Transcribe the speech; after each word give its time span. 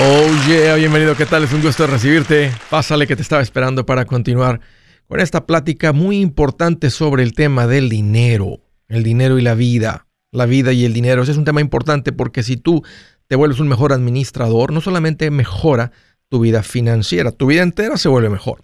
Oh 0.00 0.46
yeah, 0.46 0.76
bienvenido, 0.76 1.16
¿qué 1.16 1.26
tal? 1.26 1.42
Es 1.42 1.52
un 1.52 1.60
gusto 1.60 1.84
recibirte. 1.84 2.52
Pásale 2.70 3.08
que 3.08 3.16
te 3.16 3.22
estaba 3.22 3.42
esperando 3.42 3.84
para 3.84 4.04
continuar 4.04 4.60
con 5.08 5.18
esta 5.18 5.44
plática 5.44 5.92
muy 5.92 6.20
importante 6.20 6.90
sobre 6.90 7.24
el 7.24 7.32
tema 7.32 7.66
del 7.66 7.88
dinero, 7.88 8.60
el 8.86 9.02
dinero 9.02 9.40
y 9.40 9.42
la 9.42 9.54
vida, 9.54 10.06
la 10.30 10.46
vida 10.46 10.72
y 10.72 10.84
el 10.84 10.92
dinero. 10.92 11.22
Ese 11.22 11.32
es 11.32 11.38
un 11.38 11.44
tema 11.44 11.60
importante 11.60 12.12
porque 12.12 12.44
si 12.44 12.56
tú 12.56 12.84
te 13.26 13.34
vuelves 13.34 13.58
un 13.58 13.66
mejor 13.66 13.92
administrador, 13.92 14.72
no 14.72 14.80
solamente 14.80 15.32
mejora 15.32 15.90
tu 16.28 16.38
vida 16.38 16.62
financiera, 16.62 17.32
tu 17.32 17.46
vida 17.46 17.62
entera 17.62 17.96
se 17.96 18.08
vuelve 18.08 18.30
mejor. 18.30 18.60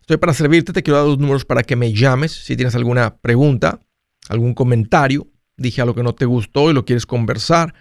Estoy 0.00 0.18
para 0.18 0.34
servirte, 0.34 0.72
te 0.72 0.84
quiero 0.84 0.98
dar 0.98 1.06
dos 1.06 1.18
números 1.18 1.44
para 1.44 1.64
que 1.64 1.74
me 1.74 1.92
llames 1.92 2.30
si 2.30 2.54
tienes 2.54 2.76
alguna 2.76 3.16
pregunta, 3.16 3.80
algún 4.28 4.54
comentario, 4.54 5.26
dije 5.56 5.80
algo 5.80 5.96
que 5.96 6.04
no 6.04 6.14
te 6.14 6.26
gustó 6.26 6.70
y 6.70 6.74
lo 6.74 6.84
quieres 6.84 7.06
conversar 7.06 7.74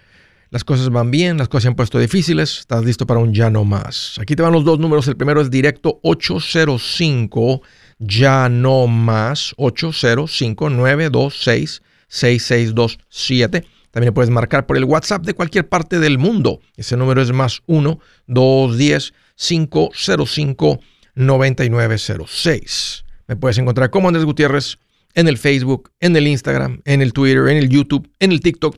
las 0.52 0.64
cosas 0.64 0.90
van 0.90 1.12
bien, 1.12 1.38
las 1.38 1.48
cosas 1.48 1.64
se 1.64 1.68
han 1.70 1.76
puesto 1.76 2.00
difíciles, 2.00 2.60
estás 2.60 2.84
listo 2.84 3.06
para 3.06 3.20
un 3.20 3.34
ya 3.34 3.50
no 3.50 3.66
más. 3.66 4.18
Aquí 4.20 4.36
te 4.36 4.42
van 4.42 4.54
los 4.54 4.64
dos 4.64 4.80
números, 4.80 5.07
el 5.07 5.16
primero 5.16 5.42
es 5.42 5.52
directo 5.52 6.00
805 6.04 7.62
ya 8.00 8.50
no 8.50 8.88
más 8.88 9.54
805 9.57 10.70
926 10.70 11.82
6627. 12.07 13.66
También 13.92 14.14
puedes 14.14 14.30
marcar 14.30 14.66
por 14.66 14.78
el 14.78 14.86
WhatsApp 14.86 15.24
de 15.24 15.34
cualquier 15.34 15.68
parte 15.68 16.00
del 16.00 16.18
mundo. 16.18 16.60
Ese 16.78 16.98
número 16.98 17.21
es 17.21 17.32
más 17.32 17.62
1 17.68 18.00
210 18.28 19.14
505 19.36 20.79
9906. 21.16 23.06
Me 23.28 23.36
puedes 23.36 23.57
encontrar 23.57 23.90
como 23.90 24.07
Andrés 24.07 24.26
Gutiérrez 24.26 24.78
en 25.14 25.28
el 25.28 25.38
Facebook, 25.38 25.92
en 26.00 26.16
el 26.16 26.28
Instagram, 26.28 26.82
en 26.86 27.02
el 27.02 27.14
Twitter, 27.14 27.48
en 27.50 27.57
el 27.57 27.70
YouTube, 27.70 28.10
en 28.20 28.32
el 28.32 28.42
TikTok. 28.42 28.78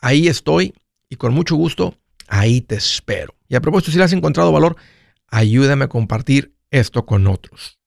Ahí 0.00 0.28
estoy 0.28 0.74
y 1.14 1.16
con 1.16 1.32
mucho 1.32 1.56
gusto 1.56 1.96
ahí 2.26 2.60
te 2.60 2.74
espero. 2.74 3.34
Y 3.48 3.54
a 3.54 3.60
propósito, 3.60 3.92
si 3.92 3.98
le 3.98 4.04
has 4.04 4.12
encontrado 4.12 4.52
valor, 4.52 4.76
ayúdame 5.28 5.84
a 5.84 5.88
compartir 5.88 6.54
esto 6.70 7.06
con 7.06 7.26
otros. 7.26 7.78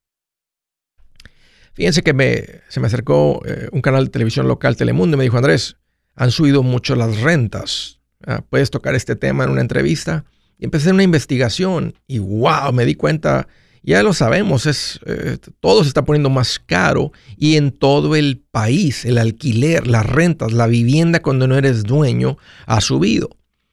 Fíjense 1.74 2.02
que 2.02 2.62
se 2.70 2.80
me 2.80 2.88
acercó 2.88 3.42
eh, 3.46 3.70
un 3.72 3.82
canal 3.82 4.06
de 4.06 4.12
televisión 4.12 4.48
local, 4.48 4.78
Telemundo, 4.78 5.16
y 5.16 5.18
me 5.18 5.24
dijo, 5.26 5.38
Andrés, 5.38 5.78
han 6.16 6.32
subido 6.32 6.64
mucho 6.64 6.96
las 6.96 7.22
rentas. 7.22 8.00
Ah, 8.26 8.42
¿Puedes 8.50 8.72
tocar 8.72 8.96
este 8.96 9.16
tema 9.16 9.44
en 9.44 9.52
una 9.52 9.62
entrevista? 9.62 10.26
Y 10.58 10.66
empecé 10.66 10.92
una 10.92 11.04
investigación 11.04 11.94
y 12.08 12.18
wow, 12.18 12.72
me 12.74 12.86
di 12.86 12.96
cuenta 12.96 13.48
ya 13.88 14.04
lo 14.04 14.12
sabemos, 14.12 14.66
es, 14.66 15.00
eh, 15.06 15.38
todo 15.62 15.82
se 15.82 15.88
está 15.88 16.04
poniendo 16.04 16.30
más 16.30 16.60
caro 16.60 17.14
y 17.38 17.56
en 17.56 17.72
todo 17.72 18.18
el 18.18 18.44
país 18.52 19.06
el 19.06 19.18
alquiler, 19.18 19.88
las 19.88 20.06
rentas, 20.06 20.52
la 20.52 20.68
vivienda 20.68 21.22
cuando 21.22 21.48
no 21.48 21.56
eres 21.58 21.84
dueño 21.84 22.38
ha 22.66 22.82
subido. 22.82 23.30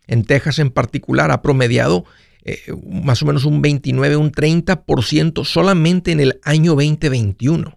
En 0.07 0.25
Texas 0.25 0.61
en 0.61 0.71
particular 0.71 1.33
ha 1.33 1.43
promediado 1.43 2.05
eh, 2.45 2.61
más 2.89 3.23
o 3.23 3.27
menos 3.27 3.45
un 3.45 3.61
29, 3.61 4.17
un 4.17 4.31
30% 4.31 5.45
solamente 5.45 6.13
en 6.13 6.21
el 6.21 6.39
año 6.45 6.77
2021. 6.77 7.77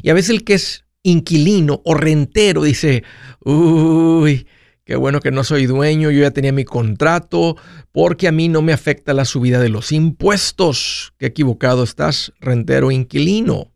Y 0.00 0.10
a 0.10 0.14
veces 0.14 0.30
el 0.30 0.44
que 0.44 0.54
es 0.54 0.84
inquilino 1.02 1.82
o 1.84 1.94
rentero 1.94 2.62
dice, 2.62 3.02
uy, 3.40 4.46
Qué 4.92 4.96
bueno 4.96 5.20
que 5.20 5.30
no 5.30 5.42
soy 5.42 5.64
dueño, 5.64 6.10
yo 6.10 6.20
ya 6.20 6.32
tenía 6.32 6.52
mi 6.52 6.66
contrato, 6.66 7.56
porque 7.92 8.28
a 8.28 8.30
mí 8.30 8.50
no 8.50 8.60
me 8.60 8.74
afecta 8.74 9.14
la 9.14 9.24
subida 9.24 9.58
de 9.58 9.70
los 9.70 9.90
impuestos. 9.90 11.14
Qué 11.16 11.24
equivocado 11.24 11.82
estás, 11.82 12.34
rentero 12.40 12.90
inquilino. 12.90 13.72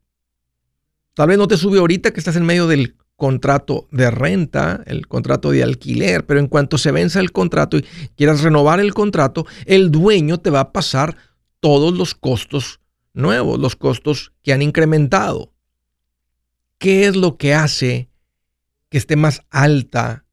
Tal 1.14 1.28
vez 1.28 1.38
no 1.38 1.48
te 1.48 1.56
sube 1.56 1.78
ahorita 1.78 2.10
que 2.10 2.20
estás 2.20 2.36
en 2.36 2.44
medio 2.44 2.66
del 2.66 2.96
contrato 3.16 3.88
de 3.90 4.10
renta, 4.10 4.82
el 4.84 5.06
contrato 5.06 5.52
de 5.52 5.62
alquiler, 5.62 6.26
pero 6.26 6.38
en 6.38 6.48
cuanto 6.48 6.76
se 6.76 6.92
venza 6.92 7.18
el 7.20 7.32
contrato 7.32 7.78
y 7.78 7.86
quieras 8.14 8.42
renovar 8.42 8.78
el 8.78 8.92
contrato, 8.92 9.46
el 9.64 9.90
dueño 9.90 10.36
te 10.40 10.50
va 10.50 10.60
a 10.60 10.72
pasar 10.72 11.16
todos 11.60 11.96
los 11.96 12.14
costos 12.14 12.80
nuevos, 13.14 13.58
los 13.58 13.74
costos 13.74 14.34
que 14.42 14.52
han 14.52 14.60
incrementado. 14.60 15.54
¿Qué 16.76 17.06
es 17.06 17.16
lo 17.16 17.38
que 17.38 17.54
hace 17.54 18.10
que 18.90 18.98
esté 18.98 19.16
más 19.16 19.40
alta 19.48 20.25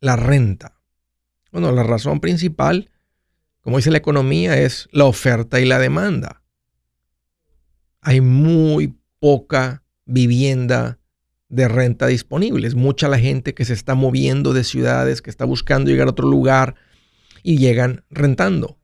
la 0.00 0.16
renta? 0.16 0.80
Bueno, 1.52 1.72
la 1.72 1.82
razón 1.82 2.20
principal, 2.20 2.90
como 3.60 3.78
dice 3.78 3.90
la 3.90 3.98
economía, 3.98 4.58
es 4.58 4.88
la 4.92 5.04
oferta 5.04 5.60
y 5.60 5.64
la 5.64 5.78
demanda. 5.78 6.42
Hay 8.00 8.20
muy 8.20 8.98
poca 9.18 9.82
vivienda 10.04 10.98
de 11.48 11.68
renta 11.68 12.06
disponible. 12.06 12.66
Es 12.66 12.74
mucha 12.74 13.08
la 13.08 13.18
gente 13.18 13.54
que 13.54 13.64
se 13.64 13.72
está 13.72 13.94
moviendo 13.94 14.52
de 14.52 14.64
ciudades, 14.64 15.22
que 15.22 15.30
está 15.30 15.44
buscando 15.44 15.90
llegar 15.90 16.08
a 16.08 16.12
otro 16.12 16.28
lugar 16.28 16.76
y 17.42 17.58
llegan 17.58 18.04
rentando. 18.10 18.78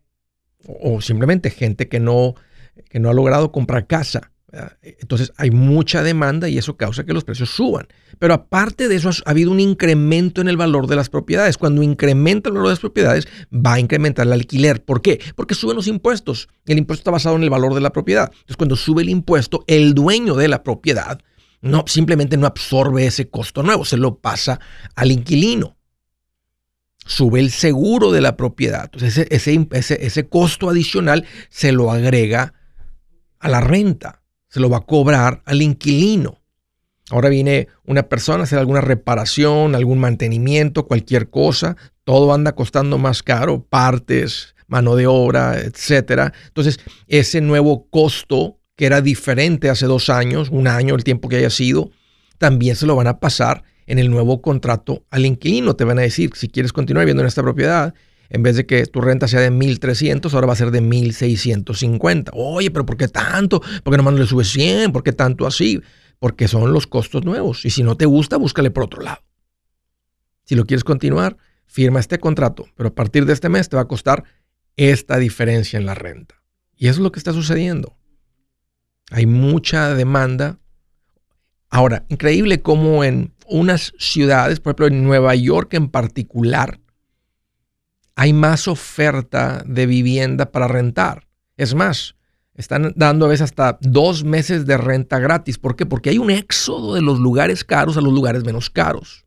O, 0.67 1.01
simplemente 1.01 1.51
gente 1.51 1.89
que 1.89 2.01
no, 2.01 2.35
que 2.89 2.99
no 2.99 3.11
ha 3.11 3.15
logrado 3.15 3.53
comprar 3.53 3.87
casa 3.87 4.33
entonces 4.83 5.33
hay 5.37 5.51
mucha 5.51 6.03
demanda 6.03 6.49
y 6.49 6.59
eso 6.59 6.77
causa 6.77 7.05
que 7.05 7.13
los 7.13 7.25
precios 7.25 7.51
suban. 7.51 7.89
Pero 8.19 8.35
aparte 8.35 8.89
de 8.89 8.97
eso 8.97 9.11
ha 9.11 9.31
habido 9.31 9.51
un 9.51 9.61
incremento 9.61 10.41
en 10.41 10.49
el 10.49 10.57
valor 10.57 10.87
de 10.87 10.97
las 10.97 11.09
propiedades. 11.09 11.59
Cuando 11.59 11.83
incrementa 11.83 12.49
el 12.49 12.55
valor 12.55 12.69
de 12.69 12.73
las 12.73 12.81
propiedades 12.81 13.27
va 13.53 13.75
a 13.75 13.81
incrementar 13.81 14.27
el 14.27 14.33
alquiler. 14.33 14.85
¿Por 14.85 15.03
qué? 15.03 15.21
Porque 15.35 15.55
suben 15.55 15.77
los 15.77 15.89
impuestos. 15.89 16.49
El 16.67 16.79
impuesto 16.79 17.01
está 17.01 17.11
basado 17.11 17.37
en 17.37 17.43
el 17.43 17.51
valor 17.51 17.75
de 17.75 17.81
la 17.81 17.91
propiedad. 17.91 18.31
Entonces 18.33 18.57
cuando 18.57 18.77
sube 18.77 19.03
el 19.03 19.09
impuesto, 19.09 19.65
el 19.67 19.95
dueño 19.95 20.35
de 20.35 20.49
la 20.49 20.63
propiedad 20.63 21.21
no, 21.61 21.85
simplemente 21.87 22.37
no 22.37 22.47
absorbe 22.47 23.07
ese 23.07 23.29
costo 23.29 23.63
nuevo, 23.63 23.85
se 23.85 23.97
lo 23.97 24.19
pasa 24.19 24.61
al 24.95 25.11
inquilino. 25.11 25.77
Sube 27.07 27.41
el 27.41 27.51
seguro 27.51 28.13
de 28.13 28.21
la 28.21 28.37
propiedad. 28.37 28.85
Entonces 28.85 29.27
ese, 29.31 29.67
ese, 29.71 30.07
ese 30.07 30.29
costo 30.29 30.71
adicional 30.71 31.27
se 31.51 31.73
lo 31.73 31.91
agrega 31.91 32.55
a 33.39 33.49
la 33.49 33.61
renta 33.61 34.24
se 34.55 34.61
lo 34.61 34.71
va 34.71 34.77
a 34.77 34.87
cobrar 34.87 35.43
al 35.47 35.63
inquilino. 35.63 36.41
Ahora 37.11 37.29
viene 37.29 37.67
una 37.87 38.05
persona 38.05 38.39
a 38.39 38.43
hacer 38.45 38.61
alguna 38.61 38.81
reparación, 38.81 39.75
algún 39.75 39.99
mantenimiento, 39.99 40.87
cualquier 40.87 41.29
cosa, 41.29 41.77
todo 42.05 42.33
anda 42.33 42.55
costando 42.55 42.97
más 42.97 43.25
caro, 43.25 43.65
partes, 43.65 44.55
mano 44.69 44.95
de 44.95 45.09
obra, 45.09 45.59
etcétera. 45.59 46.33
Entonces, 46.47 46.79
ese 47.09 47.41
nuevo 47.41 47.89
costo 47.91 48.61
que 48.77 48.87
era 48.87 49.01
diferente 49.01 49.71
hace 49.71 49.87
dos 49.87 50.09
años, 50.09 50.51
un 50.51 50.69
año, 50.69 50.95
el 50.95 51.03
tiempo 51.03 51.29
que 51.29 51.39
haya 51.39 51.51
sido, 51.51 51.91
también 52.39 52.77
se 52.77 52.87
lo 52.87 52.95
van 52.95 53.09
a 53.09 53.19
pasar 53.19 53.65
en 53.89 53.99
el 53.99 54.09
nuevo 54.09 54.41
contrato 54.41 55.05
al 55.11 55.27
inquilino. 55.27 55.75
Te 55.75 55.83
van 55.83 55.99
a 55.99 56.03
decir, 56.03 56.31
si 56.37 56.47
quieres 56.47 56.73
continuar 56.73 57.07
viviendo 57.07 57.25
en 57.25 57.27
esta 57.27 57.43
propiedad, 57.43 57.93
en 58.31 58.43
vez 58.43 58.57
de 58.57 58.67
que 58.67 58.87
tu 58.87 59.01
renta 59.01 59.29
sea 59.29 59.41
de 59.41 59.51
1.300, 59.51 60.33
ahora 60.33 60.47
va 60.47 60.53
a 60.55 60.57
ser 60.57 60.71
de 60.71 60.83
1.650. 60.83 62.31
Oye, 62.33 62.71
pero 62.71 62.87
¿por 62.87 62.97
qué 62.97 63.09
tanto? 63.09 63.61
¿Por 63.61 63.93
qué 63.93 63.97
nomás 63.97 64.15
no 64.15 64.21
le 64.21 64.27
subes 64.27 64.51
100? 64.51 64.93
¿Por 64.93 65.03
qué 65.03 65.13
tanto 65.13 65.47
así? 65.47 65.81
Porque 66.19 66.49
son 66.49 66.73
los 66.73 66.87
costos 66.87 67.25
nuevos. 67.25 67.65
Y 67.65 67.71
si 67.71 67.83
no 67.83 67.97
te 67.97 68.07
gusta, 68.07 68.37
búscale 68.37 68.71
por 68.71 68.85
otro 68.85 69.03
lado. 69.03 69.23
Si 70.45 70.55
lo 70.55 70.65
quieres 70.65 70.85
continuar, 70.85 71.37
firma 71.67 72.01
este 72.01 72.19
contrato. 72.19 72.67
Pero 72.77 72.91
a 72.91 72.95
partir 72.95 73.27
de 73.27 73.33
este 73.33 73.49
mes 73.49 73.69
te 73.69 73.77
va 73.77 73.83
a 73.83 73.89
costar 73.89 74.25
esta 74.77 75.19
diferencia 75.19 75.79
en 75.79 75.87
la 75.87 75.95
renta. 75.95 76.43
Y 76.77 76.89
eso 76.89 77.01
es 77.01 77.05
lo 77.05 77.13
que 77.13 77.19
está 77.19 77.33
sucediendo. 77.33 77.97
Hay 79.11 79.27
mucha 79.27 79.95
demanda. 79.95 80.59
Ahora, 81.69 82.05
increíble 82.09 82.63
cómo 82.63 83.05
en 83.05 83.35
unas 83.47 83.93
ciudades, 83.99 84.61
por 84.61 84.71
ejemplo 84.71 84.87
en 84.87 85.05
Nueva 85.05 85.35
York 85.35 85.75
en 85.75 85.89
particular, 85.89 86.81
hay 88.17 88.33
más 88.33 88.69
oferta 88.69 89.63
de 89.67 89.87
vivienda 89.87 90.53
para 90.53 90.69
rentar. 90.69 91.27
Es 91.57 91.75
más, 91.75 92.17
están 92.55 92.93
dando 92.97 93.27
a 93.27 93.29
veces 93.29 93.43
hasta 93.43 93.79
dos 93.81 94.25
meses 94.25 94.67
de 94.67 94.77
renta 94.77 95.19
gratis. 95.19 95.59
¿Por 95.59 95.75
qué? 95.77 95.87
Porque 95.87 96.11
hay 96.11 96.19
un 96.19 96.31
éxodo 96.31 96.95
de 96.95 97.03
los 97.03 97.19
lugares 97.19 97.65
caros 97.65 97.97
a 97.97 98.01
los 98.01 98.13
lugares 98.13 98.45
menos 98.45 98.71
caros. 98.71 99.25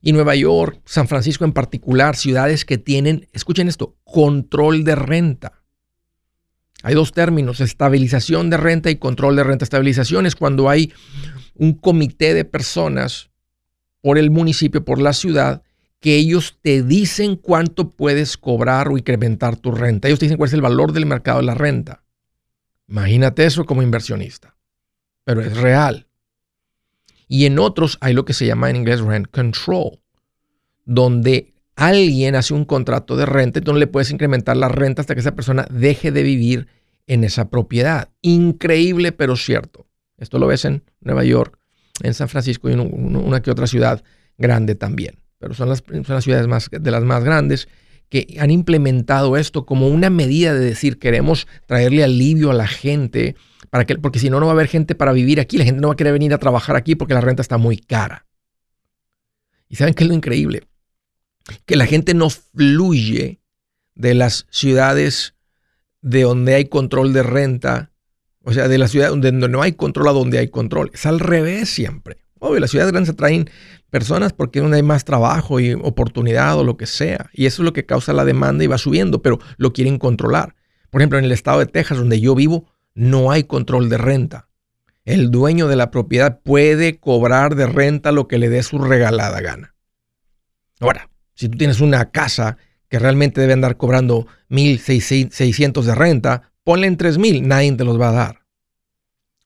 Y 0.00 0.12
Nueva 0.12 0.34
York, 0.34 0.80
San 0.84 1.08
Francisco 1.08 1.44
en 1.44 1.52
particular, 1.52 2.16
ciudades 2.16 2.64
que 2.64 2.76
tienen, 2.76 3.28
escuchen 3.32 3.68
esto, 3.68 3.96
control 4.04 4.84
de 4.84 4.94
renta. 4.94 5.62
Hay 6.82 6.94
dos 6.94 7.12
términos, 7.12 7.60
estabilización 7.60 8.50
de 8.50 8.58
renta 8.58 8.90
y 8.90 8.96
control 8.96 9.36
de 9.36 9.44
renta. 9.44 9.64
Estabilización 9.64 10.26
es 10.26 10.36
cuando 10.36 10.68
hay 10.68 10.92
un 11.54 11.72
comité 11.72 12.34
de 12.34 12.44
personas 12.44 13.30
por 14.02 14.18
el 14.18 14.30
municipio, 14.30 14.84
por 14.84 15.00
la 15.00 15.14
ciudad, 15.14 15.62
que 16.04 16.16
ellos 16.16 16.58
te 16.60 16.82
dicen 16.82 17.36
cuánto 17.36 17.88
puedes 17.88 18.36
cobrar 18.36 18.88
o 18.88 18.98
incrementar 18.98 19.56
tu 19.56 19.70
renta. 19.70 20.06
Ellos 20.06 20.18
te 20.18 20.26
dicen 20.26 20.36
cuál 20.36 20.48
es 20.48 20.52
el 20.52 20.60
valor 20.60 20.92
del 20.92 21.06
mercado 21.06 21.38
de 21.38 21.46
la 21.46 21.54
renta. 21.54 22.04
Imagínate 22.86 23.46
eso 23.46 23.64
como 23.64 23.82
inversionista. 23.82 24.54
Pero 25.24 25.40
es 25.40 25.56
real. 25.56 26.06
Y 27.26 27.46
en 27.46 27.58
otros 27.58 27.96
hay 28.02 28.12
lo 28.12 28.26
que 28.26 28.34
se 28.34 28.44
llama 28.44 28.68
en 28.68 28.76
inglés 28.76 29.00
rent 29.00 29.28
control, 29.30 29.98
donde 30.84 31.54
alguien 31.74 32.34
hace 32.34 32.52
un 32.52 32.66
contrato 32.66 33.16
de 33.16 33.24
renta, 33.24 33.60
donde 33.60 33.80
le 33.80 33.86
puedes 33.86 34.10
incrementar 34.10 34.58
la 34.58 34.68
renta 34.68 35.00
hasta 35.00 35.14
que 35.14 35.20
esa 35.20 35.34
persona 35.34 35.66
deje 35.70 36.12
de 36.12 36.22
vivir 36.22 36.68
en 37.06 37.24
esa 37.24 37.48
propiedad. 37.48 38.10
Increíble, 38.20 39.12
pero 39.12 39.36
cierto. 39.36 39.86
Esto 40.18 40.38
lo 40.38 40.48
ves 40.48 40.66
en 40.66 40.82
Nueva 41.00 41.24
York, 41.24 41.58
en 42.02 42.12
San 42.12 42.28
Francisco 42.28 42.68
y 42.68 42.74
en 42.74 42.80
una 42.80 43.40
que 43.40 43.50
otra 43.50 43.66
ciudad 43.66 44.04
grande 44.36 44.74
también. 44.74 45.23
Pero 45.44 45.54
son 45.54 45.68
las, 45.68 45.84
son 45.86 46.04
las 46.08 46.24
ciudades 46.24 46.46
más, 46.46 46.70
de 46.70 46.90
las 46.90 47.04
más 47.04 47.22
grandes, 47.22 47.68
que 48.08 48.38
han 48.40 48.50
implementado 48.50 49.36
esto 49.36 49.66
como 49.66 49.88
una 49.88 50.08
medida 50.08 50.54
de 50.54 50.64
decir 50.64 50.98
queremos 50.98 51.46
traerle 51.66 52.02
alivio 52.02 52.50
a 52.50 52.54
la 52.54 52.66
gente, 52.66 53.36
para 53.68 53.84
que, 53.84 53.96
porque 53.96 54.18
si 54.18 54.30
no, 54.30 54.40
no 54.40 54.46
va 54.46 54.52
a 54.52 54.54
haber 54.54 54.68
gente 54.68 54.94
para 54.94 55.12
vivir 55.12 55.40
aquí, 55.40 55.58
la 55.58 55.66
gente 55.66 55.82
no 55.82 55.88
va 55.88 55.92
a 55.92 55.96
querer 55.98 56.14
venir 56.14 56.32
a 56.32 56.38
trabajar 56.38 56.76
aquí 56.76 56.94
porque 56.94 57.12
la 57.12 57.20
renta 57.20 57.42
está 57.42 57.58
muy 57.58 57.76
cara. 57.76 58.24
¿Y 59.68 59.76
saben 59.76 59.92
qué 59.92 60.04
es 60.04 60.08
lo 60.08 60.14
increíble? 60.14 60.62
Que 61.66 61.76
la 61.76 61.84
gente 61.84 62.14
no 62.14 62.30
fluye 62.30 63.42
de 63.94 64.14
las 64.14 64.46
ciudades 64.48 65.34
de 66.00 66.22
donde 66.22 66.54
hay 66.54 66.64
control 66.64 67.12
de 67.12 67.22
renta, 67.22 67.92
o 68.44 68.54
sea, 68.54 68.66
de 68.68 68.78
la 68.78 68.88
ciudad 68.88 69.10
donde 69.10 69.30
no 69.30 69.60
hay 69.60 69.72
control 69.72 70.08
a 70.08 70.12
donde 70.12 70.38
hay 70.38 70.48
control. 70.48 70.90
Es 70.94 71.04
al 71.04 71.20
revés 71.20 71.68
siempre. 71.68 72.23
Obvio, 72.44 72.60
las 72.60 72.72
ciudades 72.72 72.92
grandes 72.92 73.08
atraen 73.08 73.48
personas 73.88 74.34
porque 74.34 74.60
donde 74.60 74.76
hay 74.76 74.82
más 74.82 75.06
trabajo 75.06 75.60
y 75.60 75.72
oportunidad 75.72 76.58
o 76.58 76.62
lo 76.62 76.76
que 76.76 76.84
sea. 76.84 77.30
Y 77.32 77.46
eso 77.46 77.62
es 77.62 77.64
lo 77.64 77.72
que 77.72 77.86
causa 77.86 78.12
la 78.12 78.26
demanda 78.26 78.62
y 78.62 78.66
va 78.66 78.76
subiendo, 78.76 79.22
pero 79.22 79.38
lo 79.56 79.72
quieren 79.72 79.96
controlar. 79.96 80.54
Por 80.90 81.00
ejemplo, 81.00 81.18
en 81.18 81.24
el 81.24 81.32
estado 81.32 81.60
de 81.60 81.66
Texas, 81.66 81.96
donde 81.96 82.20
yo 82.20 82.34
vivo, 82.34 82.70
no 82.92 83.30
hay 83.30 83.44
control 83.44 83.88
de 83.88 83.96
renta. 83.96 84.50
El 85.06 85.30
dueño 85.30 85.68
de 85.68 85.76
la 85.76 85.90
propiedad 85.90 86.40
puede 86.42 87.00
cobrar 87.00 87.54
de 87.54 87.66
renta 87.66 88.12
lo 88.12 88.28
que 88.28 88.36
le 88.36 88.50
dé 88.50 88.62
su 88.62 88.76
regalada 88.76 89.40
gana. 89.40 89.74
Ahora, 90.80 91.08
si 91.32 91.48
tú 91.48 91.56
tienes 91.56 91.80
una 91.80 92.10
casa 92.10 92.58
que 92.90 92.98
realmente 92.98 93.40
debe 93.40 93.54
andar 93.54 93.78
cobrando 93.78 94.26
1.600 94.50 95.82
de 95.82 95.94
renta, 95.94 96.52
ponle 96.62 96.88
en 96.88 96.98
3.000, 96.98 97.40
nadie 97.40 97.72
te 97.72 97.84
los 97.84 97.98
va 97.98 98.10
a 98.10 98.12
dar. 98.12 98.40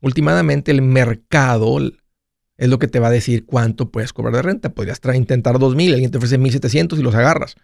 Últimamente 0.00 0.72
el 0.72 0.82
mercado 0.82 1.78
es 2.58 2.68
lo 2.68 2.78
que 2.78 2.88
te 2.88 3.00
va 3.00 3.08
a 3.08 3.10
decir 3.10 3.46
cuánto 3.46 3.90
puedes 3.90 4.12
cobrar 4.12 4.34
de 4.34 4.42
renta. 4.42 4.68
Podrías 4.70 5.00
intentar 5.14 5.56
2.000, 5.56 5.92
alguien 5.94 6.10
te 6.10 6.18
ofrece 6.18 6.38
1.700 6.38 6.98
y 6.98 7.02
los 7.02 7.14
agarras. 7.14 7.56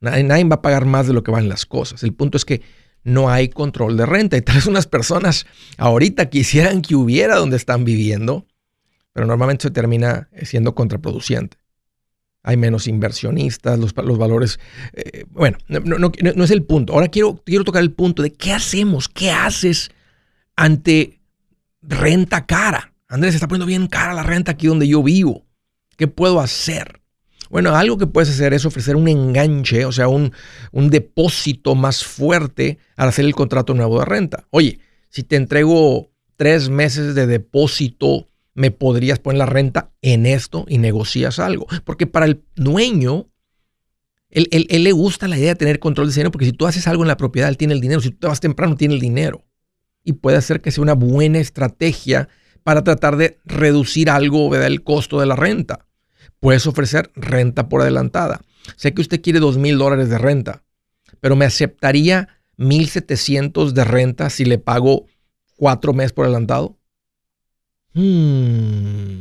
Nadie, 0.00 0.22
nadie, 0.22 0.44
va 0.44 0.56
a 0.56 0.62
pagar 0.62 0.84
más 0.84 1.08
de 1.08 1.14
lo 1.14 1.24
que 1.24 1.32
van 1.32 1.48
las 1.48 1.66
cosas. 1.66 2.02
El 2.04 2.12
punto 2.12 2.36
es 2.36 2.44
que 2.44 2.62
no 3.02 3.30
hay 3.30 3.48
control 3.48 3.96
de 3.96 4.06
renta. 4.06 4.36
Y 4.36 4.42
tal 4.42 4.56
vez 4.56 4.66
unas 4.66 4.86
personas 4.86 5.46
ahorita 5.78 6.30
quisieran 6.30 6.82
que 6.82 6.94
hubiera 6.94 7.36
donde 7.36 7.56
están 7.56 7.84
viviendo, 7.84 8.46
pero 9.12 9.26
normalmente 9.26 9.62
se 9.62 9.70
termina 9.70 10.28
siendo 10.42 10.74
contraproducente 10.74 11.56
hay 12.46 12.56
menos 12.56 12.86
inversionistas, 12.86 13.76
los, 13.76 13.92
valores... 13.92 14.60
Eh, 14.92 15.24
bueno, 15.30 15.58
no, 15.66 16.44
es 16.44 16.50
el 16.52 16.62
punto. 16.62 16.92
Ahora 16.92 17.08
quiero, 17.08 17.42
quiero 17.44 17.64
tocar 17.64 17.82
el 17.82 17.90
punto 17.90 18.22
de 18.22 18.32
qué 18.32 18.52
hacemos, 18.52 19.08
qué 19.08 19.32
haces 19.32 19.90
ante 20.54 21.18
renta 21.82 22.46
cara. 22.46 22.94
Andrés, 23.08 23.32
se 23.32 23.36
está 23.36 23.48
poniendo 23.48 23.66
bien 23.66 23.86
cara 23.86 24.14
la 24.14 24.22
renta 24.22 24.52
aquí 24.52 24.66
donde 24.66 24.88
yo 24.88 25.02
vivo. 25.02 25.46
¿Qué 25.96 26.08
puedo 26.08 26.40
hacer? 26.40 27.00
Bueno, 27.50 27.74
algo 27.74 27.96
que 27.96 28.06
puedes 28.06 28.30
hacer 28.30 28.52
es 28.54 28.64
ofrecer 28.64 28.96
un 28.96 29.08
enganche, 29.08 29.84
o 29.84 29.92
sea, 29.92 30.08
un, 30.08 30.32
depósito 30.72 31.74
más 31.74 32.04
fuerte 32.04 32.78
al 32.96 33.08
hacer 33.08 33.24
el 33.24 33.34
contrato 33.34 33.74
nuevo 33.74 34.00
de 34.00 34.04
renta. 34.04 34.46
Oye, 34.50 34.80
si 35.08 35.22
te 35.22 35.36
entrego 35.36 36.10
tres 36.36 36.68
meses 36.68 37.14
de 37.14 37.26
depósito 37.26 38.28
me 38.54 38.70
podrías 38.70 39.18
poner 39.18 39.38
la 39.38 39.46
renta 39.46 39.92
en 40.00 40.24
esto 40.24 40.64
y 40.66 40.78
negocias 40.78 41.38
algo. 41.38 41.66
Porque 41.84 42.06
para 42.06 42.24
el 42.24 42.42
dueño, 42.56 43.28
él, 44.30 44.48
le 44.68 44.92
gusta 44.92 45.28
la 45.28 45.38
idea 45.38 45.50
de 45.50 45.56
tener 45.56 45.78
control 45.78 46.08
de 46.08 46.14
dinero, 46.14 46.30
porque 46.30 46.46
si 46.46 46.52
tú 46.52 46.66
haces 46.66 46.88
algo 46.88 47.04
en 47.04 47.08
la 47.08 47.18
propiedad, 47.18 47.50
él 47.50 47.58
tiene 47.58 47.74
el 47.74 47.82
dinero. 47.82 48.00
Si 48.00 48.10
tú 48.10 48.16
te 48.16 48.26
vas 48.26 48.40
temprano, 48.40 48.76
tiene 48.76 48.94
el 48.94 49.00
dinero. 49.00 49.44
Y 50.02 50.14
puede 50.14 50.38
hacer 50.38 50.62
que 50.62 50.70
sea 50.70 50.82
una 50.82 50.94
buena 50.94 51.38
estrategia 51.38 52.30
para 52.66 52.82
tratar 52.82 53.16
de 53.16 53.38
reducir 53.44 54.10
algo 54.10 54.52
del 54.52 54.82
costo 54.82 55.20
de 55.20 55.26
la 55.26 55.36
renta. 55.36 55.86
Puedes 56.40 56.66
ofrecer 56.66 57.12
renta 57.14 57.68
por 57.68 57.80
adelantada. 57.80 58.40
Sé 58.74 58.92
que 58.92 59.02
usted 59.02 59.22
quiere 59.22 59.38
dos 59.38 59.56
mil 59.56 59.78
dólares 59.78 60.08
de 60.08 60.18
renta, 60.18 60.64
pero 61.20 61.36
me 61.36 61.44
aceptaría 61.44 62.28
1.700 62.58 63.70
de 63.70 63.84
renta 63.84 64.30
si 64.30 64.44
le 64.44 64.58
pago 64.58 65.06
cuatro 65.54 65.92
meses 65.92 66.12
por 66.12 66.24
adelantado. 66.24 66.76
Hmm. 67.94 69.20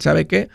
¿Sabe 0.00 0.26
qué? 0.26 0.48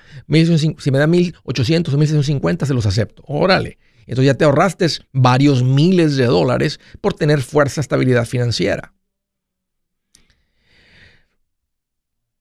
Si 0.79 0.89
me 0.89 0.97
da 0.97 1.05
1800 1.05 1.93
o 1.93 1.97
1650, 1.99 2.65
se 2.65 2.73
los 2.73 2.87
acepto. 2.87 3.21
Órale. 3.27 3.77
Entonces 4.07 4.25
ya 4.25 4.33
te 4.33 4.45
ahorraste 4.45 4.87
varios 5.11 5.61
miles 5.61 6.17
de 6.17 6.25
dólares 6.25 6.79
por 6.99 7.13
tener 7.13 7.43
fuerza, 7.43 7.79
estabilidad 7.79 8.25
financiera. 8.25 8.96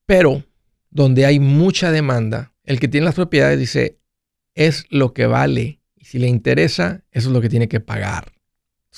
Pero 0.07 0.43
donde 0.89 1.27
hay 1.27 1.39
mucha 1.39 1.91
demanda, 1.91 2.53
el 2.63 2.79
que 2.79 2.87
tiene 2.87 3.05
las 3.05 3.13
propiedades 3.13 3.59
dice, 3.59 3.99
es 4.55 4.85
lo 4.89 5.13
que 5.13 5.27
vale. 5.27 5.81
Y 5.95 6.05
si 6.05 6.17
le 6.17 6.27
interesa, 6.27 7.03
eso 7.11 7.29
es 7.29 7.33
lo 7.33 7.41
que 7.41 7.49
tiene 7.49 7.67
que 7.67 7.79
pagar. 7.79 8.33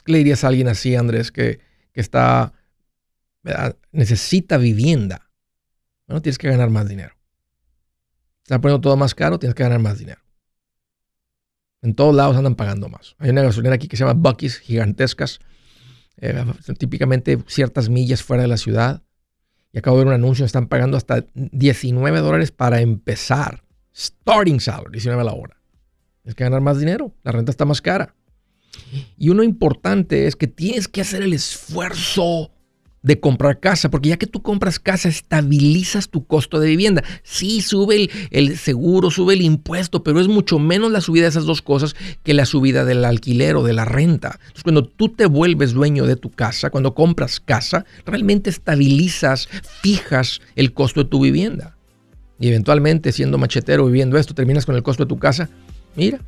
¿Qué 0.06 0.14
le 0.14 0.20
dirías 0.20 0.46
a 0.46 0.48
alguien 0.48 0.70
así, 0.70 0.96
Andrés, 0.96 1.30
que, 1.30 1.60
que 1.92 2.00
está 2.00 2.54
necesita 3.92 4.58
vivienda. 4.58 5.30
Bueno, 6.08 6.22
tienes 6.22 6.38
que 6.38 6.50
ganar 6.50 6.70
más 6.70 6.88
dinero. 6.88 7.16
Está 8.44 8.60
poniendo 8.60 8.82
todo 8.82 8.98
más 8.98 9.14
caro, 9.14 9.40
tienes 9.40 9.56
que 9.56 9.64
ganar 9.64 9.80
más 9.80 10.00
dinero. 10.00 10.22
En 11.82 11.94
todos 11.94 12.16
lados 12.16 12.36
andan 12.36 12.56
pagando 12.56 12.90
más. 12.90 13.16
Hay 13.20 13.30
una 13.30 13.44
gasolinera 13.44 13.76
aquí 13.76 13.88
que 13.88 13.96
se 13.96 14.04
llama 14.04 14.20
Bucky's, 14.20 14.58
gigantescas, 14.58 15.40
eh, 16.18 16.44
típicamente 16.78 17.38
ciertas 17.48 17.90
millas 17.90 18.24
fuera 18.24 18.44
de 18.44 18.50
la 18.50 18.58
ciudad. 18.58 19.04
Y 19.72 19.78
acabo 19.78 19.98
de 19.98 20.06
ver 20.06 20.14
un 20.14 20.22
anuncio, 20.24 20.46
están 20.46 20.68
pagando 20.68 20.98
hasta 20.98 21.26
19 21.34 22.20
dólares 22.20 22.52
para 22.52 22.82
empezar. 22.82 23.64
Starting 23.96 24.60
salary, 24.60 24.92
19 24.94 25.22
a 25.22 25.26
la 25.26 25.34
hora. 25.34 25.60
Tienes 26.24 26.36
que 26.36 26.44
ganar 26.44 26.62
más 26.62 26.80
dinero, 26.80 27.14
la 27.24 27.32
renta 27.32 27.52
está 27.52 27.66
más 27.66 27.82
cara. 27.82 28.16
Y 29.18 29.30
uno 29.30 29.44
importante 29.44 30.28
es 30.28 30.36
que 30.36 30.48
tienes 30.48 30.88
que 30.88 31.02
hacer 31.02 31.22
el 31.22 31.34
esfuerzo 31.34 32.52
de 33.02 33.20
comprar 33.20 33.60
casa, 33.60 33.90
porque 33.90 34.10
ya 34.10 34.18
que 34.18 34.28
tú 34.28 34.42
compras 34.42 34.80
casa, 34.80 35.08
estabilizas 35.08 36.10
tu 36.10 36.26
costo 36.26 36.60
de 36.60 36.68
vivienda. 36.68 37.04
Sí, 37.24 37.62
sube 37.62 38.10
el, 38.32 38.58
seguro, 38.58 39.10
sube 39.10 39.34
el 39.34 39.42
impuesto, 39.42 40.04
pero 40.04 40.20
es 40.20 40.28
mucho 40.28 40.60
menos 40.60 40.92
la 40.92 41.02
subida 41.02 41.24
de 41.24 41.30
esas 41.30 41.46
dos 41.46 41.62
cosas 41.62 41.96
que 42.24 42.34
la 42.34 42.46
subida 42.46 42.86
del 42.86 43.06
alquiler 43.06 43.56
o 43.56 43.64
de 43.64 43.74
la 43.74 43.86
renta. 43.86 44.40
Entonces, 44.40 44.64
cuando 44.64 44.84
tú 44.84 45.10
te 45.10 45.26
vuelves 45.26 45.74
dueño 45.74 46.06
de 46.06 46.16
tu 46.16 46.30
casa, 46.30 46.70
cuando 46.70 46.94
compras 46.94 47.40
casa, 47.40 47.86
realmente 48.06 48.50
estabilizas, 48.50 49.48
fijas 49.82 50.42
el 50.56 50.74
costo 50.74 51.04
de 51.04 51.10
tu 51.10 51.22
vivienda. 51.22 51.78
Y 52.40 52.48
eventualmente, 52.48 53.12
siendo 53.12 53.38
machetero 53.38 53.86
viviendo 53.86 54.18
esto, 54.18 54.34
terminas 54.34 54.66
con 54.66 54.76
el 54.76 54.84
costo 54.84 55.04
de 55.04 55.10
tu 55.10 55.20
casa. 55.20 55.50
Mira, 55.96 56.20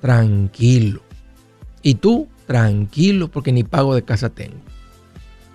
tranquilo. 0.00 1.02
Y 1.82 1.94
tú, 1.94 2.28
tranquilo, 2.46 3.28
porque 3.28 3.52
ni 3.52 3.64
pago 3.64 3.94
de 3.94 4.02
casa 4.02 4.28
tengo. 4.28 4.60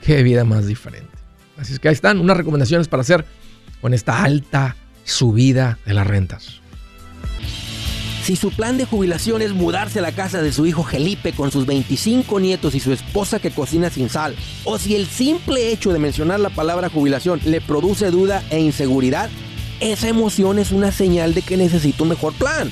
Qué 0.01 0.24
vida 0.24 0.43
más 0.43 0.67
diferente. 0.67 1.10
Así 1.58 1.74
es 1.74 1.79
que 1.79 1.89
ahí 1.89 1.93
están 1.93 2.20
unas 2.20 2.38
recomendaciones 2.38 2.88
para 2.88 3.01
hacer 3.01 3.25
con 3.81 3.93
esta 3.93 4.24
alta 4.24 4.75
subida 5.03 5.77
de 5.86 5.93
las 5.93 6.08
rentas. 6.08 6.62
Si 8.24 8.36
su 8.36 8.51
plan 8.51 8.77
de 8.77 8.86
jubilación 8.86 9.41
es 9.41 9.51
mudarse 9.51 10.00
a 10.00 10.03
la 10.03 10.12
casa 10.12 10.43
de 10.43 10.53
su 10.53 10.67
hijo 10.67 10.84
Felipe 10.84 11.34
con 11.34 11.51
sus 11.51 11.65
25 11.65 12.39
nietos 12.39 12.75
y 12.75 12.79
su 12.79 12.93
esposa 12.93 13.39
que 13.39 13.50
cocina 13.50 13.89
sin 13.89 14.10
sal, 14.10 14.36
o 14.63 14.77
si 14.77 14.96
el 14.96 15.08
simple 15.08 15.72
hecho 15.72 15.91
de 15.91 15.98
mencionar 15.98 16.39
la 16.39 16.51
palabra 16.51 16.89
jubilación 16.89 17.41
le 17.46 17.62
produce 17.62 18.12
duda 18.12 18.43
e 18.51 18.60
inseguridad, 18.60 19.29
esa 19.79 20.08
emoción 20.08 20.60
es 20.60 20.72
una 20.72 20.91
señal 20.91 21.34
de 21.34 21.41
que 21.41 21.58
necesita 21.58 22.03
un 22.03 22.10
mejor 22.10 22.34
plan. 22.34 22.72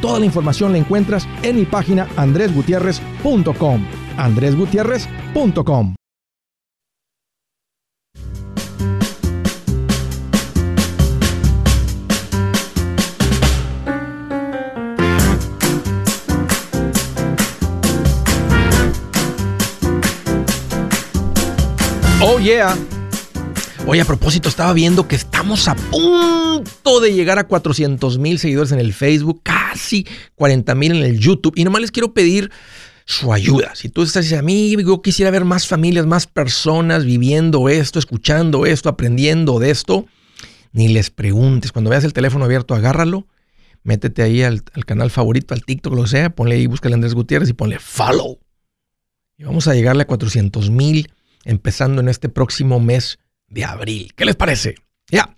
Toda 0.00 0.18
la 0.18 0.26
información 0.26 0.72
la 0.72 0.78
encuentras 0.78 1.26
en 1.42 1.56
mi 1.56 1.64
página 1.64 2.08
andresgutierrez.com. 2.16 3.84
andresgutierrez.com. 4.16 5.94
Oh 22.20 22.38
yeah. 22.40 22.97
Oye, 23.90 24.02
a 24.02 24.04
propósito, 24.04 24.50
estaba 24.50 24.74
viendo 24.74 25.08
que 25.08 25.16
estamos 25.16 25.66
a 25.66 25.74
punto 25.74 27.00
de 27.00 27.14
llegar 27.14 27.38
a 27.38 27.44
400 27.44 28.18
mil 28.18 28.38
seguidores 28.38 28.70
en 28.70 28.80
el 28.80 28.92
Facebook, 28.92 29.40
casi 29.42 30.06
40 30.34 30.74
mil 30.74 30.92
en 30.96 31.04
el 31.04 31.18
YouTube. 31.18 31.54
Y 31.56 31.64
nomás 31.64 31.80
les 31.80 31.90
quiero 31.90 32.12
pedir 32.12 32.50
su 33.06 33.32
ayuda. 33.32 33.74
Si 33.74 33.88
tú 33.88 34.02
estás 34.02 34.24
diciendo, 34.24 34.42
a 34.42 34.44
mí 34.44 34.76
yo 34.76 35.00
quisiera 35.00 35.30
ver 35.30 35.46
más 35.46 35.66
familias, 35.66 36.04
más 36.04 36.26
personas 36.26 37.06
viviendo 37.06 37.70
esto, 37.70 37.98
escuchando 37.98 38.66
esto, 38.66 38.90
aprendiendo 38.90 39.58
de 39.58 39.70
esto, 39.70 40.04
ni 40.72 40.88
les 40.88 41.08
preguntes. 41.08 41.72
Cuando 41.72 41.88
veas 41.88 42.04
el 42.04 42.12
teléfono 42.12 42.44
abierto, 42.44 42.74
agárralo, 42.74 43.26
métete 43.84 44.20
ahí 44.20 44.42
al, 44.42 44.64
canal 44.84 45.10
favorito, 45.10 45.54
al 45.54 45.64
TikTok, 45.64 45.94
lo 45.94 46.06
sea, 46.06 46.28
ponle 46.28 46.56
ahí, 46.56 46.66
búscale 46.66 46.92
a 46.92 46.96
Andrés 46.96 47.14
Gutiérrez 47.14 47.48
y 47.48 47.54
ponle 47.54 47.78
follow. 47.78 48.38
Y 49.38 49.44
vamos 49.44 49.66
a 49.66 49.72
llegarle 49.72 50.02
a 50.02 50.06
400 50.06 50.68
mil 50.68 51.10
empezando 51.46 52.02
en 52.02 52.10
este 52.10 52.28
próximo 52.28 52.80
mes 52.80 53.18
de 53.48 53.64
abril. 53.64 54.12
¿Qué 54.14 54.24
les 54.24 54.36
parece? 54.36 54.76
Ya. 55.10 55.36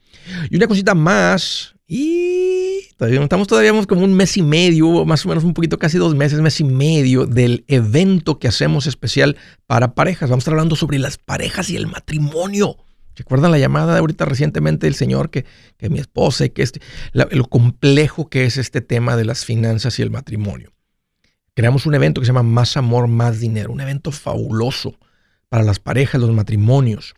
Y 0.50 0.56
una 0.56 0.66
cosita 0.66 0.94
más. 0.94 1.74
Y 1.86 2.88
todavía 2.96 3.20
estamos 3.20 3.48
todavía 3.48 3.72
como 3.86 4.04
un 4.04 4.14
mes 4.14 4.36
y 4.36 4.42
medio, 4.42 5.04
más 5.04 5.26
o 5.26 5.28
menos 5.28 5.42
un 5.42 5.54
poquito, 5.54 5.78
casi 5.78 5.98
dos 5.98 6.14
meses, 6.14 6.40
mes 6.40 6.60
y 6.60 6.64
medio 6.64 7.26
del 7.26 7.64
evento 7.66 8.38
que 8.38 8.46
hacemos 8.46 8.86
especial 8.86 9.36
para 9.66 9.94
parejas. 9.94 10.30
Vamos 10.30 10.42
a 10.42 10.44
estar 10.44 10.54
hablando 10.54 10.76
sobre 10.76 10.98
las 10.98 11.18
parejas 11.18 11.68
y 11.70 11.76
el 11.76 11.88
matrimonio. 11.88 12.76
¿Recuerdan 13.16 13.50
la 13.50 13.58
llamada 13.58 13.92
de 13.92 13.98
ahorita 13.98 14.24
recientemente 14.24 14.86
del 14.86 14.94
señor 14.94 15.30
que, 15.30 15.44
que 15.76 15.90
mi 15.90 15.98
esposa 15.98 16.44
y 16.44 16.50
que 16.50 16.62
este, 16.62 16.80
lo 17.12 17.44
complejo 17.46 18.28
que 18.28 18.44
es 18.44 18.56
este 18.56 18.80
tema 18.80 19.16
de 19.16 19.24
las 19.24 19.44
finanzas 19.44 19.98
y 19.98 20.02
el 20.02 20.10
matrimonio? 20.10 20.72
Creamos 21.54 21.86
un 21.86 21.94
evento 21.94 22.20
que 22.20 22.26
se 22.26 22.32
llama 22.32 22.44
Más 22.44 22.76
Amor, 22.76 23.08
Más 23.08 23.40
Dinero, 23.40 23.72
un 23.72 23.80
evento 23.80 24.12
fabuloso 24.12 24.98
para 25.48 25.64
las 25.64 25.80
parejas, 25.80 26.20
los 26.20 26.30
matrimonios. 26.30 27.14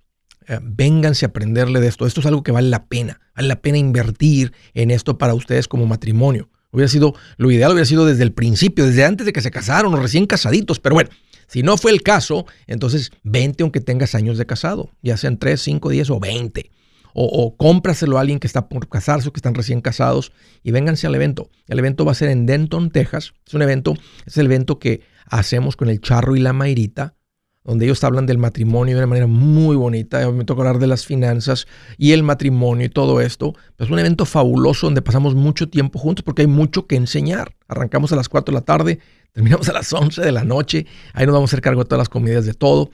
Eh, 0.48 0.58
vénganse 0.62 1.24
a 1.24 1.28
aprenderle 1.28 1.80
de 1.80 1.88
esto. 1.88 2.06
Esto 2.06 2.20
es 2.20 2.26
algo 2.26 2.42
que 2.42 2.52
vale 2.52 2.68
la 2.68 2.86
pena. 2.86 3.20
Vale 3.36 3.48
la 3.48 3.60
pena 3.60 3.78
invertir 3.78 4.52
en 4.74 4.90
esto 4.90 5.18
para 5.18 5.34
ustedes 5.34 5.68
como 5.68 5.86
matrimonio. 5.86 6.48
Hubiera 6.70 6.88
sido, 6.88 7.14
lo 7.36 7.50
ideal 7.50 7.72
hubiera 7.72 7.84
sido 7.84 8.06
desde 8.06 8.22
el 8.22 8.32
principio, 8.32 8.86
desde 8.86 9.04
antes 9.04 9.26
de 9.26 9.32
que 9.32 9.42
se 9.42 9.50
casaron 9.50 9.92
o 9.94 9.98
recién 9.98 10.26
casaditos. 10.26 10.80
Pero 10.80 10.94
bueno, 10.94 11.10
si 11.46 11.62
no 11.62 11.76
fue 11.76 11.90
el 11.90 12.02
caso, 12.02 12.46
entonces 12.66 13.10
vente 13.22 13.62
aunque 13.62 13.80
tengas 13.80 14.14
años 14.14 14.38
de 14.38 14.46
casado, 14.46 14.90
ya 15.02 15.16
sean 15.16 15.38
3, 15.38 15.60
5, 15.60 15.90
10 15.90 16.10
o 16.10 16.20
20. 16.20 16.70
O, 17.14 17.26
o, 17.26 17.56
cómpraselo 17.58 18.16
a 18.16 18.22
alguien 18.22 18.38
que 18.38 18.46
está 18.46 18.70
por 18.70 18.88
casarse 18.88 19.28
o 19.28 19.34
que 19.34 19.38
están 19.38 19.54
recién 19.54 19.82
casados 19.82 20.32
y 20.62 20.70
vénganse 20.70 21.06
al 21.06 21.14
evento. 21.14 21.50
El 21.68 21.78
evento 21.78 22.06
va 22.06 22.12
a 22.12 22.14
ser 22.14 22.30
en 22.30 22.46
Denton, 22.46 22.90
Texas. 22.90 23.34
Es 23.46 23.52
un 23.52 23.60
evento, 23.60 23.92
es 24.24 24.38
el 24.38 24.46
evento 24.46 24.78
que 24.78 25.02
hacemos 25.26 25.76
con 25.76 25.90
el 25.90 26.00
Charro 26.00 26.36
y 26.36 26.40
la 26.40 26.54
Mairita 26.54 27.16
donde 27.64 27.84
ellos 27.84 28.02
hablan 28.02 28.26
del 28.26 28.38
matrimonio 28.38 28.94
de 28.94 29.00
una 29.00 29.06
manera 29.06 29.26
muy 29.26 29.76
bonita. 29.76 30.30
Me 30.32 30.44
toca 30.44 30.62
hablar 30.62 30.78
de 30.78 30.86
las 30.86 31.06
finanzas 31.06 31.66
y 31.96 32.12
el 32.12 32.22
matrimonio 32.22 32.86
y 32.86 32.88
todo 32.88 33.20
esto. 33.20 33.54
Es 33.78 33.90
un 33.90 33.98
evento 33.98 34.24
fabuloso 34.24 34.86
donde 34.86 35.02
pasamos 35.02 35.34
mucho 35.34 35.68
tiempo 35.68 35.98
juntos 35.98 36.22
porque 36.24 36.42
hay 36.42 36.48
mucho 36.48 36.86
que 36.86 36.96
enseñar. 36.96 37.54
Arrancamos 37.68 38.12
a 38.12 38.16
las 38.16 38.28
4 38.28 38.52
de 38.52 38.60
la 38.60 38.64
tarde, 38.64 38.98
terminamos 39.32 39.68
a 39.68 39.72
las 39.72 39.92
11 39.92 40.20
de 40.22 40.32
la 40.32 40.44
noche. 40.44 40.86
Ahí 41.12 41.26
nos 41.26 41.34
vamos 41.34 41.50
a 41.50 41.50
hacer 41.50 41.62
cargo 41.62 41.84
de 41.84 41.88
todas 41.88 42.00
las 42.00 42.08
comidas 42.08 42.44
de 42.44 42.54
todo. 42.54 42.90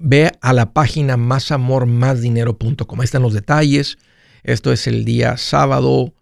ve 0.00 0.32
a 0.40 0.52
la 0.52 0.72
página 0.72 1.16
másamormásdinero.com. 1.16 3.00
Ahí 3.00 3.04
están 3.04 3.22
los 3.22 3.34
detalles. 3.34 3.98
Esto 4.42 4.72
es 4.72 4.86
el 4.86 5.04
día 5.04 5.36
sábado 5.38 6.12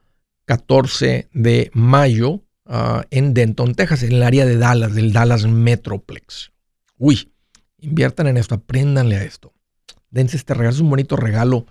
14 0.47 1.29
de 1.33 1.71
mayo 1.75 2.43
ah, 2.67 3.05
en 3.11 3.35
Denton, 3.35 3.75
Texas, 3.75 4.03
en 4.03 4.13
el 4.13 4.23
área 4.23 4.47
de 4.47 4.57
Dallas, 4.57 4.95
del 4.95 5.13
Dallas 5.13 5.47
Metroplex. 5.47 6.54
Uy, 6.99 7.33
inviertan 7.79 8.29
en 8.29 8.37
esto, 8.37 8.55
apréndanle 8.55 9.17
a 9.17 9.25
esto. 9.25 9.53
Dense 10.11 10.37
este 10.37 10.55
regalo, 10.55 10.75
es 10.75 10.81
un 10.81 10.91
bonito 10.91 11.17
regalo 11.17 11.67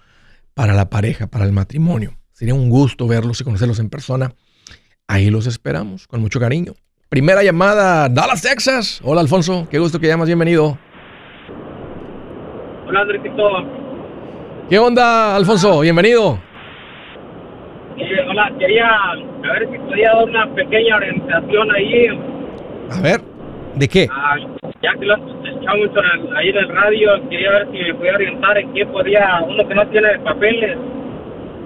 para 0.54 0.74
la 0.74 0.90
pareja, 0.90 1.28
para 1.28 1.46
el 1.46 1.54
matrimonio. 1.54 2.18
Sería 2.32 2.54
un 2.54 2.70
gusto 2.70 3.08
verlos 3.08 3.40
y 3.40 3.44
conocerlos 3.44 3.80
en 3.80 3.90
persona. 3.90 4.34
Ahí 5.08 5.30
los 5.30 5.48
esperamos, 5.48 6.08
con 6.08 6.22
mucho 6.22 6.40
cariño. 6.40 6.74
Primera 7.10 7.44
llamada, 7.44 8.10
Dallas, 8.10 8.42
Texas. 8.42 9.00
Hola, 9.04 9.22
Alfonso. 9.22 9.68
Qué 9.70 9.80
gusto 9.80 10.00
que 10.00 10.08
llamas. 10.08 10.28
Bienvenido. 10.28 10.78
Hola, 12.88 13.02
Andresito. 13.02 13.50
¿Qué 14.70 14.80
onda, 14.80 15.36
Alfonso? 15.36 15.82
Bienvenido. 15.82 16.40
Eh, 17.98 18.28
hola, 18.28 18.52
quería 18.58 18.88
a 18.88 19.54
ver 19.54 19.70
si 19.72 19.78
podía 19.78 20.14
dar 20.14 20.24
una 20.24 20.56
pequeña 20.56 20.96
orientación 20.96 21.72
ahí. 21.72 22.08
A 22.92 23.02
ver. 23.02 23.33
¿De 23.76 23.88
qué? 23.88 24.08
Ah, 24.12 24.36
ya 24.82 24.94
que 25.00 25.06
lo 25.06 25.16
escuchamos 25.16 25.90
ahí 26.36 26.50
en 26.50 26.58
el 26.58 26.70
radio, 26.70 27.30
quería 27.30 27.52
ver 27.52 27.68
si 27.72 27.78
me 27.80 27.94
podía 27.96 28.14
orientar 28.16 28.58
en 28.58 28.74
qué 28.74 28.86
podía, 28.86 29.42
uno 29.48 29.68
que 29.68 29.76
no 29.76 29.88
tiene 29.88 30.20
papeles, 30.20 30.78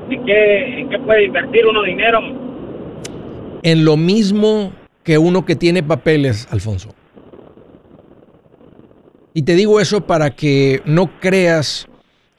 en 0.10 0.26
qué, 0.26 0.80
en 0.80 0.90
qué 0.90 1.00
puede 1.00 1.26
invertir 1.26 1.66
uno 1.66 1.84
dinero. 1.84 2.20
En 3.64 3.84
lo 3.84 3.98
mismo 3.98 4.72
que 5.04 5.18
uno 5.18 5.46
que 5.46 5.56
tiene 5.56 5.84
papeles, 5.84 6.48
Alfonso. 6.52 6.94
Y 9.34 9.44
te 9.44 9.56
digo 9.56 9.80
eso 9.80 10.02
para 10.02 10.32
que 10.32 10.82
no 10.86 11.20
creas 11.20 11.88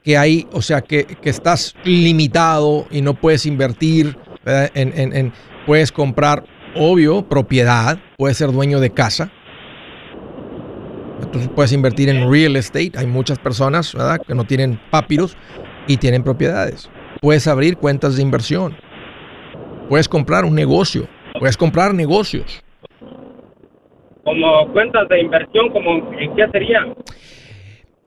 que 0.03 0.17
hay, 0.17 0.47
o 0.53 0.63
sea, 0.63 0.81
que, 0.81 1.05
que 1.05 1.31
estás 1.31 1.77
limitado 1.85 2.87
y 2.91 3.03
no 3.03 3.15
puedes 3.15 3.45
invertir, 3.47 4.17
en, 4.47 4.99
en, 4.99 5.15
en, 5.15 5.33
puedes 5.67 5.93
comprar, 5.93 6.45
obvio, 6.75 7.29
propiedad, 7.29 7.99
puedes 8.17 8.39
ser 8.39 8.51
dueño 8.53 8.81
de 8.81 8.91
casa, 8.91 9.31
entonces 11.23 11.51
puedes 11.55 11.73
invertir 11.73 12.09
en 12.09 12.31
real 12.31 12.57
estate. 12.57 12.93
Hay 12.97 13.07
muchas 13.07 13.39
personas 13.39 13.95
¿verdad? 13.95 14.21
que 14.27 14.35
no 14.35 14.45
tienen 14.45 14.81
papiros 14.91 15.37
y 15.87 15.97
tienen 15.97 16.23
propiedades. 16.23 16.91
Puedes 17.21 17.47
abrir 17.47 17.77
cuentas 17.77 18.17
de 18.17 18.23
inversión. 18.23 18.77
Puedes 19.89 20.09
comprar 20.09 20.45
un 20.45 20.55
negocio. 20.55 21.09
Puedes 21.39 21.57
comprar 21.57 21.95
negocios. 21.95 22.63
Como 24.25 24.73
cuentas 24.73 25.09
de 25.09 25.21
inversión, 25.21 25.71
como 25.71 26.13
¿en 26.19 26.37
qué 26.37 26.47
serían? 26.53 26.95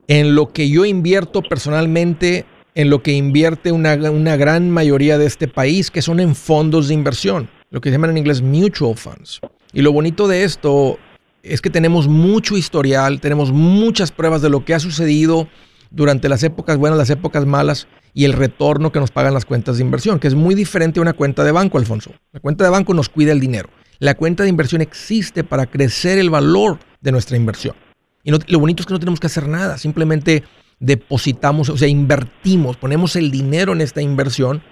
En 0.07 0.35
lo 0.35 0.49
que 0.49 0.69
yo 0.69 0.85
invierto 0.85 1.41
personalmente, 1.41 2.45
en 2.75 2.89
lo 2.89 3.01
que 3.01 3.13
invierte 3.13 3.71
una, 3.71 3.95
una 4.11 4.35
gran 4.35 4.69
mayoría 4.69 5.17
de 5.17 5.25
este 5.25 5.47
país, 5.47 5.89
que 5.89 6.01
son 6.01 6.19
en 6.19 6.35
fondos 6.35 6.89
de 6.89 6.93
inversión, 6.93 7.49
lo 7.71 7.81
que 7.81 7.89
se 7.89 7.93
llaman 7.93 8.11
en 8.11 8.17
inglés 8.17 8.41
mutual 8.41 8.95
funds. 8.95 9.39
Y 9.73 9.81
lo 9.81 9.91
bonito 9.91 10.27
de 10.27 10.43
esto 10.43 10.99
es 11.43 11.62
que 11.62 11.69
tenemos 11.69 12.07
mucho 12.07 12.57
historial, 12.57 13.19
tenemos 13.19 13.51
muchas 13.51 14.12
pruebas 14.12 14.41
de 14.41 14.50
lo 14.50 14.63
que 14.65 14.74
ha 14.74 14.79
sucedido 14.79 15.48
durante 15.89 16.29
las 16.29 16.43
épocas 16.43 16.77
buenas, 16.77 16.98
las 16.98 17.10
épocas 17.10 17.45
malas 17.45 17.88
y 18.13 18.25
el 18.25 18.33
retorno 18.33 18.91
que 18.91 19.00
nos 19.00 19.12
pagan 19.12 19.33
las 19.33 19.45
cuentas 19.45 19.77
de 19.77 19.83
inversión, 19.83 20.19
que 20.19 20.27
es 20.27 20.36
muy 20.36 20.55
diferente 20.55 21.00
a 21.00 21.01
una 21.01 21.13
cuenta 21.13 21.43
de 21.43 21.51
banco, 21.51 21.77
Alfonso. 21.77 22.12
La 22.31 22.39
cuenta 22.39 22.63
de 22.63 22.69
banco 22.69 22.93
nos 22.93 23.10
cuida 23.10 23.31
el 23.31 23.39
dinero. 23.39 23.69
La 24.00 24.15
cuenta 24.15 24.43
de 24.43 24.50
inversión 24.50 24.81
existe 24.81 25.43
para 25.43 25.67
crecer 25.67 26.17
el 26.17 26.29
valor 26.29 26.79
de 27.01 27.12
nuestra 27.12 27.38
inversión. 27.38 27.75
Y 28.24 28.31
lo 28.31 28.60
bonito 28.60 28.81
es 28.81 28.88
que 28.88 28.93
no 28.93 29.00
tenemos 29.00 29.19
que 29.19 29.27
hacer 29.27 29.48
nada, 29.48 29.77
simplemente 29.77 30.43
depositamos, 30.79 31.69
o 31.69 31.77
sea, 31.77 31.88
invertimos, 31.88 32.77
ponemos 32.77 33.15
el 33.15 33.31
dinero 33.31 33.74
en 33.74 33.81
esta 33.81 34.01
inversión 34.01 34.63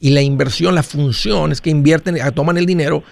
y 0.00 0.10
la 0.10 0.22
inversión, 0.22 0.74
la 0.74 0.82
función 0.82 1.50
es 1.52 1.60
que 1.60 1.70
invierten, 1.70 2.16
toman 2.34 2.56
el 2.58 2.66
dinero 2.66 3.02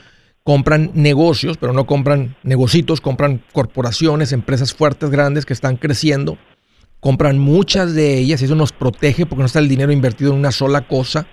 compran 0.46 0.92
negocios, 0.94 1.56
pero 1.58 1.72
no 1.72 1.86
compran 1.86 2.36
negocitos, 2.44 3.00
compran 3.00 3.42
corporaciones, 3.52 4.30
empresas 4.30 4.72
fuertes, 4.72 5.10
grandes 5.10 5.44
que 5.44 5.52
están 5.52 5.76
creciendo. 5.76 6.38
Compran 7.00 7.36
muchas 7.36 7.94
de 7.94 8.18
ellas 8.18 8.40
y 8.40 8.44
eso 8.44 8.54
nos 8.54 8.70
protege 8.70 9.26
porque 9.26 9.40
no 9.40 9.46
está 9.46 9.58
el 9.58 9.68
dinero 9.68 9.90
invertido 9.90 10.30
en 10.30 10.38
una 10.38 10.52
sola 10.52 10.86
cosa. 10.86 11.26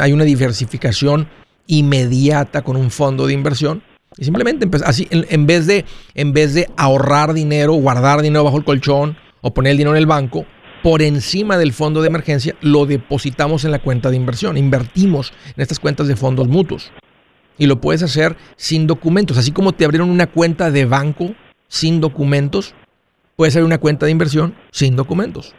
Hay 0.00 0.14
una 0.14 0.24
diversificación 0.24 1.28
inmediata 1.66 2.62
con 2.62 2.78
un 2.78 2.90
fondo 2.90 3.26
de 3.26 3.34
inversión. 3.34 3.82
Y 4.16 4.24
simplemente 4.24 4.66
así, 4.86 5.06
en 5.10 5.46
vez 5.46 5.66
de 5.66 6.70
ahorrar 6.78 7.34
dinero, 7.34 7.74
guardar 7.74 8.22
dinero 8.22 8.44
bajo 8.44 8.56
el 8.56 8.64
colchón 8.64 9.18
o 9.42 9.52
poner 9.52 9.72
el 9.72 9.76
dinero 9.76 9.96
en 9.96 10.00
el 10.00 10.06
banco, 10.06 10.46
por 10.82 11.02
encima 11.02 11.58
del 11.58 11.74
fondo 11.74 12.00
de 12.00 12.08
emergencia, 12.08 12.56
lo 12.62 12.86
depositamos 12.86 13.66
en 13.66 13.70
la 13.70 13.80
cuenta 13.80 14.08
de 14.08 14.16
inversión. 14.16 14.56
Invertimos 14.56 15.34
en 15.54 15.60
estas 15.60 15.78
cuentas 15.78 16.08
de 16.08 16.16
fondos 16.16 16.48
mutuos. 16.48 16.90
Y 17.58 17.66
lo 17.66 17.80
puedes 17.80 18.02
hacer 18.02 18.36
sin 18.56 18.86
documentos. 18.86 19.38
Así 19.38 19.52
como 19.52 19.72
te 19.72 19.84
abrieron 19.84 20.10
una 20.10 20.26
cuenta 20.26 20.70
de 20.70 20.84
banco 20.86 21.34
sin 21.68 22.00
documentos, 22.00 22.74
puedes 23.36 23.54
abrir 23.56 23.66
una 23.66 23.78
cuenta 23.78 24.06
de 24.06 24.12
inversión 24.12 24.54
sin 24.70 24.96
documentos. 24.96 25.54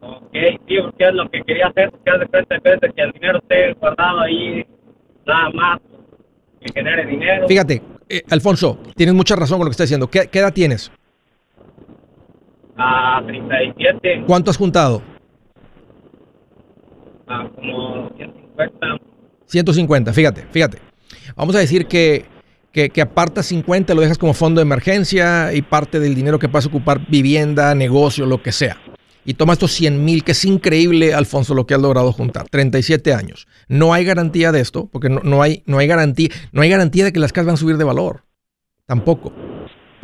Ok, 0.00 0.32
sí, 0.68 0.76
porque 0.82 1.04
es 1.04 1.14
lo 1.14 1.30
que 1.30 1.42
quería 1.42 1.68
hacer, 1.68 1.90
porque 1.90 2.10
hace 2.10 2.26
cuenta 2.26 2.54
de 2.54 2.92
que 2.92 3.02
el 3.02 3.12
dinero 3.12 3.38
esté 3.38 3.72
guardado 3.74 4.20
ahí, 4.20 4.66
nada 5.26 5.50
más, 5.50 5.80
que 6.60 6.72
genere 6.72 7.06
dinero. 7.06 7.48
Fíjate, 7.48 7.82
eh, 8.08 8.22
Alfonso, 8.30 8.78
tienes 8.96 9.14
mucha 9.14 9.34
razón 9.34 9.58
con 9.58 9.66
lo 9.66 9.70
que 9.70 9.72
estás 9.72 9.88
diciendo. 9.88 10.08
¿Qué, 10.08 10.28
edad 10.32 10.52
tienes? 10.52 10.92
A 12.76 13.22
37. 13.24 14.24
¿Cuánto 14.26 14.50
has 14.50 14.56
juntado? 14.56 15.02
Ah, 17.26 17.48
como 17.54 18.10
150. 18.16 19.13
150, 19.46 20.12
fíjate, 20.12 20.46
fíjate. 20.50 20.78
Vamos 21.36 21.54
a 21.56 21.58
decir 21.58 21.86
que, 21.86 22.26
que, 22.72 22.90
que, 22.90 23.00
apartas 23.00 23.46
50, 23.46 23.94
lo 23.94 24.00
dejas 24.02 24.18
como 24.18 24.34
fondo 24.34 24.60
de 24.60 24.62
emergencia 24.62 25.52
y 25.52 25.62
parte 25.62 26.00
del 26.00 26.14
dinero 26.14 26.38
que 26.38 26.48
puedas 26.48 26.66
ocupar 26.66 27.06
vivienda, 27.08 27.74
negocio, 27.74 28.26
lo 28.26 28.42
que 28.42 28.52
sea. 28.52 28.78
Y 29.24 29.34
toma 29.34 29.54
estos 29.54 29.72
100 29.72 30.04
mil, 30.04 30.22
que 30.22 30.32
es 30.32 30.44
increíble, 30.44 31.14
Alfonso, 31.14 31.54
lo 31.54 31.66
que 31.66 31.74
has 31.74 31.80
logrado 31.80 32.12
juntar. 32.12 32.46
37 32.50 33.14
años. 33.14 33.46
No 33.68 33.94
hay 33.94 34.04
garantía 34.04 34.52
de 34.52 34.60
esto, 34.60 34.88
porque 34.92 35.08
no, 35.08 35.20
no, 35.24 35.40
hay, 35.40 35.62
no 35.66 35.78
hay 35.78 35.86
garantía. 35.86 36.28
No 36.52 36.60
hay 36.60 36.68
garantía 36.68 37.04
de 37.04 37.12
que 37.12 37.20
las 37.20 37.32
casas 37.32 37.46
van 37.46 37.54
a 37.54 37.58
subir 37.58 37.78
de 37.78 37.84
valor. 37.84 38.24
Tampoco. 38.86 39.32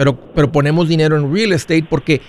Pero, 0.01 0.19
pero 0.35 0.51
ponemos 0.51 0.89
dinero 0.89 1.15
en 1.19 1.31
real 1.31 1.53
estate 1.53 1.85
porque, 1.87 2.23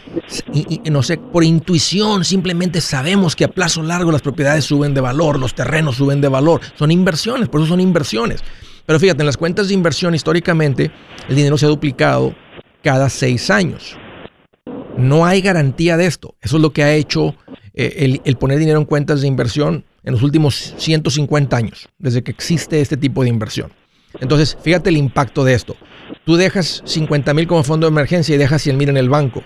no 0.91 1.01
sé, 1.01 1.17
por 1.17 1.41
intuición 1.45 2.25
simplemente 2.25 2.81
sabemos 2.81 3.33
que 3.33 3.45
a 3.45 3.47
plazo 3.47 3.81
largo 3.81 4.11
las 4.11 4.21
propiedades 4.21 4.65
suben 4.65 4.93
de 4.93 4.99
valor, 4.99 5.39
los 5.39 5.55
terrenos 5.55 5.95
suben 5.95 6.19
de 6.19 6.27
valor. 6.27 6.59
Son 6.75 6.91
inversiones, 6.91 7.47
por 7.47 7.61
eso 7.61 7.69
son 7.69 7.79
inversiones. 7.79 8.41
Pero 8.85 8.99
fíjate, 8.99 9.21
en 9.21 9.25
las 9.25 9.37
cuentas 9.37 9.69
de 9.69 9.73
inversión 9.73 10.13
históricamente 10.13 10.91
el 11.29 11.35
dinero 11.37 11.57
se 11.57 11.65
ha 11.65 11.69
duplicado 11.69 12.35
cada 12.83 13.07
seis 13.07 13.49
años. 13.49 13.97
No 14.97 15.25
hay 15.25 15.39
garantía 15.39 15.95
de 15.95 16.07
esto. 16.07 16.35
Eso 16.41 16.57
es 16.57 16.61
lo 16.61 16.73
que 16.73 16.83
ha 16.83 16.93
hecho 16.93 17.37
eh, 17.73 17.93
el, 17.99 18.21
el, 18.25 18.35
poner 18.35 18.59
dinero 18.59 18.79
en 18.79 18.85
cuentas 18.85 19.21
de 19.21 19.29
inversión 19.29 19.85
en 20.03 20.11
los 20.11 20.23
últimos 20.23 20.73
150 20.75 21.55
años, 21.55 21.87
desde 21.99 22.21
que 22.21 22.31
existe 22.31 22.81
este 22.81 22.97
tipo 22.97 23.23
de 23.23 23.29
inversión. 23.29 23.71
Entonces, 24.19 24.57
fíjate 24.61 24.89
el 24.89 24.97
impacto 24.97 25.45
de 25.45 25.53
esto. 25.53 25.77
Tú 26.25 26.35
dejas 26.35 26.81
50 26.85 27.33
mil 27.33 27.47
como 27.47 27.63
fondo 27.63 27.87
de 27.87 27.91
emergencia 27.91 28.35
y 28.35 28.37
dejas 28.37 28.61
100 28.61 28.77
mil 28.77 28.89
en 28.89 28.97
el 28.97 29.09
banco. 29.09 29.43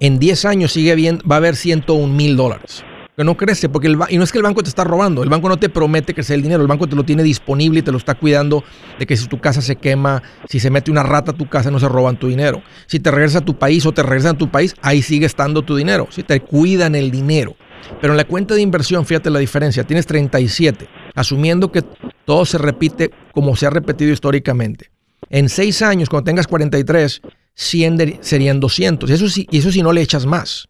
En 0.00 0.18
10 0.18 0.44
años 0.44 0.72
sigue 0.72 0.94
bien, 0.94 1.20
va 1.30 1.36
a 1.36 1.38
haber 1.38 1.56
101 1.56 2.12
mil 2.12 2.36
dólares. 2.36 2.84
Que 3.16 3.24
no 3.24 3.34
crece, 3.34 3.70
porque 3.70 3.86
el 3.86 3.96
y 4.10 4.18
no 4.18 4.24
es 4.24 4.30
que 4.30 4.36
el 4.36 4.44
banco 4.44 4.62
te 4.62 4.68
está 4.68 4.84
robando, 4.84 5.22
el 5.22 5.30
banco 5.30 5.48
no 5.48 5.56
te 5.56 5.70
promete 5.70 6.12
que 6.12 6.22
sea 6.22 6.36
el 6.36 6.42
dinero, 6.42 6.60
el 6.60 6.68
banco 6.68 6.86
te 6.86 6.94
lo 6.94 7.02
tiene 7.02 7.22
disponible 7.22 7.78
y 7.78 7.82
te 7.82 7.90
lo 7.90 7.96
está 7.96 8.14
cuidando 8.14 8.62
de 8.98 9.06
que 9.06 9.16
si 9.16 9.26
tu 9.26 9.40
casa 9.40 9.62
se 9.62 9.76
quema, 9.76 10.22
si 10.50 10.60
se 10.60 10.68
mete 10.68 10.90
una 10.90 11.02
rata 11.02 11.30
a 11.30 11.34
tu 11.34 11.48
casa, 11.48 11.70
no 11.70 11.80
se 11.80 11.88
roban 11.88 12.18
tu 12.18 12.28
dinero. 12.28 12.62
Si 12.86 13.00
te 13.00 13.10
regresas 13.10 13.40
a 13.40 13.44
tu 13.44 13.58
país 13.58 13.86
o 13.86 13.92
te 13.92 14.02
regresan 14.02 14.34
a 14.34 14.38
tu 14.38 14.50
país, 14.50 14.74
ahí 14.82 15.00
sigue 15.00 15.24
estando 15.24 15.62
tu 15.62 15.76
dinero. 15.76 16.08
Si 16.10 16.24
te 16.24 16.40
cuidan 16.40 16.94
el 16.94 17.10
dinero. 17.10 17.56
Pero 18.02 18.12
en 18.12 18.18
la 18.18 18.24
cuenta 18.24 18.54
de 18.54 18.60
inversión, 18.60 19.06
fíjate 19.06 19.30
la 19.30 19.38
diferencia, 19.38 19.84
tienes 19.84 20.06
37, 20.06 20.86
asumiendo 21.14 21.72
que 21.72 21.82
todo 22.26 22.44
se 22.44 22.58
repite 22.58 23.10
como 23.32 23.56
se 23.56 23.66
ha 23.66 23.70
repetido 23.70 24.12
históricamente. 24.12 24.90
En 25.30 25.48
seis 25.48 25.82
años, 25.82 26.08
cuando 26.08 26.24
tengas 26.24 26.46
43, 26.46 27.22
100 27.54 28.18
serían 28.20 28.60
200. 28.60 29.10
Eso 29.10 29.28
sí, 29.28 29.46
eso 29.50 29.72
si 29.72 29.82
no 29.82 29.92
le 29.92 30.02
echas 30.02 30.26
más. 30.26 30.68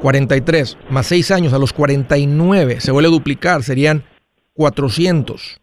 43 0.00 0.76
más 0.90 1.06
6 1.06 1.30
años, 1.32 1.52
a 1.52 1.58
los 1.58 1.72
49 1.72 2.80
se 2.80 2.90
vuelve 2.92 3.08
a 3.08 3.12
duplicar, 3.12 3.62
serían 3.62 4.04
400. 4.54 5.60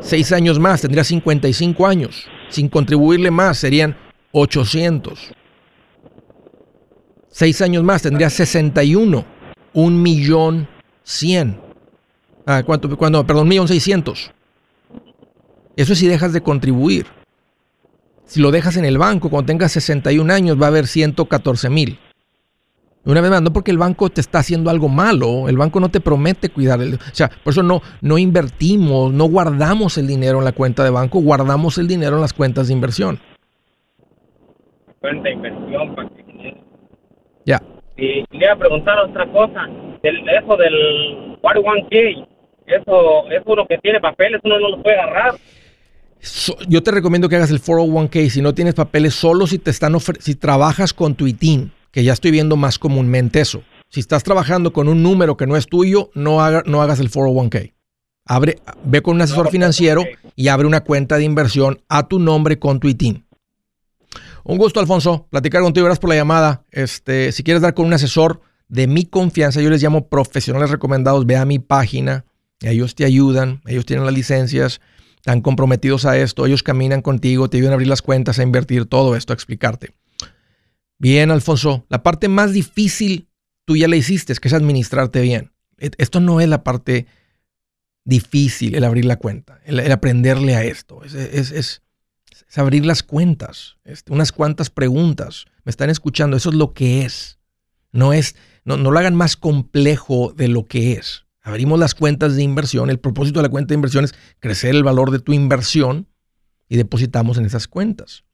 6 0.00 0.32
años 0.32 0.58
más, 0.58 0.80
tendría 0.80 1.04
55 1.04 1.86
años. 1.86 2.26
Sin 2.48 2.68
contribuirle 2.68 3.30
más, 3.30 3.58
serían 3.58 3.96
800. 4.32 5.32
6 7.30 7.62
años 7.62 7.84
más, 7.84 8.02
tendría 8.02 8.30
61. 8.30 9.24
Un 9.74 10.02
millón 10.02 10.68
100. 11.04 11.60
Ah, 12.46 12.62
¿cuánto? 12.64 12.88
Perdón, 12.88 13.42
un 13.42 13.48
millón 13.48 13.68
600. 13.68 14.32
Eso 15.78 15.92
es 15.92 16.00
si 16.00 16.08
dejas 16.08 16.32
de 16.32 16.40
contribuir. 16.40 17.06
Si 18.24 18.40
lo 18.40 18.50
dejas 18.50 18.76
en 18.76 18.84
el 18.84 18.98
banco, 18.98 19.30
cuando 19.30 19.46
tengas 19.46 19.70
61 19.70 20.32
años, 20.32 20.60
va 20.60 20.64
a 20.66 20.70
haber 20.70 20.88
114 20.88 21.70
mil. 21.70 22.00
Una 23.04 23.20
vez 23.20 23.30
más, 23.30 23.42
no 23.42 23.52
porque 23.52 23.70
el 23.70 23.78
banco 23.78 24.10
te 24.10 24.20
está 24.20 24.40
haciendo 24.40 24.70
algo 24.70 24.88
malo, 24.88 25.48
el 25.48 25.56
banco 25.56 25.78
no 25.78 25.88
te 25.88 26.00
promete 26.00 26.48
cuidar. 26.48 26.80
El, 26.80 26.94
o 26.94 26.98
sea, 27.12 27.28
por 27.44 27.52
eso 27.52 27.62
no, 27.62 27.80
no 28.00 28.18
invertimos, 28.18 29.12
no 29.12 29.26
guardamos 29.26 29.96
el 29.98 30.08
dinero 30.08 30.38
en 30.38 30.46
la 30.46 30.50
cuenta 30.50 30.82
de 30.82 30.90
banco, 30.90 31.20
guardamos 31.20 31.78
el 31.78 31.86
dinero 31.86 32.16
en 32.16 32.22
las 32.22 32.32
cuentas 32.32 32.66
de 32.66 32.74
inversión. 32.74 33.20
Cuenta 34.98 35.28
de 35.28 35.30
inversión, 35.32 35.94
para 35.94 36.08
que... 36.08 36.60
Ya. 37.46 37.62
Y 37.96 38.24
le 38.36 38.44
iba 38.44 38.52
a 38.52 38.56
preguntar 38.56 38.98
otra 38.98 39.30
cosa, 39.30 39.68
del, 40.02 40.28
eso 40.28 40.56
del 40.56 41.38
41K, 41.40 42.26
eso, 42.66 43.30
es 43.30 43.42
uno 43.46 43.64
que 43.68 43.78
tiene 43.78 44.00
papeles, 44.00 44.40
uno 44.42 44.58
no 44.58 44.70
lo 44.70 44.82
puede 44.82 44.98
agarrar 44.98 45.36
yo 46.68 46.82
te 46.82 46.90
recomiendo 46.90 47.28
que 47.28 47.36
hagas 47.36 47.50
el 47.50 47.62
401k 47.62 48.30
si 48.30 48.42
no 48.42 48.54
tienes 48.54 48.74
papeles, 48.74 49.14
solo 49.14 49.46
si 49.46 49.58
te 49.58 49.70
están 49.70 49.96
si 50.20 50.34
trabajas 50.34 50.92
con 50.92 51.14
tu 51.14 51.26
ITIN, 51.26 51.72
que 51.90 52.04
ya 52.04 52.12
estoy 52.12 52.30
viendo 52.30 52.56
más 52.56 52.78
comúnmente 52.78 53.40
eso. 53.40 53.62
Si 53.88 54.00
estás 54.00 54.22
trabajando 54.22 54.72
con 54.72 54.88
un 54.88 55.02
número 55.02 55.36
que 55.36 55.46
no 55.46 55.56
es 55.56 55.66
tuyo, 55.66 56.10
no, 56.14 56.42
haga, 56.42 56.62
no 56.66 56.82
hagas 56.82 57.00
el 57.00 57.10
401k. 57.10 57.72
Abre, 58.26 58.58
ve 58.84 59.00
con 59.00 59.14
un 59.14 59.22
asesor 59.22 59.50
financiero 59.50 60.04
y 60.36 60.48
abre 60.48 60.66
una 60.66 60.82
cuenta 60.82 61.16
de 61.16 61.24
inversión 61.24 61.80
a 61.88 62.08
tu 62.08 62.18
nombre 62.18 62.58
con 62.58 62.78
tu 62.78 62.88
ITIN. 62.88 63.26
Un 64.44 64.58
gusto, 64.58 64.80
Alfonso, 64.80 65.26
platicar 65.30 65.62
contigo. 65.62 65.86
Gracias 65.86 66.00
por 66.00 66.10
la 66.10 66.16
llamada. 66.16 66.64
Este, 66.70 67.32
si 67.32 67.42
quieres 67.42 67.62
dar 67.62 67.74
con 67.74 67.86
un 67.86 67.94
asesor 67.94 68.42
de 68.68 68.86
mi 68.86 69.04
confianza, 69.04 69.62
yo 69.62 69.70
les 69.70 69.82
llamo 69.82 70.08
profesionales 70.08 70.70
recomendados. 70.70 71.26
Ve 71.26 71.36
a 71.36 71.46
mi 71.46 71.58
página, 71.58 72.26
ellos 72.60 72.94
te 72.94 73.04
ayudan, 73.04 73.62
ellos 73.66 73.86
tienen 73.86 74.04
las 74.04 74.14
licencias 74.14 74.80
están 75.28 75.42
comprometidos 75.42 76.06
a 76.06 76.16
esto, 76.16 76.46
ellos 76.46 76.62
caminan 76.62 77.02
contigo, 77.02 77.50
te 77.50 77.58
ayudan 77.58 77.72
a 77.72 77.74
abrir 77.74 77.88
las 77.88 78.00
cuentas, 78.00 78.38
a 78.38 78.42
invertir 78.42 78.86
todo 78.86 79.14
esto, 79.14 79.34
a 79.34 79.36
explicarte. 79.36 79.90
Bien, 80.98 81.30
Alfonso, 81.30 81.84
la 81.90 82.02
parte 82.02 82.28
más 82.28 82.54
difícil 82.54 83.28
tú 83.66 83.76
ya 83.76 83.88
la 83.88 83.96
hiciste, 83.96 84.32
es 84.32 84.40
que 84.40 84.48
es 84.48 84.54
administrarte 84.54 85.20
bien. 85.20 85.52
Esto 85.76 86.20
no 86.20 86.40
es 86.40 86.48
la 86.48 86.64
parte 86.64 87.06
difícil, 88.04 88.74
el 88.74 88.84
abrir 88.84 89.04
la 89.04 89.16
cuenta, 89.16 89.60
el, 89.66 89.92
aprenderle 89.92 90.56
a 90.56 90.64
esto, 90.64 91.04
es, 91.04 91.12
es, 91.12 91.82
abrir 92.56 92.86
las 92.86 93.02
cuentas, 93.02 93.76
este, 93.84 94.14
unas 94.14 94.32
cuantas 94.32 94.70
preguntas. 94.70 95.44
Me 95.62 95.68
están 95.68 95.90
escuchando, 95.90 96.38
eso 96.38 96.48
es 96.48 96.54
lo 96.54 96.72
que 96.72 97.04
es. 97.04 97.38
No 97.92 98.14
es, 98.14 98.34
no, 98.64 98.78
no 98.78 98.90
lo 98.90 98.98
hagan 98.98 99.14
más 99.14 99.36
complejo 99.36 100.32
de 100.34 100.48
lo 100.48 100.64
que 100.64 100.92
es. 100.92 101.26
Abrimos 101.48 101.78
las 101.78 101.94
cuentas 101.94 102.36
de 102.36 102.42
inversión. 102.42 102.90
El 102.90 103.00
propósito 103.00 103.38
de 103.38 103.44
la 103.44 103.48
cuenta 103.48 103.68
de 103.68 103.76
inversión 103.76 104.04
es 104.04 104.14
crecer 104.38 104.74
el 104.74 104.84
valor 104.84 105.10
de 105.10 105.18
tu 105.18 105.32
inversión 105.32 106.06
y 106.68 106.76
depositamos 106.76 107.38
en 107.38 107.46
esas 107.46 107.66
cuentas. 107.66 108.24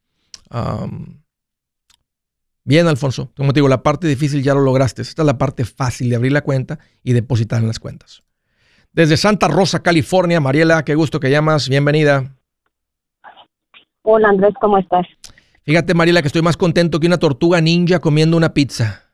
bien, 2.64 2.88
Alfonso. 2.88 3.30
Como 3.36 3.52
te 3.52 3.58
digo, 3.58 3.68
la 3.68 3.84
parte 3.84 4.08
difícil 4.08 4.42
ya 4.42 4.54
lo 4.54 4.60
lograste. 4.62 5.02
Esta 5.02 5.22
es 5.22 5.26
la 5.26 5.38
parte 5.38 5.64
fácil 5.64 6.10
de 6.10 6.16
abrir 6.16 6.32
la 6.32 6.40
cuenta 6.40 6.80
y 7.04 7.12
depositar 7.12 7.60
en 7.60 7.68
las 7.68 7.78
cuentas. 7.78 8.24
Desde 8.92 9.16
Santa 9.16 9.46
Rosa, 9.46 9.82
California, 9.82 10.40
Mariela, 10.40 10.84
qué 10.84 10.96
gusto 10.96 11.20
que 11.20 11.30
llamas. 11.30 11.68
Bienvenida. 11.68 12.34
Hola 14.02 14.28
Andrés, 14.28 14.54
¿cómo 14.60 14.76
estás? 14.76 15.06
Fíjate, 15.62 15.94
Mariela, 15.94 16.20
que 16.20 16.28
estoy 16.28 16.42
más 16.42 16.56
contento 16.56 16.98
que 16.98 17.06
una 17.06 17.18
tortuga 17.18 17.60
ninja 17.60 18.00
comiendo 18.00 18.36
una 18.36 18.54
pizza. 18.54 19.12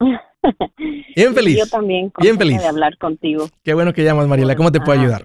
Bien 1.16 1.34
feliz. 1.34 1.58
Yo 1.58 1.66
también. 1.66 2.12
Bien 2.20 2.36
feliz. 2.36 2.60
De 2.60 2.66
hablar 2.66 2.96
contigo. 2.98 3.46
Qué 3.62 3.74
bueno 3.74 3.92
que 3.92 4.04
llamas, 4.04 4.26
Mariela. 4.26 4.56
¿Cómo 4.56 4.72
te 4.72 4.80
puedo 4.80 5.00
ayudar? 5.00 5.24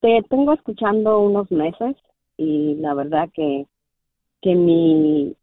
te 0.00 0.20
tengo 0.28 0.52
escuchando 0.52 1.20
unos 1.20 1.48
meses 1.52 1.94
y 2.36 2.74
la 2.80 2.92
verdad 2.92 3.28
que, 3.32 3.66
que 4.40 4.54
mi, 4.56 5.36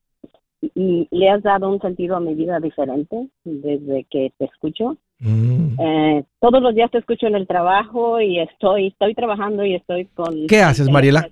le 0.74 1.30
has 1.30 1.42
dado 1.44 1.70
un 1.70 1.80
sentido 1.80 2.18
a 2.18 2.20
mi 2.20 2.36
vida 2.36 2.60
diferente 2.60 3.30
desde 3.46 4.06
que 4.10 4.34
te 4.38 4.46
escucho. 4.46 4.98
Mm. 5.20 5.80
Eh, 5.80 6.24
todos 6.40 6.62
los 6.62 6.76
días 6.76 6.92
te 6.92 6.98
escucho 6.98 7.28
en 7.28 7.36
el 7.36 7.48
trabajo 7.48 8.20
y 8.20 8.40
estoy 8.40 8.88
estoy 8.88 9.14
trabajando 9.16 9.64
y 9.66 9.76
estoy 9.76 10.06
con... 10.08 10.48
¿Qué 10.48 10.62
haces, 10.62 10.90
Mariela? 10.90 11.30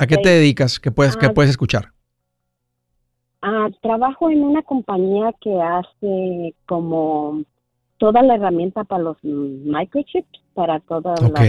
¿A 0.00 0.06
qué 0.06 0.16
te 0.16 0.28
dedicas? 0.28 0.80
¿Qué 0.80 0.90
puedes, 0.90 1.16
qué 1.16 1.26
Ah. 1.26 1.32
puedes 1.32 1.50
escuchar? 1.50 1.93
Ah, 3.46 3.68
trabajo 3.82 4.30
en 4.30 4.42
una 4.42 4.62
compañía 4.62 5.34
que 5.38 5.60
hace 5.60 6.54
como 6.66 7.42
toda 7.98 8.22
la 8.22 8.36
herramienta 8.36 8.84
para 8.84 9.02
los 9.02 9.18
microchips, 9.22 10.40
para 10.54 10.80
todos 10.80 11.20
Ok. 11.22 11.38
los 11.38 11.48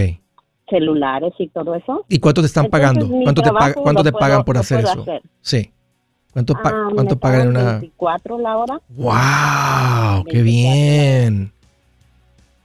celulares 0.68 1.32
y 1.38 1.48
todo 1.48 1.74
eso. 1.74 2.04
¿Y 2.08 2.18
cuánto 2.18 2.42
te 2.42 2.48
están 2.48 2.66
Entonces, 2.66 2.86
pagando? 2.86 3.08
¿Cuánto 3.22 3.40
te, 3.42 3.50
paga- 3.50 3.74
cuánto 3.74 4.02
te 4.02 4.12
pagan 4.12 4.28
puedo- 4.38 4.44
por 4.44 4.58
hacer 4.58 4.80
eso? 4.80 5.00
hacer. 5.00 5.22
Sí. 5.40 5.70
¿Cuánto, 6.34 6.52
pa- 6.52 6.68
Ah, 6.74 6.88
cuánto 6.94 7.16
pagan 7.18 7.40
en 7.42 7.48
una...? 7.48 7.62
24 7.78 8.38
la 8.40 8.58
hora, 8.58 8.80
¡Wow! 8.90 10.24
¡Qué 10.26 10.42
24 10.42 10.44
bien! 10.44 11.52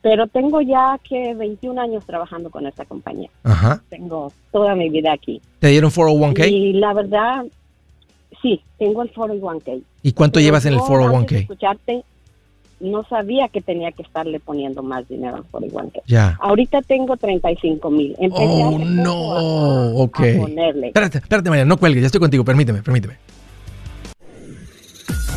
pero 0.01 0.25
tengo 0.27 0.61
ya 0.61 0.99
que 1.07 1.33
21 1.35 1.79
años 1.79 2.03
trabajando 2.05 2.49
con 2.49 2.65
esta 2.65 2.83
compañía. 2.85 3.29
Ajá. 3.43 3.81
Tengo 3.89 4.31
toda 4.51 4.73
mi 4.75 4.89
vida 4.89 5.13
aquí. 5.13 5.39
¿Te 5.59 5.67
dieron 5.67 5.91
401k? 5.91 6.47
Y 6.49 6.73
la 6.73 6.91
verdad, 6.93 7.45
sí, 8.41 8.61
tengo 8.77 9.03
el 9.03 9.13
401k. 9.13 9.81
¿Y 10.03 10.11
cuánto 10.13 10.35
Pero 10.35 10.45
llevas 10.45 10.65
en 10.65 10.73
el 10.73 10.79
yo, 10.79 10.85
antes 10.85 10.97
de 10.97 11.37
401k? 11.37 11.41
escucharte, 11.41 12.03
no 12.79 13.03
sabía 13.03 13.47
que 13.47 13.61
tenía 13.61 13.91
que 13.91 14.01
estarle 14.01 14.39
poniendo 14.39 14.81
más 14.81 15.07
dinero 15.07 15.37
al 15.37 15.43
401k. 15.51 16.01
Ya. 16.07 16.37
Ahorita 16.41 16.81
tengo 16.81 17.15
35 17.17 17.89
mil. 17.91 18.15
Empecé 18.19 18.43
Oh, 18.47 18.79
no. 18.79 19.33
a- 19.33 19.39
a- 19.91 19.93
Ok. 19.95 20.19
a 20.19 20.39
ponerle. 20.41 20.87
Espérate, 20.87 21.19
espérate, 21.19 21.49
María, 21.49 21.65
no 21.65 21.77
cuelgues, 21.77 22.01
ya 22.01 22.07
estoy 22.07 22.19
contigo, 22.21 22.43
permíteme, 22.43 22.81
permíteme. 22.81 23.15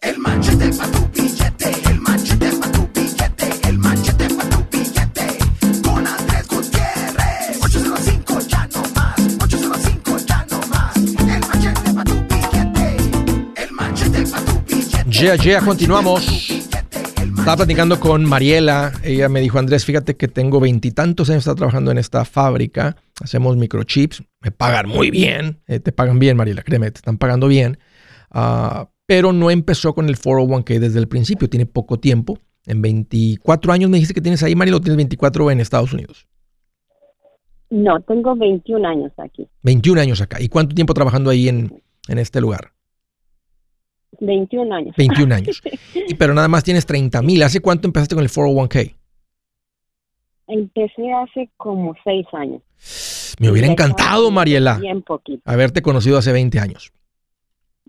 El 0.00 0.18
machete 0.18 0.70
pa' 0.76 0.86
tu 0.86 1.08
billete, 1.12 1.90
el 1.90 2.00
machete 2.00 2.50
pa' 2.60 2.70
tu 2.70 2.88
billete, 2.94 3.68
el 3.68 3.78
machete 3.78 4.28
pa' 4.28 4.48
tu 4.48 4.64
billete. 4.70 5.38
Con 5.82 6.06
Andrés 6.06 6.46
Gutiérrez. 6.46 7.58
805 7.62 8.38
ya 8.48 8.68
no 8.74 8.82
más, 8.94 9.18
805 9.42 10.16
ya 10.26 10.46
no 10.50 10.60
más. 10.68 10.96
El 10.96 11.40
machete 11.40 11.92
pa' 11.94 12.04
tu 12.04 12.14
billete, 12.28 12.96
el 13.62 13.72
machete 13.72 14.26
pa' 14.26 14.40
tu 14.40 14.74
billete. 14.74 15.10
Ya, 15.10 15.34
ya, 15.34 15.60
continuamos. 15.60 16.48
Estaba 17.38 17.56
platicando 17.56 17.98
con 17.98 18.24
Mariela. 18.24 18.92
Ella 19.02 19.28
me 19.28 19.40
dijo, 19.40 19.58
Andrés, 19.58 19.84
fíjate 19.84 20.16
que 20.16 20.28
tengo 20.28 20.60
veintitantos 20.60 21.28
años 21.30 21.40
está 21.40 21.54
trabajando 21.54 21.90
en 21.90 21.98
esta 21.98 22.24
fábrica. 22.24 22.96
Hacemos 23.20 23.56
microchips. 23.56 24.22
Me 24.40 24.52
pagan 24.52 24.88
muy 24.88 25.10
bien. 25.10 25.60
Eh, 25.66 25.80
te 25.80 25.90
pagan 25.90 26.18
bien, 26.18 26.36
Mariela, 26.36 26.62
créeme, 26.62 26.90
te 26.90 26.98
están 26.98 27.18
pagando 27.18 27.48
bien. 27.48 27.78
Ah, 28.30 28.88
pero 29.08 29.32
no 29.32 29.50
empezó 29.50 29.94
con 29.94 30.06
el 30.10 30.18
401k 30.18 30.78
desde 30.78 30.98
el 30.98 31.08
principio. 31.08 31.48
Tiene 31.48 31.64
poco 31.64 31.98
tiempo. 31.98 32.38
En 32.66 32.82
24 32.82 33.72
años 33.72 33.88
me 33.88 33.96
dijiste 33.96 34.12
que 34.12 34.20
tienes 34.20 34.42
ahí, 34.42 34.54
Mariela, 34.54 34.76
o 34.76 34.80
tienes 34.82 34.98
24 34.98 35.50
en 35.50 35.60
Estados 35.60 35.94
Unidos. 35.94 36.28
No, 37.70 37.98
tengo 38.02 38.36
21 38.36 38.86
años 38.86 39.10
aquí. 39.16 39.48
21 39.62 40.02
años 40.02 40.20
acá. 40.20 40.42
¿Y 40.42 40.48
cuánto 40.48 40.74
tiempo 40.74 40.92
trabajando 40.92 41.30
ahí 41.30 41.48
en, 41.48 41.82
en 42.06 42.18
este 42.18 42.42
lugar? 42.42 42.72
21 44.20 44.74
años. 44.74 44.94
21 44.98 45.34
años. 45.34 45.62
Y, 46.06 46.14
pero 46.14 46.34
nada 46.34 46.48
más 46.48 46.62
tienes 46.62 46.84
30 46.84 47.22
mil. 47.22 47.42
¿Hace 47.42 47.60
cuánto 47.60 47.88
empezaste 47.88 48.14
con 48.14 48.22
el 48.24 48.30
401k? 48.30 48.94
Empecé 50.48 51.12
hace 51.14 51.50
como 51.56 51.94
6 52.04 52.26
años. 52.34 52.60
Me 53.40 53.50
hubiera 53.50 53.68
encantado, 53.68 54.30
Mariela, 54.30 54.76
Bien 54.78 55.00
poquito. 55.00 55.40
haberte 55.46 55.80
conocido 55.80 56.18
hace 56.18 56.32
20 56.32 56.58
años. 56.60 56.92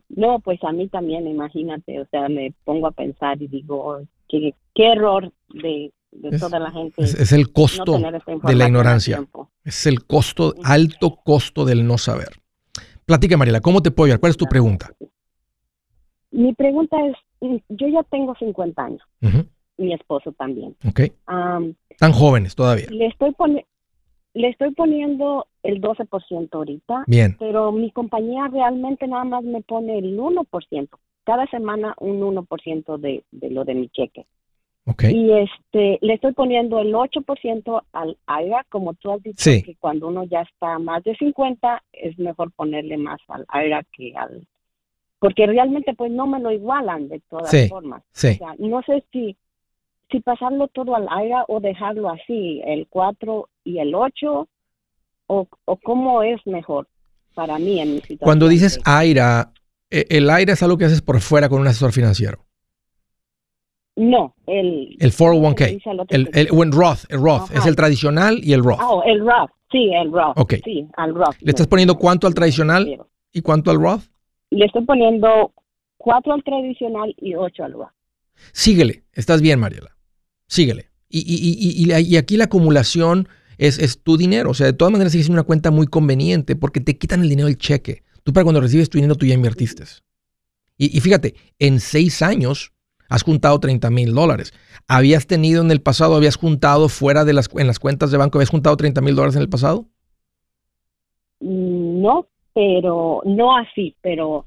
No, 0.09 0.39
pues 0.39 0.63
a 0.63 0.71
mí 0.71 0.87
también, 0.87 1.27
imagínate, 1.27 1.99
o 2.01 2.05
sea, 2.09 2.27
me 2.29 2.53
pongo 2.63 2.87
a 2.87 2.91
pensar 2.91 3.41
y 3.41 3.47
digo, 3.47 4.01
qué, 4.27 4.53
qué 4.73 4.91
error 4.93 5.31
de, 5.49 5.91
de 6.11 6.29
Es- 6.29 6.39
toda 6.41 6.59
la 6.59 6.71
gente 6.71 7.01
Es, 7.01 7.13
es 7.13 7.31
el 7.31 7.51
costo 7.53 7.93
de 8.43 8.55
la 8.55 8.65
ignorancia. 8.67 9.23
Es 9.63 9.85
el 9.85 10.05
costo, 10.05 10.55
alto 10.63 11.15
costo 11.23 11.63
del 11.65 11.85
no 11.85 11.97
saber. 11.97 12.29
Platica, 13.05 13.37
Mariela, 13.37 13.61
¿cómo 13.61 13.81
te 13.81 13.91
puedo 13.91 14.05
ayudar? 14.07 14.19
¿Cuál 14.19 14.31
es 14.31 14.37
tu 14.37 14.45
pregunta? 14.45 14.91
Mi 16.31 16.53
pregunta 16.53 16.97
es, 17.05 17.15
yo 17.69 17.87
ya 17.87 18.03
tengo 18.03 18.35
50 18.35 18.83
años, 18.83 19.01
mi 19.77 19.93
esposo 19.93 20.31
también. 20.33 20.75
Ok. 20.87 21.01
Tan 21.97 22.11
jóvenes 22.13 22.55
todavía. 22.55 22.87
le 22.89 23.07
estoy 23.07 23.31
poni- 23.31 23.65
le 24.33 24.47
estoy 24.49 24.71
poniendo 24.71 25.47
el 25.63 25.81
12% 25.81 26.49
ahorita, 26.53 27.03
Bien. 27.07 27.35
pero 27.39 27.71
mi 27.71 27.91
compañía 27.91 28.47
realmente 28.47 29.07
nada 29.07 29.23
más 29.23 29.43
me 29.43 29.61
pone 29.61 29.97
el 29.97 30.17
1%. 30.17 30.89
Cada 31.23 31.45
semana 31.47 31.95
un 31.99 32.21
1% 32.21 32.97
de, 32.97 33.23
de 33.31 33.49
lo 33.49 33.65
de 33.65 33.75
mi 33.75 33.89
cheque. 33.89 34.25
Ok. 34.85 35.03
Y 35.11 35.31
este, 35.31 35.99
le 36.01 36.13
estoy 36.13 36.33
poniendo 36.33 36.79
el 36.79 36.93
8% 36.93 37.83
al 37.91 38.17
AIRA, 38.25 38.65
como 38.69 38.93
tú 38.95 39.11
has 39.11 39.21
dicho, 39.21 39.43
Sí. 39.43 39.61
que 39.61 39.75
cuando 39.75 40.07
uno 40.07 40.23
ya 40.23 40.41
está 40.41 40.79
más 40.79 41.03
de 41.03 41.15
50 41.15 41.83
es 41.93 42.17
mejor 42.17 42.51
ponerle 42.53 42.97
más 42.97 43.19
al 43.27 43.45
AIRA 43.49 43.83
que 43.91 44.13
al... 44.15 44.47
Porque 45.19 45.45
realmente 45.45 45.93
pues 45.93 46.11
no 46.11 46.25
me 46.27 46.39
lo 46.39 46.49
igualan 46.51 47.09
de 47.09 47.19
todas 47.29 47.51
Sí. 47.51 47.67
formas. 47.67 48.01
O 48.01 48.05
Sí. 48.13 48.35
sea, 48.35 48.55
no 48.57 48.81
sé 48.83 49.03
si, 49.11 49.35
si 50.09 50.19
pasarlo 50.21 50.67
todo 50.69 50.95
al 50.95 51.07
AIRA 51.09 51.45
o 51.47 51.59
dejarlo 51.59 52.09
así, 52.09 52.61
el 52.65 52.87
4 52.89 53.49
y 53.63 53.79
el 53.79 53.93
8, 53.93 54.47
o, 55.27 55.47
o 55.65 55.77
cómo 55.77 56.23
es 56.23 56.45
mejor 56.45 56.87
para 57.35 57.59
mí 57.59 57.79
en 57.79 57.89
mi 57.95 57.97
situación. 57.97 58.19
Cuando 58.21 58.47
dices 58.47 58.79
AIRA, 58.83 59.51
eh, 59.91 60.05
el 60.09 60.29
AIRA 60.29 60.53
es 60.53 60.63
algo 60.63 60.77
que 60.77 60.85
haces 60.85 61.01
por 61.01 61.19
fuera 61.21 61.49
con 61.49 61.61
un 61.61 61.67
asesor 61.67 61.91
financiero. 61.91 62.45
No, 63.95 64.33
el... 64.47 64.95
El 64.99 65.13
¿cómo 65.13 65.49
se 65.51 65.55
401k. 65.55 65.59
le 65.59 65.71
dice 65.73 65.89
al 65.89 65.99
otro 65.99 66.15
El, 66.15 66.29
el, 66.33 66.47
en 66.47 66.71
Roth, 66.71 66.99
el 67.09 67.19
Roth. 67.19 67.41
Ajá. 67.41 67.53
Es 67.59 67.65
el 67.65 67.75
tradicional 67.75 68.39
y 68.41 68.53
el 68.53 68.63
Roth. 68.63 68.79
Oh, 68.81 69.03
el 69.05 69.19
Roth. 69.19 69.51
Sí, 69.71 69.91
el 69.93 70.11
Roth. 70.11 70.37
Ok. 70.37 70.53
Sí, 70.63 70.87
al 70.95 71.13
Roth. 71.13 71.35
¿Le 71.41 71.49
estás 71.51 71.67
poniendo 71.67 71.97
cuánto 71.97 72.25
al 72.25 72.33
tradicional 72.33 73.05
y 73.31 73.41
cuánto 73.41 73.71
al 73.71 73.79
Roth? 73.79 74.03
Le 74.51 74.65
estoy 74.65 74.85
poniendo 74.85 75.53
cuatro 75.97 76.33
al 76.33 76.43
tradicional 76.43 77.13
y 77.17 77.35
ocho 77.35 77.63
al 77.63 77.73
Roth. 77.73 77.91
Síguele. 78.53 79.03
Estás 79.13 79.41
bien, 79.41 79.59
Mariela. 79.59 79.98
Síguele. 80.49 80.89
Y, 81.09 81.19
y- 81.19 81.85
y- 81.85 81.93
y- 81.93 82.13
y 82.13 82.17
aquí 82.17 82.35
la 82.35 82.45
acumulación 82.45 83.29
es, 83.57 83.79
es 83.79 84.03
tu 84.03 84.17
dinero. 84.17 84.49
O 84.49 84.53
sea, 84.53 84.65
de 84.67 84.73
todas 84.73 84.91
maneras 84.91 85.12
sigue 85.13 85.23
siendo 85.23 85.39
una 85.39 85.47
cuenta 85.47 85.71
muy 85.71 85.88
conveniente 85.88 86.55
porque 86.57 86.81
te 86.81 86.97
quitan 86.97 87.21
el 87.21 87.29
dinero 87.29 87.47
del 87.47 87.57
cheque. 87.57 88.03
Tú 88.23 88.33
para 88.33 88.43
cuando 88.43 88.59
recibes 88.59 88.89
tu 88.89 88.97
dinero, 88.97 89.15
tú 89.15 89.25
ya 89.25 89.33
invertiste. 89.35 89.83
Y, 90.77 90.95
y 90.97 90.99
fíjate, 90.99 91.35
en 91.59 91.79
seis 91.79 92.21
años 92.21 92.73
has 93.09 93.23
juntado 93.23 93.59
30 93.59 93.89
mil 93.89 94.13
dólares. 94.13 94.53
¿Habías 94.88 95.25
tenido 95.27 95.62
en 95.63 95.71
el 95.71 95.81
pasado, 95.81 96.15
habías 96.15 96.35
juntado 96.35 96.89
fuera 96.89 97.25
de 97.25 97.33
las, 97.33 97.49
en 97.55 97.67
las 97.67 97.79
cuentas 97.79 98.12
de 98.12 98.17
banco, 98.17 98.38
habías 98.38 98.49
juntado 98.51 98.75
30 98.77 99.01
mil 99.01 99.15
dólares 99.15 99.35
en 99.35 99.41
el 99.43 99.49
pasado? 99.49 99.88
Mm, 101.39 102.01
No, 102.01 102.27
pero 102.53 103.21
no 103.25 103.55
así, 103.57 103.95
pero 104.01 104.45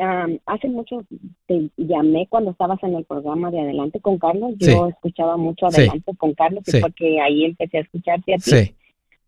am, 0.00 0.38
hace 0.46 0.68
mucho 0.68 1.04
te 1.46 1.70
llamé 1.76 2.26
cuando 2.28 2.50
estabas 2.50 2.82
en 2.82 2.94
el 2.94 3.04
programa 3.04 3.50
de 3.50 3.60
Adelante 3.60 4.00
con 4.00 4.18
Carlos. 4.18 4.54
Yo 4.58 4.66
Sí. 4.86 4.90
escuchaba 4.90 5.36
mucho 5.36 5.70
Sí. 5.70 5.82
Adelante 5.82 6.12
con 6.16 6.34
Carlos 6.34 6.62
Sí. 6.66 6.80
porque 6.80 7.20
ahí 7.20 7.44
empecé 7.44 7.78
a 7.78 7.82
escucharte 7.82 8.34
a 8.34 8.38
ti. 8.38 8.74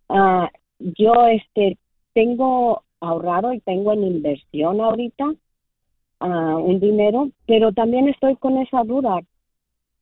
Ah, 0.08 0.50
yo 0.78 1.26
este 1.28 1.78
tengo 2.14 2.82
ahorrado 3.00 3.52
y 3.52 3.60
tengo 3.60 3.92
en 3.92 4.04
inversión 4.04 4.80
ahorita 4.80 5.34
ah, 6.20 6.56
un 6.56 6.78
dinero, 6.80 7.30
pero 7.46 7.72
también 7.72 8.08
estoy 8.08 8.36
con 8.36 8.58
esa 8.58 8.82
duda. 8.84 9.20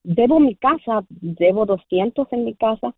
debo 0.02 0.40
mi 0.40 0.54
casa, 0.54 1.04
debo 1.10 1.66
200 1.66 2.26
en 2.32 2.44
mi 2.46 2.54
casa. 2.54 2.94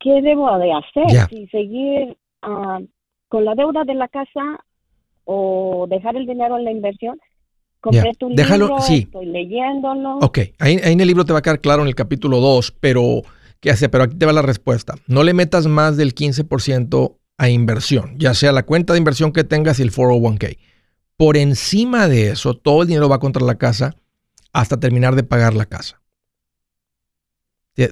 ¿Qué 0.00 0.20
debo 0.20 0.58
de 0.58 0.72
hacer? 0.72 1.28
Si 1.28 1.46
seguir 1.46 2.16
ah, 2.42 2.80
con 3.28 3.44
la 3.44 3.54
deuda 3.54 3.84
de 3.84 3.94
la 3.94 4.08
casa 4.08 4.64
o 5.24 5.86
dejar 5.88 6.16
el 6.16 6.26
dinero 6.26 6.56
en 6.58 6.64
la 6.64 6.70
inversión. 6.72 7.18
Compré 7.80 8.02
Ya. 8.12 8.18
tu 8.18 8.28
Déjalo- 8.28 8.66
libro, 8.68 8.80
sí. 8.82 9.02
estoy 9.06 9.26
leyéndolo. 9.26 10.18
Ok, 10.18 10.38
ahí, 10.58 10.78
ahí 10.84 10.92
en 10.92 11.00
el 11.00 11.06
libro 11.08 11.24
te 11.24 11.32
va 11.32 11.40
a 11.40 11.42
quedar 11.42 11.60
claro 11.60 11.82
en 11.82 11.88
el 11.88 11.94
capítulo 11.94 12.38
2, 12.40 12.72
pero 12.80 13.22
¿qué 13.60 13.70
hace? 13.70 13.88
Pero 13.88 14.04
aquí 14.04 14.16
te 14.16 14.26
va 14.26 14.32
la 14.32 14.42
respuesta. 14.42 14.94
No 15.08 15.22
le 15.24 15.34
metas 15.34 15.66
más 15.66 15.96
del 15.96 16.14
15% 16.14 17.18
a 17.38 17.48
inversión, 17.48 18.14
ya 18.18 18.34
sea 18.34 18.52
la 18.52 18.62
cuenta 18.64 18.92
de 18.92 18.98
inversión 19.00 19.32
que 19.32 19.42
tengas 19.42 19.80
y 19.80 19.82
el 19.82 19.90
401k. 19.90 20.58
Por 21.16 21.36
encima 21.36 22.06
de 22.08 22.30
eso, 22.30 22.54
todo 22.54 22.82
el 22.82 22.88
dinero 22.88 23.08
va 23.08 23.18
contra 23.18 23.44
la 23.44 23.56
casa 23.56 23.96
hasta 24.52 24.78
terminar 24.78 25.16
de 25.16 25.24
pagar 25.24 25.54
la 25.54 25.66
casa. 25.66 26.00
De- 27.74 27.90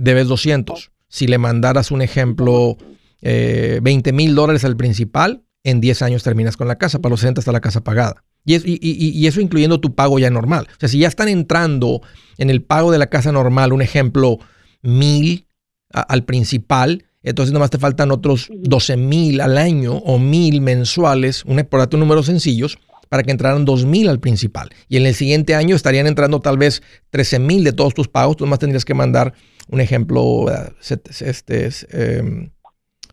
Debes 0.00 0.26
200. 0.28 0.90
Si 1.08 1.26
le 1.26 1.38
mandaras 1.38 1.90
un 1.90 2.02
ejemplo, 2.02 2.76
eh, 3.22 3.80
20 3.82 4.12
mil 4.12 4.34
dólares 4.34 4.64
al 4.64 4.76
principal, 4.76 5.42
en 5.68 5.80
10 5.80 6.02
años 6.02 6.22
terminas 6.22 6.56
con 6.56 6.68
la 6.68 6.76
casa. 6.76 6.98
Para 7.00 7.10
los 7.10 7.20
60 7.20 7.40
está 7.40 7.52
la 7.52 7.60
casa 7.60 7.82
pagada. 7.82 8.24
Y, 8.44 8.54
es- 8.54 8.64
y- 8.66 8.78
y- 8.80 9.10
y 9.10 9.26
eso 9.26 9.40
incluyendo 9.40 9.80
tu 9.80 9.94
pago 9.94 10.18
ya 10.18 10.30
normal. 10.30 10.66
O 10.70 10.80
sea, 10.80 10.88
si 10.88 10.98
ya 10.98 11.08
están 11.08 11.28
entrando 11.28 12.00
en 12.38 12.50
el 12.50 12.62
pago 12.62 12.90
de 12.92 12.98
la 12.98 13.08
casa 13.08 13.32
normal, 13.32 13.72
un 13.72 13.82
ejemplo, 13.82 14.38
mil 14.82 15.46
a- 15.92 16.00
al 16.02 16.24
principal, 16.24 17.04
entonces 17.22 17.52
nomás 17.52 17.70
te 17.70 17.78
faltan 17.78 18.10
otros 18.10 18.48
12 18.54 18.96
mil 18.96 19.40
al 19.40 19.58
año 19.58 19.94
o 19.96 20.18
mil 20.18 20.60
mensuales, 20.60 21.44
un, 21.44 21.56
por 21.68 21.80
darte 21.80 21.96
números 21.96 22.26
sencillos, 22.26 22.78
para 23.08 23.22
que 23.22 23.30
entraran 23.30 23.64
2 23.64 23.84
mil 23.86 24.08
al 24.08 24.20
principal. 24.20 24.68
Y 24.88 24.96
en 24.98 25.06
el 25.06 25.14
siguiente 25.14 25.54
año 25.54 25.74
estarían 25.74 26.06
entrando 26.06 26.40
tal 26.40 26.58
vez 26.58 26.82
13 27.10 27.38
mil 27.38 27.64
de 27.64 27.72
todos 27.72 27.94
tus 27.94 28.06
pagos. 28.08 28.36
Tú 28.36 28.44
nomás 28.44 28.58
tendrías 28.58 28.84
que 28.84 28.94
mandar 28.94 29.32
un 29.68 29.80
ejemplo, 29.80 30.46
eh, 30.50 30.72
este, 31.20 31.66
es, 31.66 31.86
em, 31.90 32.50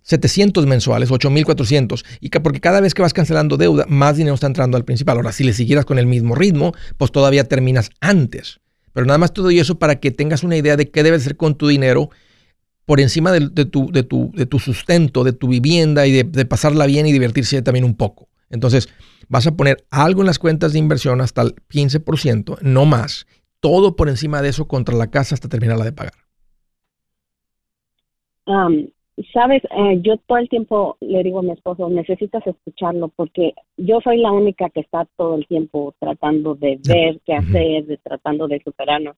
700 0.06 0.68
mensuales, 0.68 1.10
8400. 1.12 2.06
Y 2.20 2.30
que 2.30 2.40
porque 2.40 2.62
cada 2.62 2.80
vez 2.80 2.94
que 2.94 3.02
vas 3.02 3.14
cancelando 3.14 3.58
deuda, 3.58 3.86
más 3.90 4.18
dinero 4.18 4.36
está 4.36 4.48
entrando 4.48 4.78
al 4.78 4.86
principal. 4.86 5.18
Ahora, 5.18 5.32
si 5.32 5.44
le 5.44 5.52
siguieras 5.52 5.84
con 5.84 5.98
el 5.98 6.06
mismo 6.06 6.36
ritmo, 6.36 6.74
pues 6.98 7.12
todavía 7.12 7.48
terminas 7.48 7.90
antes. 8.02 8.60
Pero 8.94 9.08
nada 9.08 9.18
más 9.18 9.34
te 9.34 9.42
doy 9.42 9.60
eso 9.60 9.80
para 9.80 10.00
que 10.00 10.12
tengas 10.12 10.44
una 10.44 10.56
idea 10.56 10.78
de 10.78 10.90
qué 10.92 11.02
debes 11.02 11.22
hacer 11.22 11.38
con 11.38 11.56
tu 11.56 11.68
dinero 11.68 12.12
por 12.86 13.02
encima 13.02 13.32
de, 13.32 13.66
tu, 13.66 13.92
de, 13.92 14.04
tu, 14.04 14.32
de 14.36 14.46
tu 14.46 14.60
sustento, 14.60 15.24
de 15.24 15.34
tu 15.34 15.48
vivienda 15.48 16.06
y 16.06 16.24
de, 16.24 16.46
pasarla 16.46 16.86
bien 16.86 17.08
y 17.08 17.12
divertirse 17.12 17.60
también 17.64 17.84
un 17.84 17.96
poco. 17.96 18.30
Entonces, 18.52 18.90
vas 19.28 19.48
a 19.48 19.56
poner 19.56 19.86
algo 19.90 20.22
en 20.22 20.28
las 20.28 20.38
cuentas 20.38 20.72
de 20.72 20.80
inversión 20.80 21.20
hasta 21.20 21.42
el 21.42 21.56
15%, 21.56 22.60
no 22.62 22.86
más. 22.86 23.26
Todo 23.60 23.96
por 23.96 24.08
encima 24.08 24.44
de 24.44 24.50
eso 24.50 24.68
contra 24.68 24.96
la 24.96 25.10
casa 25.10 25.34
hasta 25.34 25.50
terminarla 25.50 25.84
de 25.84 25.94
pagar. 25.94 26.14
Am, 28.46 28.88
Sabes, 29.34 29.64
Eh, 29.72 30.00
yo 30.02 30.18
todo 30.28 30.40
el 30.40 30.50
tiempo 30.50 30.98
le 31.00 31.24
digo 31.24 31.40
a 31.40 31.44
mi 31.44 31.52
esposo, 31.52 31.90
necesitas 31.90 32.46
escucharlo 32.46 33.08
porque 33.16 33.54
yo 33.78 34.02
soy 34.02 34.18
la 34.18 34.32
única 34.32 34.70
que 34.70 34.82
está 34.82 35.08
todo 35.16 35.36
el 35.36 35.48
tiempo 35.48 35.94
tratando 36.00 36.56
de 36.56 36.78
ver 36.86 37.20
qué 37.26 37.34
hacer, 37.34 37.86
de, 37.86 37.98
tratando 37.98 38.48
de 38.48 38.62
superarnos. 38.62 39.16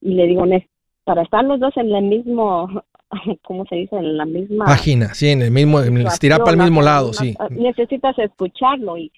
Y 0.00 0.14
le 0.14 0.26
digo, 0.26 0.44
"Ne- 0.44 0.68
para 1.04 1.22
estar 1.22 1.44
los 1.44 1.60
dos 1.60 1.76
en 1.76 1.94
el 1.94 2.04
mismo, 2.04 2.68
¿cómo 3.44 3.64
se 3.66 3.76
dice? 3.76 3.96
En 3.96 4.16
la 4.16 4.24
misma 4.26 4.64
Página, 4.66 5.14
sí, 5.14 5.28
en 5.30 5.42
el 5.42 5.50
mismo, 5.52 5.80
estirar 5.80 6.40
para 6.40 6.50
el 6.52 6.58
mismo 6.58 6.82
lado, 6.82 7.12
sí. 7.12 7.34
Necesitas 7.50 8.18
escucharlo 8.18 8.98
y, 8.98 9.12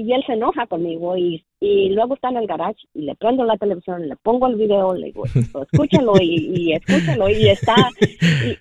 y 0.00 0.12
él 0.12 0.22
se 0.26 0.32
enoja 0.34 0.66
conmigo 0.66 1.16
y, 1.16 1.44
y 1.60 1.90
luego 1.90 2.14
está 2.14 2.28
en 2.30 2.36
el 2.38 2.46
garage 2.46 2.80
y 2.94 3.02
le 3.02 3.14
prendo 3.16 3.44
la 3.44 3.56
televisión, 3.56 4.08
le 4.08 4.16
pongo 4.16 4.46
el 4.46 4.56
video, 4.56 4.94
le 4.94 5.06
digo, 5.06 5.24
escúchalo 5.26 6.14
y, 6.20 6.50
y 6.54 6.72
escúchalo 6.72 7.28
y 7.28 7.48
está, 7.48 7.74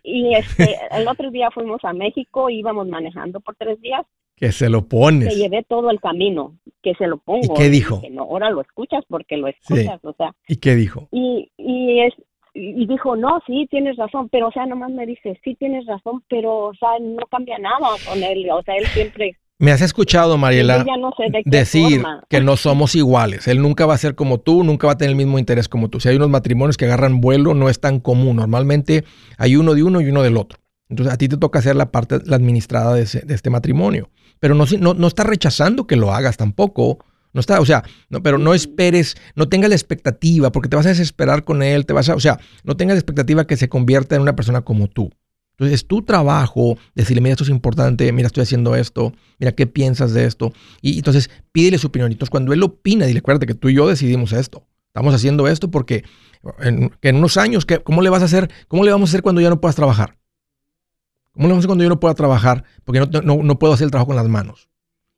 y, 0.03 0.27
y, 0.29 0.35
este, 0.35 0.75
el 0.91 1.07
otro 1.07 1.31
día 1.31 1.49
fuimos 1.51 1.83
a 1.83 1.93
México, 1.93 2.49
íbamos 2.49 2.87
manejando 2.87 3.39
por 3.39 3.55
tres 3.55 3.79
días, 3.81 4.05
Que 4.35 4.51
se 4.51 4.69
lo 4.69 4.87
pones. 4.87 5.35
llevé 5.35 5.63
todo 5.63 5.89
el 5.91 5.99
camino, 5.99 6.57
que 6.81 6.93
se 6.95 7.07
lo 7.07 7.17
pongo. 7.17 7.53
¿Y 7.53 7.57
qué 7.57 7.69
dijo? 7.69 7.95
dije, 7.97 8.09
no, 8.09 8.23
ahora 8.23 8.49
lo 8.49 8.61
escuchas 8.61 9.03
porque 9.07 9.37
lo 9.37 9.47
escuchas, 9.47 9.99
o 10.03 10.13
sea, 10.13 10.33
¿Y 10.47 10.57
qué 10.57 10.75
dijo? 10.75 11.07
y, 11.11 11.51
y 11.57 11.99
es 12.01 12.13
y 12.53 12.85
dijo, 12.85 13.15
no, 13.15 13.39
sí, 13.47 13.65
tienes 13.71 13.95
razón, 13.95 14.27
pero, 14.27 14.49
o 14.49 14.51
sea, 14.51 14.65
nomás 14.65 14.91
me 14.91 15.05
dice, 15.05 15.39
sí, 15.41 15.55
tienes 15.55 15.85
razón, 15.85 16.21
pero, 16.27 16.65
o 16.65 16.73
sea, 16.73 16.99
no 16.99 17.25
cambia 17.27 17.57
nada 17.57 17.87
con 18.05 18.21
él, 18.21 18.49
o 18.51 18.61
sea, 18.63 18.75
él 18.75 18.85
siempre, 18.87 19.37
Me 19.61 19.71
has 19.71 19.81
escuchado, 19.81 20.37
Mariela, 20.37 20.83
no 20.99 21.11
sé 21.15 21.25
de 21.31 21.43
decir 21.45 22.01
forma. 22.01 22.23
que 22.29 22.41
no 22.41 22.57
somos 22.57 22.95
iguales. 22.95 23.47
Él 23.47 23.61
nunca 23.61 23.85
va 23.85 23.93
a 23.93 23.97
ser 23.97 24.15
como 24.15 24.39
tú, 24.39 24.63
nunca 24.63 24.87
va 24.87 24.93
a 24.93 24.97
tener 24.97 25.11
el 25.11 25.15
mismo 25.15 25.37
interés 25.37 25.69
como 25.69 25.87
tú. 25.89 25.99
Si 25.99 26.09
hay 26.09 26.15
unos 26.15 26.29
matrimonios 26.29 26.77
que 26.77 26.85
agarran 26.85 27.21
vuelo, 27.21 27.53
no 27.53 27.69
es 27.69 27.79
tan 27.79 27.99
común. 27.99 28.37
Normalmente 28.37 29.03
hay 29.37 29.55
uno 29.55 29.73
de 29.75 29.83
uno 29.83 30.01
y 30.01 30.07
uno 30.09 30.23
del 30.23 30.35
otro. 30.37 30.59
Entonces 30.89 31.13
a 31.13 31.17
ti 31.17 31.29
te 31.29 31.37
toca 31.37 31.59
hacer 31.59 31.75
la 31.75 31.91
parte, 31.91 32.19
la 32.25 32.35
administrada 32.35 32.95
de, 32.95 33.03
ese- 33.03 33.21
de 33.21 33.33
este 33.35 33.49
matrimonio. 33.51 34.09
Pero 34.39 34.55
no, 34.55 34.65
no, 34.79 34.93
no 34.95 35.07
está 35.07 35.23
rechazando 35.23 35.85
que 35.85 35.95
lo 35.95 36.11
hagas 36.11 36.37
tampoco. 36.37 36.97
No 37.33 37.39
está, 37.39 37.61
o 37.61 37.65
sea, 37.65 37.83
no, 38.09 38.21
pero 38.23 38.37
no 38.39 38.53
esperes, 38.53 39.15
no 39.35 39.47
tengas 39.47 39.69
la 39.69 39.75
expectativa, 39.75 40.51
porque 40.51 40.67
te 40.67 40.75
vas 40.75 40.85
a 40.87 40.89
desesperar 40.89 41.45
con 41.45 41.63
él, 41.63 41.85
te 41.85 41.93
vas 41.93 42.09
a, 42.09 42.15
o 42.15 42.19
sea, 42.19 42.39
no 42.65 42.75
tengas 42.75 42.95
la 42.95 42.99
expectativa 42.99 43.47
que 43.47 43.55
se 43.55 43.69
convierta 43.69 44.15
en 44.17 44.21
una 44.23 44.35
persona 44.35 44.61
como 44.61 44.87
tú. 44.87 45.11
Entonces 45.61 45.81
es 45.81 45.87
tu 45.87 46.01
trabajo 46.01 46.75
decirle, 46.95 47.21
mira, 47.21 47.33
esto 47.33 47.43
es 47.43 47.51
importante, 47.51 48.11
mira, 48.11 48.25
estoy 48.25 48.41
haciendo 48.41 48.75
esto, 48.75 49.13
mira, 49.37 49.51
¿qué 49.51 49.67
piensas 49.67 50.11
de 50.11 50.25
esto? 50.25 50.51
Y 50.81 50.97
entonces 50.97 51.29
pídele 51.51 51.77
su 51.77 51.85
opinión. 51.85 52.11
Entonces 52.11 52.31
cuando 52.31 52.51
él 52.51 52.63
opina, 52.63 53.05
dile, 53.05 53.19
acuérdate 53.19 53.45
que 53.45 53.53
tú 53.53 53.69
y 53.69 53.75
yo 53.75 53.87
decidimos 53.87 54.33
esto. 54.33 54.65
Estamos 54.87 55.13
haciendo 55.13 55.47
esto 55.47 55.69
porque 55.69 56.03
en, 56.61 56.91
en 57.03 57.15
unos 57.15 57.37
años, 57.37 57.67
¿qué- 57.67 57.77
¿cómo 57.77 58.01
le 58.01 58.09
vas 58.09 58.23
a 58.23 58.25
hacer? 58.25 58.49
¿Cómo 58.67 58.83
le 58.83 58.89
vamos 58.91 59.09
a 59.09 59.11
hacer 59.11 59.21
cuando 59.21 59.39
ya 59.39 59.51
no 59.51 59.61
puedas 59.61 59.75
trabajar? 59.75 60.17
¿Cómo 61.33 61.45
le 61.45 61.51
vamos 61.51 61.57
a 61.57 61.61
hacer 61.61 61.67
cuando 61.67 61.83
yo 61.83 61.89
no 61.89 61.99
pueda 61.99 62.15
trabajar? 62.15 62.63
Porque 62.83 62.99
no, 62.99 63.21
no, 63.21 63.43
no 63.43 63.59
puedo 63.59 63.73
hacer 63.73 63.85
el 63.85 63.91
trabajo 63.91 64.07
con 64.07 64.15
las 64.15 64.27
manos. 64.27 64.67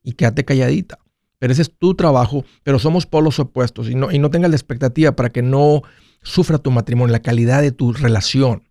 Y 0.02 0.12
quédate 0.12 0.44
calladita. 0.44 0.98
Pero 1.38 1.54
ese 1.54 1.62
es 1.62 1.74
tu 1.78 1.94
trabajo, 1.94 2.44
pero 2.64 2.78
somos 2.78 3.06
polos 3.06 3.38
opuestos 3.38 3.88
y 3.88 3.94
no, 3.94 4.12
y 4.12 4.18
no 4.18 4.28
tengas 4.28 4.50
la 4.50 4.56
expectativa 4.56 5.16
para 5.16 5.30
que 5.30 5.40
no 5.40 5.80
sufra 6.22 6.58
tu 6.58 6.70
matrimonio, 6.70 7.12
la 7.12 7.22
calidad 7.22 7.62
de 7.62 7.72
tu 7.72 7.94
relación. 7.94 8.63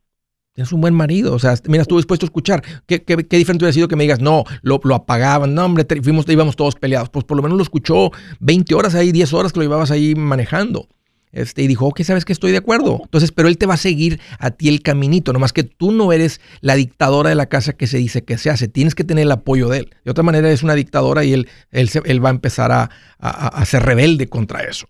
Tienes 0.53 0.71
un 0.71 0.81
buen 0.81 0.93
marido, 0.93 1.33
o 1.33 1.39
sea, 1.39 1.55
mira, 1.67 1.81
estuve 1.81 1.97
dispuesto 1.97 2.25
a 2.25 2.27
escuchar. 2.27 2.63
¿Qué, 2.85 3.01
qué, 3.03 3.15
diferente 3.15 3.65
hubiera 3.65 3.73
sido 3.73 3.87
que 3.87 3.95
me 3.95 4.03
digas, 4.03 4.19
no, 4.19 4.43
lo, 4.61 4.79
apagaban, 4.93 5.55
no, 5.55 5.65
hombre, 5.65 5.83
fuimos, 6.03 6.29
íbamos 6.29 6.55
todos 6.55 6.75
peleados? 6.75 7.09
Pues 7.09 7.25
por 7.25 7.37
lo 7.37 7.41
menos 7.41 7.57
lo 7.57 7.63
escuchó 7.63 8.11
20 8.39 8.75
horas 8.75 8.93
ahí, 8.93 9.11
10 9.11 9.33
horas 9.33 9.51
que 9.51 9.59
lo 9.59 9.63
llevabas 9.63 9.89
ahí 9.89 10.13
manejando. 10.13 10.87
Este, 11.31 11.63
y 11.63 11.67
dijo, 11.67 11.87
ok, 11.87 12.03
sabes 12.03 12.23
que 12.25 12.33
estoy 12.33 12.51
de 12.51 12.57
acuerdo. 12.57 12.99
Entonces, 13.03 13.31
pero 13.31 13.47
él 13.47 13.57
te 13.57 13.65
va 13.65 13.73
a 13.73 13.77
seguir 13.77 14.19
a 14.37 14.51
ti 14.51 14.69
el 14.69 14.83
caminito, 14.83 15.33
nomás 15.33 15.51
que 15.53 15.63
tú 15.63 15.91
no 15.91 16.13
eres 16.13 16.39
la 16.61 16.75
dictadora 16.75 17.29
de 17.29 17.35
la 17.35 17.47
casa 17.47 17.73
que 17.73 17.87
se 17.87 17.97
dice 17.97 18.23
que 18.23 18.37
se 18.37 18.51
hace. 18.51 18.67
Tienes 18.67 18.93
que 18.93 19.03
tener 19.03 19.23
el 19.23 19.31
apoyo 19.31 19.69
de 19.69 19.79
él. 19.79 19.95
De 20.05 20.11
otra 20.11 20.23
manera, 20.23 20.51
es 20.51 20.61
una 20.61 20.75
dictadora 20.75 21.23
y 21.23 21.33
él, 21.33 21.49
él, 21.71 21.89
él 22.05 22.23
va 22.23 22.29
a 22.29 22.33
empezar 22.33 22.71
a, 22.71 22.91
a- 23.17 23.47
a 23.47 23.65
ser 23.65 23.81
rebelde 23.81 24.29
contra 24.29 24.59
eso. 24.61 24.85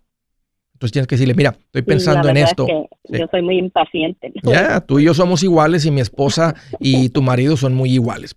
Entonces 0.74 0.92
tienes 0.92 1.06
que 1.06 1.14
decirle, 1.16 1.34
mira, 1.34 1.56
estoy 1.66 1.82
pensando 1.82 2.28
en 2.28 2.36
esto. 2.36 2.66
es 2.66 2.68
que 2.68 2.84
Sí. 3.14 3.18
Yo 3.20 3.26
soy 3.30 3.42
muy 3.42 3.58
impaciente. 3.58 4.32
Ya, 4.42 4.80
tú 4.80 4.98
y 4.98 5.04
yo 5.04 5.14
somos 5.14 5.42
iguales 5.42 5.84
y 5.86 5.90
mi 5.90 6.00
esposa 6.00 6.54
y 6.80 7.08
tu 7.10 7.22
marido 7.22 7.56
son 7.56 7.74
muy 7.74 7.90
iguales. 7.92 8.34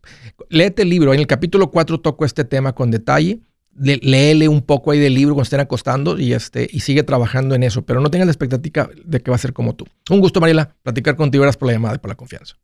Léete 0.50 0.82
el 0.84 0.90
libro. 0.90 1.14
En 1.14 1.20
el 1.20 1.28
capítulo 1.28 1.72
4 1.72 2.00
toco 2.00 2.26
este 2.26 2.44
tema 2.46 2.74
con 2.74 2.92
detalle. 2.92 3.40
Le- 3.80 4.00
léele 4.02 4.48
un 4.48 4.62
poco 4.62 4.92
ahí 4.92 5.00
del 5.00 5.14
libro 5.14 5.34
cuando 5.36 5.44
estén 5.44 5.60
acostando 5.60 6.18
y, 6.20 6.34
este, 6.34 6.68
y 6.72 6.80
sigue 6.82 7.04
trabajando 7.04 7.54
en 7.56 7.64
eso. 7.64 7.84
Pero 7.86 8.02
no 8.02 8.10
tengas 8.10 8.28
la 8.28 8.32
expectativa 8.32 8.90
de 9.06 9.20
que 9.22 9.32
va 9.32 9.36
a 9.36 9.40
ser 9.40 9.54
como 9.54 9.76
tú. 9.76 9.86
Un 10.10 10.20
gusto, 10.20 10.40
Mariela, 10.42 10.76
platicar 10.84 11.16
contigo. 11.16 11.44
Gracias 11.44 11.58
por 11.58 11.68
la 11.68 11.74
llamada 11.74 11.96
y 11.96 12.00
por 12.00 12.10
la 12.10 12.16
confianza. 12.16 12.56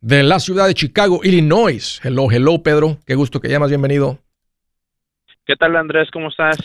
De 0.00 0.22
la 0.22 0.38
ciudad 0.40 0.66
de 0.66 0.74
Chicago, 0.74 1.20
Illinois. 1.22 2.00
Hello, 2.02 2.30
hello, 2.30 2.62
Pedro. 2.62 2.98
Qué 3.06 3.14
gusto 3.14 3.40
que 3.40 3.48
llamas. 3.48 3.68
Bienvenido. 3.70 4.18
¿Qué 5.48 5.56
tal, 5.56 5.76
Andrés? 5.76 6.10
¿Cómo 6.12 6.28
estás? 6.28 6.58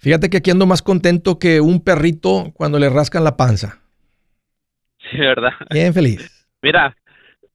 Fíjate 0.00 0.30
que 0.30 0.38
aquí 0.38 0.50
ando 0.50 0.64
más 0.64 0.80
contento 0.80 1.38
que 1.38 1.60
un 1.60 1.84
perrito 1.84 2.52
cuando 2.54 2.78
le 2.78 2.88
rascan 2.88 3.22
la 3.22 3.36
panza. 3.36 3.82
Sí, 5.10 5.18
¿verdad? 5.18 5.52
Bien 5.70 5.92
feliz. 5.92 6.48
Mira, 6.62 6.96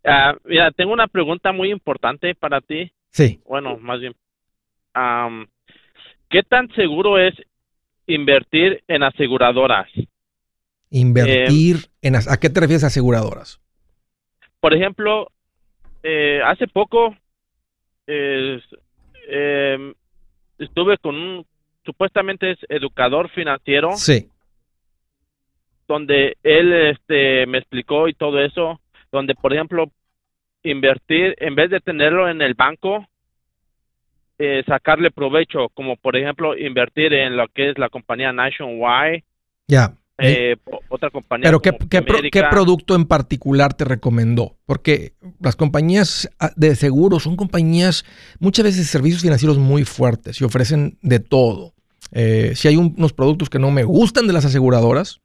ah, 0.04 0.36
mira, 0.43 0.69
tengo 0.71 0.93
una 0.93 1.08
pregunta 1.08 1.52
muy 1.52 1.71
importante 1.71 2.36
para 2.36 2.62
ti. 2.62 2.91
Sí. 3.10 3.39
Bueno, 3.48 3.78
más 3.78 4.00
bien, 4.00 4.13
¿qué 6.30 6.43
tan 6.43 6.69
seguro 6.76 7.17
es 7.17 7.34
invertir 8.06 8.84
en 8.88 9.02
aseguradoras? 9.02 9.88
Invertir 10.91 11.78
en... 12.04 12.15
as- 12.15 12.28
¿A 12.32 12.39
qué 12.39 12.50
te 12.52 12.60
refieres 12.60 12.84
aseguradoras? 12.84 13.60
Por 14.60 14.76
ejemplo, 14.76 15.32
eh, 16.04 16.41
hace 16.43 16.67
poco 16.67 17.15
eh, 18.08 18.60
em, 19.28 19.93
estuve 20.59 20.97
con 20.97 21.15
un, 21.15 21.45
supuestamente 21.85 22.51
es 22.51 22.59
educador 22.69 23.29
financiero, 23.29 23.93
Sí. 23.95 24.29
donde 25.87 26.37
él 26.43 26.73
este, 26.73 27.45
me 27.45 27.59
explicó 27.59 28.07
y 28.07 28.13
todo 28.13 28.39
eso, 28.41 28.79
donde 29.11 29.35
por 29.35 29.53
ejemplo 29.53 29.91
invertir 30.63 31.35
en 31.37 31.53
vez 31.55 31.69
de 31.69 31.79
tenerlo 31.79 32.27
en 32.27 32.41
el 32.41 32.55
banco, 32.55 33.07
eh, 34.39 34.63
sacarle 34.67 35.11
provecho, 35.11 35.69
como 35.69 35.95
por 35.95 36.15
ejemplo 36.17 36.57
invertir 36.57 37.13
en 37.13 37.37
lo 37.37 37.47
que 37.47 37.69
es 37.69 37.77
la 37.77 37.89
compañía 37.89 38.33
Nationwide 38.33 39.23
Ya. 39.67 39.93
Eh, 40.17 40.56
otra 40.89 41.10
compañía. 41.10 41.43
Pero 41.45 41.62
¿qué, 41.62 41.71
qué 41.89 42.01
pro- 42.01 42.17
América. 42.19 42.41
qué 42.41 42.47
producto 42.49 42.95
en 42.95 43.06
particular 43.06 43.73
te 43.73 43.84
recomendó? 43.86 44.58
Porque 44.65 45.13
las 45.39 45.56
compañías 45.56 46.30
ah, 46.39 46.51
de 46.56 46.75
seguro 46.75 47.19
son 47.19 47.36
compañías, 47.36 48.06
muchas 48.39 48.63
veces 48.65 48.88
servicios 48.88 49.21
financieros 49.21 49.58
muy 49.58 49.84
fuertes 49.84 50.39
y 50.39 50.43
ofrecen 50.45 50.97
de 51.01 51.19
todo. 51.19 51.73
Eh, 52.12 52.54
si 52.56 52.67
hay 52.67 52.78
un- 52.78 52.95
unos 52.97 53.13
productos 53.13 53.49
que 53.49 53.60
no 53.60 53.71
me 53.71 53.84
gustan 53.84 54.28
de 54.28 54.34
las 54.34 54.45
aseguradoras, 54.45 55.21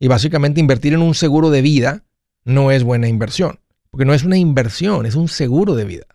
y 0.00 0.06
básicamente 0.06 0.60
invertir 0.60 0.92
en 0.94 1.02
un 1.02 1.14
seguro 1.14 1.50
de 1.50 1.60
vida 1.62 2.04
no 2.44 2.70
es 2.70 2.84
buena 2.84 3.08
inversión, 3.08 3.58
porque 3.90 4.04
no 4.04 4.14
es 4.14 4.22
una 4.22 4.36
inversión, 4.38 5.06
es 5.06 5.16
un 5.16 5.26
seguro 5.26 5.74
de 5.74 5.84
vida. 5.84 6.06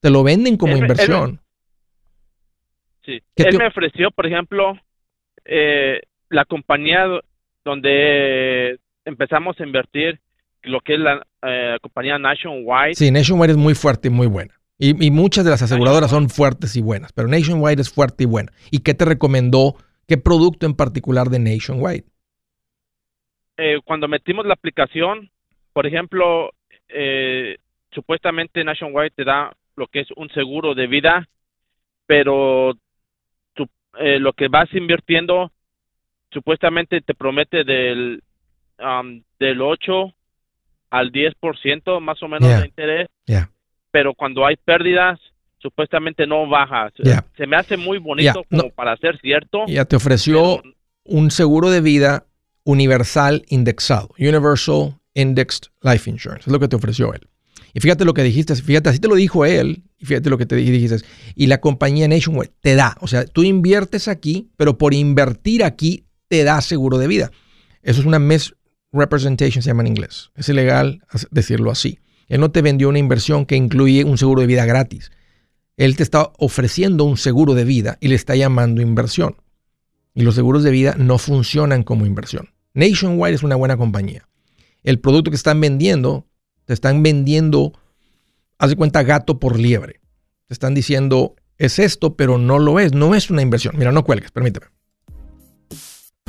Te 0.00 0.10
lo 0.10 0.24
venden 0.24 0.56
como 0.56 0.72
Él 0.72 0.80
me- 0.80 0.86
él 0.86 0.90
inversión. 0.90 1.40
Sí. 3.04 3.20
¿Qué 3.36 3.44
Él 3.44 3.50
te- 3.52 3.58
me 3.58 3.68
ofreció, 3.68 4.10
por 4.10 4.26
ejemplo, 4.26 4.74
eh, 5.44 6.00
la 6.32 6.44
compañía 6.44 7.04
do- 7.04 7.22
donde 7.64 8.78
empezamos 9.04 9.58
a 9.60 9.64
invertir, 9.64 10.18
lo 10.62 10.80
que 10.80 10.94
es 10.94 11.00
la 11.00 11.24
eh, 11.42 11.76
compañía 11.80 12.18
Nationwide. 12.18 12.94
Sí, 12.94 13.10
Nationwide 13.10 13.52
es 13.52 13.56
muy 13.56 13.74
fuerte 13.74 14.08
y 14.08 14.10
muy 14.10 14.26
buena. 14.26 14.54
Y, 14.78 15.06
y 15.06 15.10
muchas 15.10 15.44
de 15.44 15.50
las 15.50 15.62
aseguradoras 15.62 16.10
son 16.10 16.28
fuertes 16.28 16.74
y 16.76 16.80
buenas, 16.82 17.12
pero 17.12 17.28
Nationwide 17.28 17.80
es 17.80 17.92
fuerte 17.92 18.24
y 18.24 18.26
buena. 18.26 18.50
¿Y 18.70 18.80
qué 18.80 18.94
te 18.94 19.04
recomendó? 19.04 19.74
¿Qué 20.08 20.16
producto 20.18 20.66
en 20.66 20.74
particular 20.74 21.28
de 21.28 21.38
Nationwide? 21.38 22.04
eh, 23.58 23.78
cuando 23.84 24.08
metimos 24.08 24.46
la 24.46 24.54
aplicación, 24.54 25.30
por 25.72 25.86
ejemplo, 25.86 26.50
eh, 26.88 27.58
supuestamente 27.92 28.64
Nationwide 28.64 29.10
te 29.10 29.24
da 29.24 29.52
lo 29.76 29.86
que 29.86 30.00
es 30.00 30.08
un 30.16 30.28
seguro 30.30 30.74
de 30.74 30.86
vida, 30.86 31.28
pero 32.06 32.72
tu- 33.54 33.68
eh, 34.00 34.18
lo 34.18 34.32
que 34.32 34.48
vas 34.48 34.72
invirtiendo 34.74 35.52
supuestamente 36.32 37.00
te 37.00 37.14
promete 37.14 37.64
del, 37.64 38.22
am, 38.78 39.22
del 39.38 39.60
8 39.60 40.14
al 40.90 41.10
10% 41.12 42.00
más 42.00 42.22
o 42.22 42.28
menos 42.28 42.48
Yeah. 42.48 42.60
de 42.60 42.66
interés, 42.66 43.08
pero 43.90 44.14
cuando 44.14 44.46
hay 44.46 44.56
pérdidas, 44.56 45.18
supuestamente 45.58 46.26
no 46.26 46.48
baja. 46.48 46.90
Yeah. 46.96 47.24
Se 47.36 47.46
me 47.46 47.56
hace 47.56 47.76
muy 47.76 47.98
bonito 47.98 48.32
Yeah, 48.32 48.42
no. 48.50 48.62
como 48.62 48.74
para 48.74 48.96
ser 48.96 49.18
cierto. 49.20 49.64
Ya 49.68 49.84
te 49.84 49.96
ofreció 49.96 50.60
pero 50.62 50.74
un 51.04 51.30
seguro 51.30 51.70
de 51.70 51.80
vida 51.80 52.26
universal 52.64 53.44
indexado. 53.48 54.10
Universal 54.18 54.94
Indexed 55.14 55.68
Life 55.82 56.08
Insurance. 56.08 56.44
Es 56.46 56.52
lo 56.52 56.58
que 56.58 56.68
te 56.68 56.76
ofreció 56.76 57.12
él. 57.12 57.20
Y 57.74 57.80
fíjate 57.80 58.04
lo 58.04 58.12
que 58.14 58.22
dijiste, 58.22 58.54
fíjate, 58.56 58.88
así 58.90 58.98
te 58.98 59.08
lo 59.08 59.14
dijo 59.14 59.44
él, 59.46 59.82
y 59.98 60.04
fíjate 60.06 60.28
lo 60.30 60.36
que 60.38 60.46
te 60.46 60.56
dij- 60.56 60.70
dijiste. 60.70 60.96
Y 61.34 61.46
la 61.46 61.58
compañía 61.60 62.06
Nationwide 62.08 62.52
te 62.60 62.74
da, 62.74 62.96
o 63.00 63.06
sea, 63.06 63.24
tú 63.26 63.42
inviertes 63.44 64.08
aquí, 64.08 64.50
pero 64.56 64.76
por 64.78 64.92
invertir 64.94 65.64
aquí 65.64 66.04
te 66.32 66.44
da 66.44 66.62
seguro 66.62 66.96
de 66.96 67.08
vida. 67.08 67.30
Eso 67.82 68.00
es 68.00 68.06
una 68.06 68.18
misrepresentation, 68.18 69.62
se 69.62 69.68
llama 69.68 69.82
en 69.82 69.88
inglés. 69.88 70.30
Es 70.34 70.48
ilegal 70.48 71.02
decirlo 71.30 71.70
así. 71.70 71.98
Él 72.26 72.40
no 72.40 72.50
te 72.50 72.62
vendió 72.62 72.88
una 72.88 72.98
inversión 72.98 73.44
que 73.44 73.54
incluye 73.54 74.02
un 74.04 74.16
seguro 74.16 74.40
de 74.40 74.46
vida 74.46 74.64
gratis. 74.64 75.12
Él 75.76 75.94
te 75.94 76.02
está 76.02 76.32
ofreciendo 76.38 77.04
un 77.04 77.18
seguro 77.18 77.52
de 77.52 77.64
vida 77.64 77.98
y 78.00 78.08
le 78.08 78.14
está 78.14 78.34
llamando 78.34 78.80
inversión. 78.80 79.36
Y 80.14 80.22
los 80.22 80.34
seguros 80.34 80.62
de 80.62 80.70
vida 80.70 80.94
no 80.96 81.18
funcionan 81.18 81.82
como 81.82 82.06
inversión. 82.06 82.48
Nationwide 82.72 83.34
es 83.34 83.42
una 83.42 83.56
buena 83.56 83.76
compañía. 83.76 84.26
El 84.84 85.00
producto 85.00 85.30
que 85.30 85.36
están 85.36 85.60
vendiendo, 85.60 86.26
te 86.64 86.72
están 86.72 87.02
vendiendo, 87.02 87.78
haz 88.56 88.70
de 88.70 88.76
cuenta, 88.76 89.02
gato 89.02 89.38
por 89.38 89.58
liebre. 89.58 90.00
Te 90.46 90.54
están 90.54 90.72
diciendo, 90.72 91.34
es 91.58 91.78
esto, 91.78 92.16
pero 92.16 92.38
no 92.38 92.58
lo 92.58 92.80
es. 92.80 92.94
No 92.94 93.14
es 93.14 93.28
una 93.28 93.42
inversión. 93.42 93.74
Mira, 93.76 93.92
no 93.92 94.02
cuelgues, 94.02 94.30
permíteme. 94.30 94.68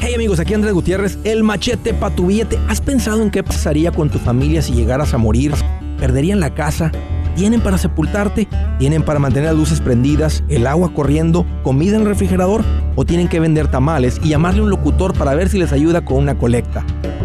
Hey 0.06 0.16
amigos, 0.16 0.42
aquí 0.42 0.54
Andrés 0.54 0.74
Gutiérrez, 0.74 1.18
el 1.24 1.44
machete 1.44 1.94
para 1.94 2.14
tu 2.14 2.28
billete. 2.28 2.60
¿Has 2.68 2.82
pensado 2.82 3.22
en 3.22 3.32
qué 3.32 3.42
pasaría 3.42 3.90
con 3.90 4.10
tu 4.10 4.20
familia 4.20 4.62
si 4.62 4.74
llegaras 4.74 5.14
a 5.14 5.18
morir? 5.18 5.54
¿Perderían 5.98 6.42
la 6.42 6.54
casa? 6.54 6.92
¿Tienen 7.38 7.62
para 7.62 7.78
sepultarte? 7.78 8.50
¿Tienen 8.80 9.04
para 9.04 9.20
mantener 9.20 9.52
las 9.52 9.58
luces 9.58 9.80
prendidas, 9.80 10.44
el 10.50 10.68
agua 10.68 10.94
corriendo, 10.94 11.46
comida 11.64 11.96
en 11.96 12.02
el 12.02 12.10
refrigerador? 12.10 12.66
¿O 12.98 13.06
tienen 13.06 13.30
que 13.30 13.40
vender 13.40 13.72
tamales 13.72 14.20
y 14.22 14.28
llamarle 14.28 14.60
a 14.60 14.64
un 14.64 14.72
locutor 14.72 15.18
para 15.18 15.36
ver 15.36 15.48
si 15.48 15.58
les 15.58 15.72
ayuda 15.72 16.04
con 16.04 16.18
una 16.18 16.38
colecta? 16.38 16.84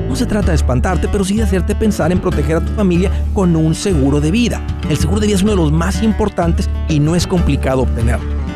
No 0.08 0.14
se 0.14 0.26
trata 0.26 0.52
de 0.52 0.54
espantarte, 0.54 1.08
pero 1.10 1.24
sí 1.24 1.34
de 1.34 1.42
hacerte 1.42 1.74
pensar 1.74 2.12
en 2.12 2.20
proteger 2.20 2.58
a 2.58 2.64
tu 2.64 2.72
familia 2.74 3.10
con 3.34 3.56
un 3.56 3.74
seguro 3.74 4.20
de 4.20 4.30
vida. 4.30 4.64
El 4.88 4.98
seguro 4.98 5.18
de 5.18 5.26
vida 5.26 5.36
es 5.36 5.42
uno 5.42 5.50
de 5.50 5.56
los 5.56 5.72
más 5.72 6.00
importantes 6.04 6.70
y 6.88 7.00
no 7.00 7.16
es 7.16 7.26
complicado 7.26 7.82
obtenerlo. 7.82 8.37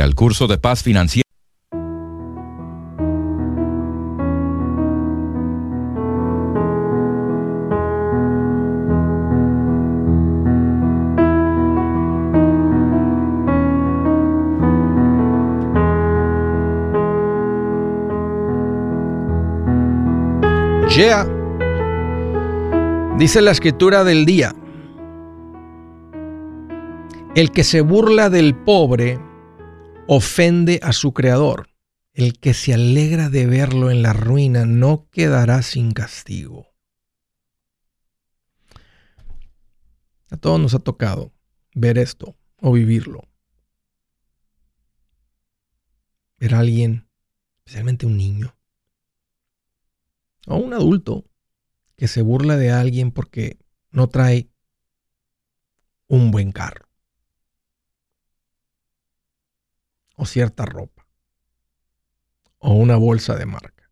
al 0.00 0.14
curso 0.14 0.46
de 0.46 0.56
paz 0.56 0.82
financiera. 0.82 1.24
Yeah. 20.96 21.26
Dice 23.18 23.42
la 23.42 23.50
escritura 23.50 24.02
del 24.04 24.24
día. 24.24 24.54
El 27.36 27.52
que 27.52 27.62
se 27.62 27.80
burla 27.80 28.28
del 28.28 28.56
pobre 28.56 29.20
ofende 30.08 30.80
a 30.82 30.92
su 30.92 31.14
creador. 31.14 31.70
El 32.12 32.40
que 32.40 32.54
se 32.54 32.74
alegra 32.74 33.28
de 33.28 33.46
verlo 33.46 33.92
en 33.92 34.02
la 34.02 34.12
ruina 34.12 34.66
no 34.66 35.08
quedará 35.12 35.62
sin 35.62 35.92
castigo. 35.92 36.66
A 40.32 40.36
todos 40.38 40.58
nos 40.58 40.74
ha 40.74 40.80
tocado 40.80 41.32
ver 41.72 41.98
esto 41.98 42.36
o 42.60 42.72
vivirlo. 42.72 43.28
Ver 46.38 46.56
a 46.56 46.58
alguien, 46.58 47.08
especialmente 47.58 48.06
un 48.06 48.16
niño, 48.16 48.56
o 50.48 50.56
un 50.56 50.74
adulto, 50.74 51.30
que 51.94 52.08
se 52.08 52.22
burla 52.22 52.56
de 52.56 52.72
alguien 52.72 53.12
porque 53.12 53.60
no 53.92 54.08
trae 54.08 54.50
un 56.08 56.32
buen 56.32 56.50
carro 56.50 56.89
o 60.20 60.26
cierta 60.26 60.66
ropa 60.66 61.06
o 62.58 62.74
una 62.74 62.96
bolsa 62.96 63.36
de 63.36 63.46
marca. 63.46 63.90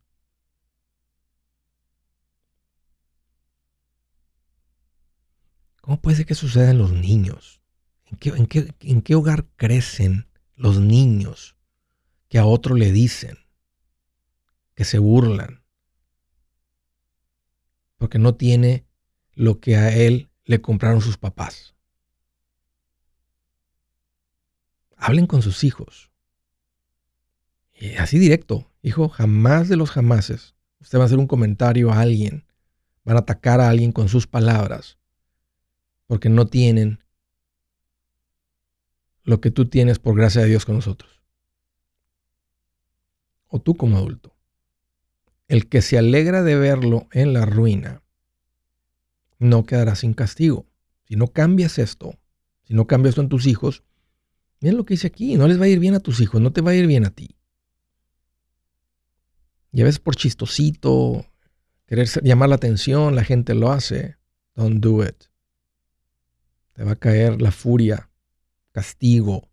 ¿Cómo 5.81 6.01
puede 6.03 6.19
ser 6.19 6.27
que 6.27 6.35
suceda 6.35 6.71
en 6.71 6.77
los 6.79 6.93
niños? 6.93 7.63
¿En 8.05 8.19
qué, 8.19 8.29
en 8.31 8.47
qué- 8.47 8.75
en 8.81 9.01
qué 9.01 9.15
hogar 9.15 9.47
crecen 9.57 10.29
los 10.55 10.79
niños 10.81 11.57
que 12.29 12.39
a 12.39 12.45
otro 12.45 12.75
le 12.75 12.93
dicen, 12.93 13.39
que 14.75 14.85
se 14.85 14.99
burlan? 14.99 15.65
Porque 17.97 18.19
no 18.19 18.35
tiene 18.35 18.87
lo 19.33 19.61
que 19.61 19.77
a 19.77 19.97
él 19.97 20.29
le 20.45 20.61
compraron 20.61 21.01
sus 21.01 21.17
papás. 21.17 21.75
Hablen 24.99 25.27
con 25.27 25.41
sus 25.41 25.65
hijos. 25.65 26.11
Y 27.79 27.95
así 27.95 28.19
directo, 28.19 28.71
hijo, 28.83 29.09
jamás 29.09 29.69
de 29.69 29.77
los 29.77 29.91
jamases. 29.91 30.55
Usted 30.81 30.99
va 30.99 31.03
a 31.03 31.07
hacer 31.07 31.19
un 31.19 31.27
comentario 31.27 31.93
a 31.93 32.01
alguien, 32.01 32.45
van 33.05 33.17
a 33.17 33.21
atacar 33.21 33.61
a 33.61 33.69
alguien 33.69 33.93
con 33.93 34.09
sus 34.09 34.27
palabras, 34.27 34.99
porque 36.07 36.29
no 36.29 36.47
tienen 36.47 37.05
lo 39.23 39.41
que 39.41 39.51
tú 39.51 39.69
tienes 39.69 39.99
por 39.99 40.17
gracia 40.17 40.43
de 40.43 40.49
Dios 40.49 40.65
con 40.65 40.77
nosotros. 40.77 41.23
O 43.47 43.61
tú 43.61 43.77
como 43.77 43.97
adulto. 43.97 44.35
El 45.47 45.69
que 45.69 45.81
se 45.81 45.99
alegra 45.99 46.43
de 46.43 46.57
verlo 46.57 47.09
en 47.13 47.33
la 47.33 47.47
ruina, 47.47 48.03
no 49.39 49.65
quedará 49.65 49.95
sin 49.95 50.15
castigo. 50.15 50.67
Si 51.05 51.17
no 51.17 51.29
cambias 51.29 51.79
esto, 51.79 52.19
si 52.65 52.75
no 52.75 52.87
cambias 52.87 53.13
esto 53.13 53.23
en 53.23 53.29
tus 53.29 53.47
hijos, 53.47 53.83
Mira 54.61 54.77
lo 54.77 54.85
que 54.85 54.95
dice 54.95 55.07
aquí, 55.07 55.37
no 55.37 55.47
les 55.47 55.61
va 55.61 55.67
a 55.67 55.69
ir 55.69 55.79
bien 55.79 55.95
a 55.95 56.01
tus 56.01 56.21
hijos, 56.21 56.41
no 56.41 56.53
te 56.53 56.61
va 56.61 56.73
a 56.73 56.75
ir 56.75 56.87
bien 56.87 57.05
a 57.05 57.11
ti. 57.11 57.37
Y 59.73 59.81
a 59.83 59.85
veces 59.85 59.99
por 59.99 60.17
chistosito, 60.17 61.27
querer 61.87 62.09
llamar 62.23 62.49
la 62.49 62.57
atención, 62.57 63.15
la 63.15 63.25
gente 63.25 63.55
lo 63.55 63.71
hace. 63.71 64.17
Don't 64.55 64.83
do 64.83 65.05
it. 65.05 65.25
Te 66.73 66.85
va 66.85 66.93
a 66.93 66.97
caer 66.97 67.41
la 67.41 67.53
furia, 67.53 68.11
castigo, 68.73 69.49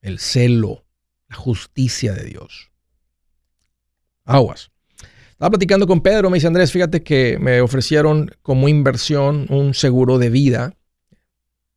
el 0.00 0.18
celo, 0.18 0.84
la 1.28 1.36
justicia 1.36 2.12
de 2.14 2.24
Dios. 2.24 2.70
Aguas. 4.24 4.70
Estaba 5.30 5.50
platicando 5.50 5.86
con 5.86 6.00
Pedro, 6.00 6.30
me 6.30 6.36
dice 6.36 6.48
Andrés, 6.48 6.72
fíjate 6.72 7.02
que 7.02 7.38
me 7.38 7.60
ofrecieron 7.60 8.30
como 8.42 8.68
inversión 8.68 9.46
un 9.50 9.72
seguro 9.72 10.18
de 10.18 10.30
vida. 10.30 10.74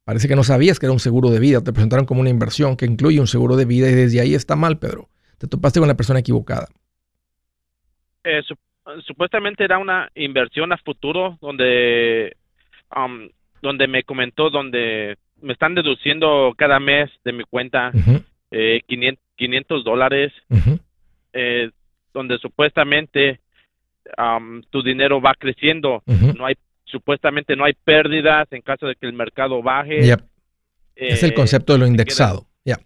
Parece 0.03 0.27
que 0.27 0.35
no 0.35 0.43
sabías 0.43 0.79
que 0.79 0.87
era 0.87 0.93
un 0.93 0.99
seguro 0.99 1.29
de 1.29 1.39
vida, 1.39 1.61
te 1.61 1.71
presentaron 1.71 2.05
como 2.05 2.21
una 2.21 2.29
inversión 2.29 2.75
que 2.75 2.85
incluye 2.85 3.19
un 3.19 3.27
seguro 3.27 3.55
de 3.55 3.65
vida 3.65 3.89
y 3.89 3.93
desde 3.93 4.19
ahí 4.19 4.33
está 4.33 4.55
mal, 4.55 4.79
Pedro. 4.79 5.09
Te 5.37 5.47
topaste 5.47 5.79
con 5.79 5.87
la 5.87 5.95
persona 5.95 6.19
equivocada. 6.19 6.67
Eh, 8.23 8.41
sup- 8.47 9.01
supuestamente 9.05 9.63
era 9.63 9.77
una 9.77 10.09
inversión 10.15 10.71
a 10.73 10.77
futuro 10.77 11.37
donde, 11.41 12.35
um, 12.95 13.29
donde 13.61 13.87
me 13.87 14.03
comentó, 14.03 14.49
donde 14.49 15.17
me 15.41 15.53
están 15.53 15.73
deduciendo 15.75 16.53
cada 16.57 16.79
mes 16.79 17.09
de 17.23 17.33
mi 17.33 17.43
cuenta 17.43 17.91
Ujú, 17.93 18.21
eh, 18.51 18.81
500, 18.87 19.23
500 19.37 19.83
dólares, 19.83 20.31
eh, 21.33 21.69
donde 22.13 22.37
supuestamente 22.39 23.39
um, 24.17 24.61
tu 24.69 24.81
dinero 24.83 25.21
va 25.21 25.33
creciendo. 25.35 26.03
No 26.05 26.45
hay, 26.45 26.55
supuestamente 26.85 27.55
no 27.55 27.63
hay 27.65 27.73
pérdidas 27.73 28.47
en 28.51 28.61
caso 28.61 28.85
de 28.87 28.95
que 28.95 29.05
el 29.07 29.13
mercado 29.13 29.61
baje. 29.63 30.05
Yep. 30.05 30.21
Es 30.95 31.23
el 31.23 31.31
Eh, 31.31 31.33
concepto 31.33 31.73
de 31.73 31.79
lo 31.79 31.85
si 31.85 31.91
indexado. 31.91 32.45
Ya. 32.65 32.77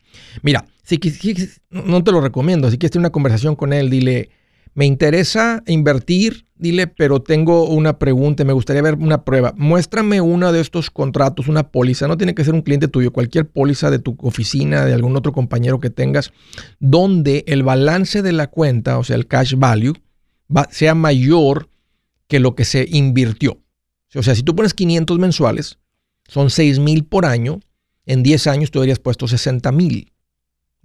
Mira, 0.43 0.63
si, 0.83 0.97
quis- 0.97 1.59
no 1.69 2.03
te 2.03 2.11
lo 2.11 2.21
recomiendo. 2.21 2.69
Si 2.69 2.77
quieres 2.77 2.91
tener 2.91 3.01
una 3.07 3.11
conversación 3.11 3.55
con 3.55 3.73
él, 3.73 3.89
dile, 3.89 4.29
me 4.75 4.85
interesa 4.85 5.63
invertir, 5.67 6.45
dile, 6.55 6.85
pero 6.87 7.21
tengo 7.21 7.67
una 7.69 7.97
pregunta, 7.97 8.43
me 8.43 8.53
gustaría 8.53 8.81
ver 8.81 8.95
una 8.95 9.23
prueba. 9.23 9.53
Muéstrame 9.57 10.21
uno 10.21 10.51
de 10.51 10.59
estos 10.61 10.91
contratos, 10.91 11.47
una 11.47 11.71
póliza. 11.71 12.07
No 12.07 12.17
tiene 12.17 12.35
que 12.35 12.43
ser 12.43 12.53
un 12.53 12.61
cliente 12.61 12.87
tuyo, 12.87 13.11
cualquier 13.11 13.47
póliza 13.49 13.89
de 13.89 13.99
tu 13.99 14.15
oficina, 14.21 14.85
de 14.85 14.93
algún 14.93 15.15
otro 15.15 15.31
compañero 15.31 15.79
que 15.79 15.89
tengas, 15.89 16.31
donde 16.79 17.43
el 17.47 17.63
balance 17.63 18.21
de 18.21 18.33
la 18.33 18.47
cuenta, 18.47 18.97
o 18.99 19.03
sea, 19.03 19.15
el 19.15 19.27
cash 19.27 19.55
value, 19.55 19.93
va- 20.55 20.67
sea 20.71 20.93
mayor 20.93 21.69
que 22.27 22.39
lo 22.39 22.53
que 22.55 22.65
se 22.65 22.85
invirtió. 22.89 23.61
O 24.13 24.23
sea, 24.23 24.35
si 24.35 24.43
tú 24.43 24.55
pones 24.55 24.73
500 24.73 25.19
mensuales, 25.19 25.79
son 26.27 26.49
6 26.49 26.79
mil 26.79 27.05
por 27.05 27.25
año, 27.25 27.59
en 28.05 28.23
10 28.23 28.47
años 28.47 28.71
tú 28.71 28.79
habrías 28.79 28.99
puesto 28.99 29.27
60 29.27 29.71
mil. 29.71 30.11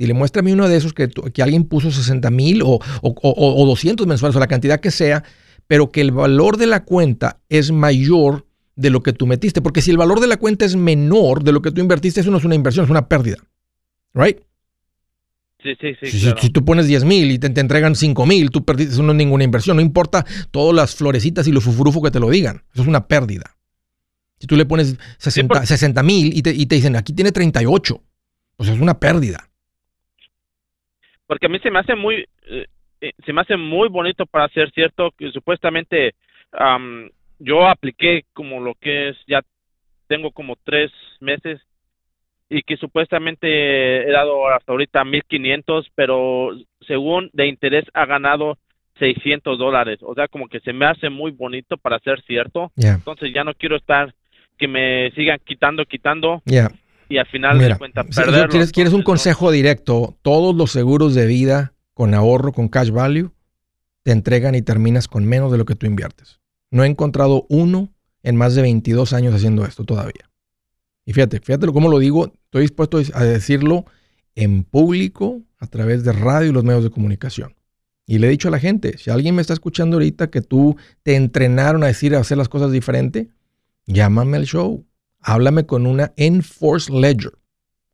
Dile, 0.00 0.14
muéstrame 0.14 0.52
uno 0.52 0.66
de 0.68 0.76
esos 0.76 0.94
que, 0.94 1.08
que 1.08 1.42
alguien 1.42 1.64
puso 1.64 1.90
60 1.90 2.30
mil 2.30 2.62
o, 2.62 2.68
o, 2.70 2.80
o- 3.02 3.62
o 3.62 3.66
200 3.66 4.06
mensuales 4.06 4.34
o 4.34 4.40
la 4.40 4.46
cantidad 4.46 4.80
que 4.80 4.90
sea, 4.90 5.22
pero 5.66 5.92
que 5.92 6.00
el 6.00 6.10
valor 6.10 6.56
de 6.56 6.66
la 6.66 6.84
cuenta 6.84 7.38
es 7.50 7.70
mayor 7.70 8.46
de 8.76 8.88
lo 8.90 9.02
que 9.02 9.12
tú 9.12 9.26
metiste. 9.26 9.60
Porque 9.60 9.82
si 9.82 9.90
el 9.90 9.98
valor 9.98 10.18
de 10.20 10.26
la 10.26 10.38
cuenta 10.38 10.64
es 10.64 10.74
menor 10.74 11.44
de 11.44 11.52
lo 11.52 11.60
que 11.60 11.70
tú 11.70 11.82
invertiste, 11.82 12.20
eso 12.22 12.30
no 12.30 12.38
es 12.38 12.44
una 12.44 12.54
inversión, 12.54 12.86
es 12.86 12.90
una 12.90 13.08
pérdida. 13.08 13.36
¿Right? 14.14 14.38
Sí, 15.62 15.74
sí, 15.78 15.88
sí, 16.00 16.06
si, 16.10 16.20
claro. 16.22 16.40
si 16.40 16.48
tú 16.48 16.64
pones 16.64 16.86
10 16.86 17.04
mil 17.04 17.30
y 17.30 17.38
te, 17.38 17.50
te 17.50 17.60
entregan 17.60 17.94
5 17.94 18.24
mil, 18.24 18.48
tú 18.50 18.64
perdiste, 18.64 18.94
eso 18.94 19.02
no 19.02 19.12
es 19.12 19.18
ninguna 19.18 19.44
inversión. 19.44 19.76
No 19.76 19.82
importa 19.82 20.24
todas 20.50 20.74
las 20.74 20.94
florecitas 20.94 21.46
y 21.46 21.52
los 21.52 21.62
fufurufos 21.64 22.02
que 22.02 22.10
te 22.10 22.18
lo 22.20 22.30
digan. 22.30 22.62
Eso 22.72 22.80
es 22.82 22.88
una 22.88 23.06
pérdida. 23.06 23.54
Si 24.38 24.46
tú 24.46 24.56
le 24.56 24.64
pones 24.64 24.96
60 25.18 26.02
mil 26.02 26.34
y 26.34 26.40
te, 26.40 26.54
y 26.54 26.64
te 26.64 26.76
dicen, 26.76 26.96
aquí 26.96 27.12
tiene 27.12 27.30
38, 27.32 28.02
pues 28.56 28.70
es 28.70 28.80
una 28.80 28.98
pérdida. 28.98 29.49
Porque 31.30 31.46
a 31.46 31.48
mí 31.48 31.60
se 31.60 31.70
me 31.70 31.78
hace 31.78 31.94
muy 31.94 32.26
eh, 32.48 32.66
eh, 33.00 33.12
se 33.24 33.32
me 33.32 33.42
hace 33.42 33.56
muy 33.56 33.88
bonito 33.88 34.26
para 34.26 34.48
ser 34.48 34.68
cierto 34.72 35.12
que 35.16 35.30
supuestamente 35.30 36.16
am, 36.50 37.08
yo 37.38 37.68
apliqué 37.68 38.24
como 38.32 38.58
lo 38.58 38.74
que 38.74 39.10
es 39.10 39.16
ya 39.28 39.40
tengo 40.08 40.32
como 40.32 40.56
tres 40.64 40.90
meses 41.20 41.60
y 42.48 42.62
que 42.62 42.76
supuestamente 42.76 44.08
he 44.08 44.10
dado 44.10 44.48
hasta 44.48 44.72
ahorita 44.72 45.04
1500 45.04 45.86
pero 45.94 46.50
según 46.84 47.30
de 47.32 47.46
interés 47.46 47.84
ha 47.94 48.06
ganado 48.06 48.58
600 48.98 49.56
dólares. 49.56 50.00
O 50.02 50.16
sea 50.16 50.26
como 50.26 50.48
que 50.48 50.58
se 50.58 50.72
me 50.72 50.84
hace 50.84 51.10
muy 51.10 51.30
bonito 51.30 51.76
para 51.76 52.00
ser 52.00 52.20
cierto. 52.22 52.72
Entonces 52.76 53.32
ya 53.32 53.44
no 53.44 53.54
quiero 53.54 53.76
estar 53.76 54.12
que 54.58 54.66
me 54.66 55.12
sigan 55.12 55.38
quitando 55.44 55.84
quitando. 55.84 56.42
Y 57.10 57.18
al 57.18 57.26
final 57.26 57.58
Mira, 57.58 57.74
de 57.74 57.78
cuenta 57.78 58.02
si- 58.04 58.08
si 58.12 58.20
perderlo 58.20 58.48
quieres, 58.48 58.72
quieres 58.72 58.92
un 58.94 59.02
consejo 59.02 59.50
directo, 59.50 60.16
todos 60.22 60.54
los 60.54 60.70
seguros 60.70 61.14
de 61.14 61.26
vida 61.26 61.74
con 61.92 62.14
ahorro, 62.14 62.52
con 62.52 62.68
cash 62.68 62.90
value, 62.90 63.32
te 64.02 64.12
entregan 64.12 64.54
y 64.54 64.62
terminas 64.62 65.08
con 65.08 65.26
menos 65.26 65.52
de 65.52 65.58
lo 65.58 65.66
que 65.66 65.74
tú 65.74 65.86
inviertes. 65.86 66.40
No 66.70 66.84
he 66.84 66.86
encontrado 66.86 67.44
uno 67.50 67.92
en 68.22 68.36
más 68.36 68.54
de 68.54 68.62
22 68.62 69.12
años 69.12 69.34
haciendo 69.34 69.66
esto 69.66 69.84
todavía. 69.84 70.30
Y 71.04 71.12
fíjate, 71.12 71.40
fíjate 71.40 71.66
cómo 71.66 71.88
lo 71.90 71.98
digo, 71.98 72.32
estoy 72.44 72.62
dispuesto 72.62 73.00
a 73.14 73.24
decirlo 73.24 73.84
en 74.36 74.62
público, 74.62 75.42
a 75.58 75.66
través 75.66 76.04
de 76.04 76.12
radio 76.12 76.50
y 76.50 76.52
los 76.52 76.64
medios 76.64 76.84
de 76.84 76.90
comunicación. 76.90 77.54
Y 78.06 78.18
le 78.18 78.28
he 78.28 78.30
dicho 78.30 78.48
a 78.48 78.50
la 78.50 78.58
gente, 78.58 78.96
si 78.98 79.10
alguien 79.10 79.34
me 79.34 79.42
está 79.42 79.52
escuchando 79.52 79.96
ahorita 79.96 80.30
que 80.30 80.40
tú 80.40 80.76
te 81.02 81.16
entrenaron 81.16 81.82
a 81.82 81.88
decir, 81.88 82.14
a 82.14 82.20
hacer 82.20 82.38
las 82.38 82.48
cosas 82.48 82.72
diferente, 82.72 83.28
llámame 83.86 84.36
al 84.36 84.46
show. 84.46 84.84
Háblame 85.20 85.66
con 85.66 85.86
una 85.86 86.12
Enforce 86.16 86.92
Ledger, 86.92 87.32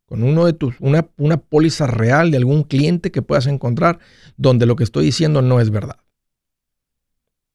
con 0.05 0.23
uno 0.23 0.45
de 0.45 0.53
tus, 0.53 0.75
una, 0.79 1.07
una 1.17 1.37
póliza 1.37 1.87
real 1.87 2.31
de 2.31 2.37
algún 2.37 2.63
cliente 2.63 3.11
que 3.11 3.21
puedas 3.21 3.47
encontrar 3.47 3.99
donde 4.37 4.65
lo 4.65 4.75
que 4.75 4.83
estoy 4.83 5.05
diciendo 5.05 5.41
no 5.41 5.59
es 5.59 5.69
verdad. 5.69 5.97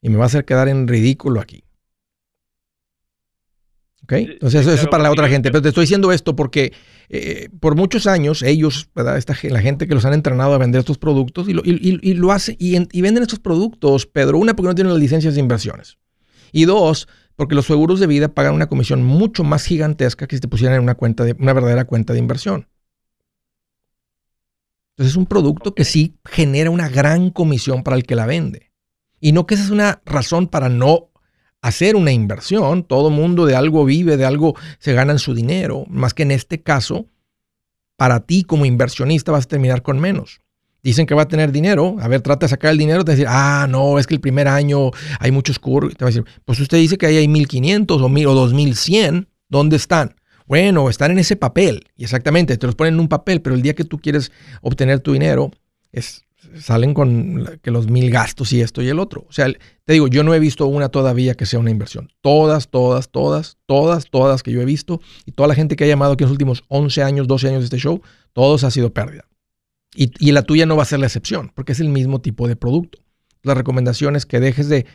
Y 0.03 0.11
me 0.11 0.17
va 0.17 0.25
a 0.25 0.27
hacer 0.27 0.45
quedar 0.45 0.69
en 0.69 0.89
ridículo 0.89 1.41
aquí. 1.41 1.65
¿Ok? 4.03 4.13
Entonces, 4.13 4.63
eso, 4.63 4.73
eso 4.73 4.83
es 4.83 4.89
para 4.89 5.05
la 5.05 5.13
otra 5.13 5.29
gente. 5.29 5.51
Pero 5.51 5.63
te 5.63 5.69
estoy 5.69 5.83
diciendo 5.85 6.11
esto 6.11 6.35
porque 6.35 6.73
eh, 7.09 7.49
por 7.61 7.77
muchos 7.77 8.07
años 8.09 8.43
ellos, 8.43 8.89
¿verdad? 8.95 9.17
Esta, 9.17 9.35
la 9.45 9.61
gente 9.61 9.87
que 9.87 9.95
los 9.95 10.05
han 10.05 10.13
entrenado 10.13 10.55
a 10.55 10.59
vender 10.59 10.81
estos 10.81 10.99
productos 10.99 11.49
y 11.49 11.53
lo, 11.53 11.63
y, 11.65 11.71
y- 11.75 12.11
y 12.11 12.15
lo 12.15 12.29
y 12.59 13.01
venden 13.01 13.23
estos 13.23 13.39
productos, 13.39 14.07
Pedro, 14.07 14.39
una 14.39 14.55
porque 14.57 14.69
no 14.69 14.75
tienen 14.75 14.93
las 14.93 15.01
licencias 15.01 15.35
de 15.35 15.41
inversiones. 15.41 15.99
Y 16.53 16.67
dos, 16.67 17.09
porque 17.35 17.55
los 17.55 17.67
seguros 17.67 17.99
de 17.99 18.07
vida 18.07 18.29
pagan 18.29 18.55
una 18.55 18.69
comisión 18.69 19.03
mucho 19.03 19.43
más 19.43 19.65
gigantesca 19.65 20.27
que 20.27 20.37
si 20.37 20.41
te 20.41 20.49
pusieran 20.49 20.77
en 20.77 20.83
una 20.83 20.95
cuenta 20.95 21.25
de, 21.25 21.35
una 21.39 21.53
verdadera 21.53 21.87
cuenta 21.87 22.13
de 22.13 22.19
inversión. 22.19 22.69
Entonces 24.93 25.13
es 25.13 25.17
un 25.17 25.27
producto 25.27 25.75
que 25.75 25.85
sí 25.85 26.19
genera 26.25 26.71
una 26.71 26.89
gran 26.89 27.31
comisión 27.31 27.83
para 27.83 27.97
el 27.97 28.05
que 28.05 28.15
la 28.15 28.27
vende. 28.27 28.71
Y 29.21 29.33
no 29.33 29.47
que 29.47 29.55
esa 29.55 29.65
es 29.65 29.71
una 29.71 30.03
razón 30.05 30.49
para 30.49 30.69
no 30.69 31.11
hacer 31.63 31.97
una 31.97 32.13
inversión. 32.13 32.85
Todo 32.85 33.09
mundo 33.09 33.47
de 33.47 33.57
algo 33.57 33.87
vive, 33.87 34.19
de 34.19 34.27
algo 34.27 34.55
se 34.79 34.93
ganan 34.93 35.19
su 35.19 35.35
dinero. 35.35 35.87
Más 35.89 36.13
que 36.13 36.25
en 36.25 36.33
este 36.33 36.63
caso, 36.63 37.07
para 37.97 38.21
ti 38.21 38.45
como 38.45 38.67
inversionista 38.67 39.33
vas 39.33 39.47
a 39.47 39.49
terminar 39.49 39.83
con 39.83 39.99
menos. 39.99 40.42
Dicen 40.83 41.07
que 41.07 41.15
va 41.15 41.23
a 41.23 41.29
tener 41.29 41.53
dinero. 41.53 41.97
A 42.01 42.09
ver, 42.09 42.23
trata 42.23 42.47
de 42.47 42.51
sacar 42.51 42.73
el 42.73 42.79
dinero. 42.79 43.05
Te 43.05 43.13
va 43.13 43.13
a 43.13 43.17
decir, 43.17 43.29
ah, 43.29 43.67
no, 43.69 43.99
es 43.99 44.07
que 44.07 44.15
el 44.15 44.21
primer 44.21 44.49
año 44.49 44.91
hay 45.21 45.31
muchos 45.31 45.59
curvos. 45.59 45.95
Te 45.95 46.05
va 46.05 46.09
a 46.09 46.13
decir, 46.13 46.25
pues 46.45 46.59
usted 46.59 46.79
dice 46.79 46.99
que 46.99 47.07
ahí 47.07 47.17
hay 47.17 47.29
1500 47.29 48.03
o, 48.03 48.09
1000 48.09 48.27
o 48.27 48.35
2100. 48.35 49.29
¿Dónde 49.49 49.77
están? 49.77 50.17
Bueno, 50.47 50.91
están 50.91 51.13
en 51.13 51.19
ese 51.19 51.37
papel. 51.37 51.85
Y 51.97 52.05
exactamente, 52.05 52.57
te 52.57 52.67
los 52.67 52.75
ponen 52.75 52.95
en 52.95 53.01
un 53.01 53.09
papel, 53.09 53.41
pero 53.43 53.55
el 53.55 53.63
día 53.63 53.75
que 53.75 53.85
tú 53.85 53.99
quieres 53.99 54.33
obtener 54.61 55.01
tu 55.01 55.13
dinero, 55.13 55.53
es, 55.93 56.25
salen 56.59 56.95
con 56.95 57.59
que 57.63 57.71
los 57.71 57.89
mil 57.89 58.11
gastos 58.11 58.53
y 58.53 58.61
esto 58.61 58.83
y 58.83 58.89
el 58.89 58.99
otro. 58.99 59.25
O 59.29 59.33
sea, 59.33 59.47
te 59.85 59.93
digo, 59.93 60.09
yo 60.09 60.25
no 60.25 60.35
he 60.35 60.41
visto 60.41 60.67
una 60.67 60.89
todavía 60.89 61.35
que 61.35 61.47
sea 61.47 61.61
una 61.61 61.71
inversión. 61.71 62.11
Todas, 62.21 62.69
todas, 62.69 63.11
todas, 63.11 63.57
todas, 63.67 64.11
todas 64.11 64.43
que 64.43 64.53
yo 64.53 64.61
he 64.61 64.65
visto 64.65 65.01
y 65.25 65.33
toda 65.33 65.49
la 65.49 65.55
gente 65.55 65.77
que 65.77 65.85
ha 65.85 65.89
llamado 65.89 66.13
aquí 66.13 66.25
en 66.25 66.29
los 66.29 66.33
últimos 66.33 66.65
11 66.69 67.03
años, 67.03 67.29
12 67.29 67.49
años 67.49 67.61
de 67.61 67.65
este 67.65 67.79
show, 67.79 68.03
todos 68.33 68.65
ha 68.65 68.71
sido 68.71 68.93
pérdida. 68.93 69.25
Y, 69.95 70.11
y 70.19 70.33
la 70.33 70.43
tuya 70.43 70.67
no 70.67 70.77
va 70.77 70.83
a 70.83 70.87
ser 70.87 71.01
la 71.01 71.07
excepción, 71.07 71.51
porque 71.55 71.73
es 71.73 71.81
el 71.81 71.89
mismo 71.89 72.21
tipo 72.21 72.49
de 72.49 72.57
producto. 72.57 72.99
La 73.43 73.55
recomendación 73.55 74.17
es 74.17 74.25
que 74.27 74.41
dejes 74.41 74.69
de 74.69 74.87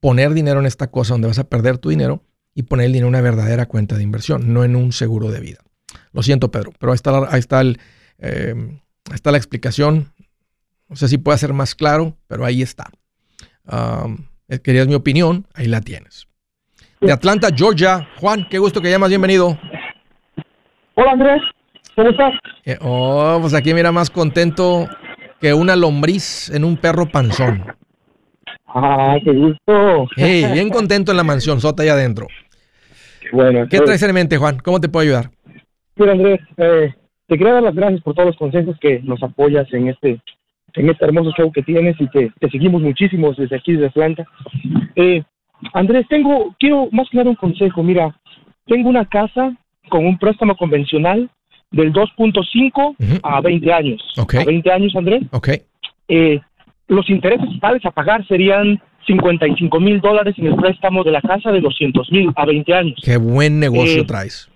poner 0.00 0.34
dinero 0.34 0.60
en 0.60 0.66
esta 0.66 0.90
cosa 0.90 1.14
donde 1.14 1.28
vas 1.28 1.38
a 1.38 1.48
perder 1.48 1.78
tu 1.78 1.88
dinero 1.88 2.22
y 2.54 2.64
poner 2.64 2.86
el 2.86 2.92
dinero 2.92 3.06
en 3.08 3.14
una 3.14 3.20
verdadera 3.22 3.66
cuenta 3.66 3.96
de 3.96 4.02
inversión, 4.02 4.52
no 4.52 4.64
en 4.64 4.76
un 4.76 4.92
seguro 4.92 5.30
de 5.30 5.40
vida. 5.40 5.58
Lo 6.12 6.22
siento, 6.22 6.50
Pedro, 6.50 6.72
pero 6.78 6.92
ahí 6.92 6.96
está, 6.96 7.12
la- 7.12 7.28
ahí 7.30 7.40
está, 7.40 7.60
el, 7.60 7.78
eh, 8.18 8.54
está 9.14 9.30
la 9.30 9.38
explicación. 9.38 10.12
No 10.88 10.96
sé 10.96 11.08
si 11.08 11.18
puede 11.18 11.38
ser 11.38 11.52
más 11.52 11.74
claro, 11.74 12.16
pero 12.26 12.44
ahí 12.44 12.60
está. 12.62 12.90
Um, 13.66 14.26
querías 14.62 14.86
mi 14.86 14.94
opinión, 14.94 15.46
ahí 15.54 15.66
la 15.66 15.80
tienes. 15.80 16.26
De 17.00 17.10
Atlanta, 17.12 17.48
Georgia. 17.54 18.06
Juan, 18.20 18.46
qué 18.50 18.58
gusto 18.58 18.80
que 18.82 18.90
llamas, 18.90 19.08
bienvenido. 19.08 19.58
Hola 20.96 21.12
Andrés, 21.12 21.40
¿cómo 21.94 22.10
estás? 22.10 22.34
Eh, 22.64 22.78
oh, 22.80 23.38
pues 23.40 23.54
aquí 23.54 23.74
mira 23.74 23.92
más 23.92 24.10
contento 24.10 24.88
que 25.40 25.54
una 25.54 25.76
lombriz 25.76 26.50
en 26.50 26.64
un 26.64 26.76
perro 26.76 27.06
panzón. 27.06 27.64
Ah, 28.66 29.16
qué 29.22 29.32
gusto. 29.32 30.08
Hey, 30.16 30.46
bien 30.52 30.70
contento 30.70 31.12
en 31.12 31.16
la 31.16 31.24
mansión, 31.24 31.60
sota 31.60 31.82
ahí 31.82 31.88
adentro. 31.88 32.26
Bueno, 33.32 33.66
¿Qué 33.70 33.78
pues, 33.78 33.84
traes 33.84 34.02
en 34.02 34.14
mente, 34.14 34.36
Juan? 34.36 34.58
¿Cómo 34.58 34.80
te 34.80 34.88
puedo 34.88 35.04
ayudar? 35.04 35.30
Mira 35.96 36.12
Andrés, 36.12 36.40
eh, 36.56 36.92
te 37.26 37.38
quería 37.38 37.54
dar 37.54 37.62
las 37.62 37.74
gracias 37.74 38.02
por 38.02 38.14
todos 38.14 38.28
los 38.28 38.36
consejos 38.36 38.76
que 38.80 39.00
nos 39.00 39.22
apoyas 39.22 39.72
en 39.72 39.88
este 39.88 40.20
en 40.74 40.90
este 40.90 41.04
hermoso 41.04 41.30
show 41.36 41.52
que 41.52 41.62
tienes 41.62 41.94
y 42.00 42.08
que 42.08 42.32
te 42.40 42.50
seguimos 42.50 42.82
muchísimo 42.82 43.32
desde 43.32 43.56
aquí, 43.56 43.72
desde 43.72 43.86
Atlanta. 43.86 44.24
Eh, 44.96 45.22
Andrés, 45.72 46.04
tengo, 46.08 46.54
quiero 46.58 46.88
más 46.90 47.08
que 47.10 47.16
nada 47.16 47.30
un 47.30 47.36
consejo. 47.36 47.82
Mira, 47.82 48.14
tengo 48.66 48.88
una 48.88 49.06
casa 49.06 49.56
con 49.88 50.04
un 50.04 50.18
préstamo 50.18 50.56
convencional 50.56 51.30
del 51.74 51.92
2.5 51.92 53.20
a 53.22 53.40
20 53.40 53.72
años. 53.72 54.02
Ok. 54.16 54.34
A 54.36 54.44
20 54.44 54.70
años, 54.72 54.94
Andrés. 54.96 55.22
Ok. 55.32 55.48
Eh, 56.08 56.40
los 56.88 57.08
intereses 57.10 57.48
totales 57.54 57.84
a 57.84 57.90
pagar 57.90 58.26
serían 58.26 58.80
55 59.06 59.80
mil 59.80 60.00
dólares 60.00 60.34
en 60.38 60.46
el 60.46 60.56
préstamo 60.56 61.02
de 61.04 61.10
la 61.12 61.20
casa 61.20 61.50
de 61.52 61.60
200 61.60 62.10
mil 62.12 62.30
a 62.36 62.44
20 62.46 62.74
años. 62.74 62.94
Qué 63.02 63.16
buen 63.16 63.58
negocio 63.60 64.02
Eh, 64.02 64.04
traes. 64.04 64.48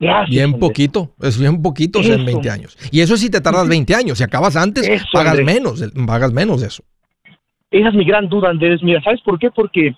Gracias. 0.00 0.30
Bien 0.30 0.44
Andrés. 0.46 0.60
poquito, 0.60 1.10
es 1.22 1.38
bien 1.38 1.62
poquito 1.62 2.00
o 2.00 2.02
sea, 2.02 2.14
en 2.14 2.20
Eso. 2.22 2.26
20 2.32 2.50
años. 2.50 2.76
Y 2.90 3.00
eso 3.00 3.16
sí 3.16 3.30
te 3.30 3.40
tardas 3.40 3.68
20 3.68 3.94
años. 3.94 4.18
Si 4.18 4.24
acabas 4.24 4.56
antes, 4.56 4.86
Eso, 4.86 5.06
pagas 5.12 5.38
Andrés. 5.38 5.46
menos, 5.46 5.84
pagas 6.06 6.32
menos 6.32 6.60
de 6.60 6.66
eso. 6.66 6.82
Esa 7.70 7.88
es 7.88 7.94
mi 7.94 8.04
gran 8.04 8.28
duda, 8.28 8.50
Andrés. 8.50 8.82
Mira, 8.82 9.00
¿sabes 9.02 9.20
por 9.22 9.38
qué? 9.38 9.50
Porque 9.50 9.94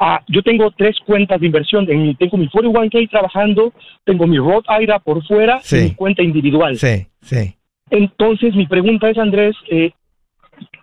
ah, 0.00 0.20
yo 0.28 0.42
tengo 0.42 0.70
tres 0.72 0.96
cuentas 1.06 1.38
de 1.40 1.46
inversión. 1.46 1.88
En 1.90 2.02
mi- 2.02 2.14
tengo 2.16 2.36
mi 2.36 2.48
41K 2.48 3.08
trabajando, 3.10 3.72
tengo 4.04 4.26
mi 4.26 4.38
Roth 4.38 4.64
IRA 4.80 4.98
por 4.98 5.24
fuera 5.26 5.60
Sí. 5.62 5.76
y 5.76 5.82
mi 5.82 5.94
cuenta 5.94 6.22
individual. 6.22 6.76
Sí, 6.76 7.06
sí. 7.22 7.54
Entonces, 7.90 8.54
mi 8.54 8.66
pregunta 8.66 9.10
es, 9.10 9.18
Andrés, 9.18 9.54
eh, 9.70 9.92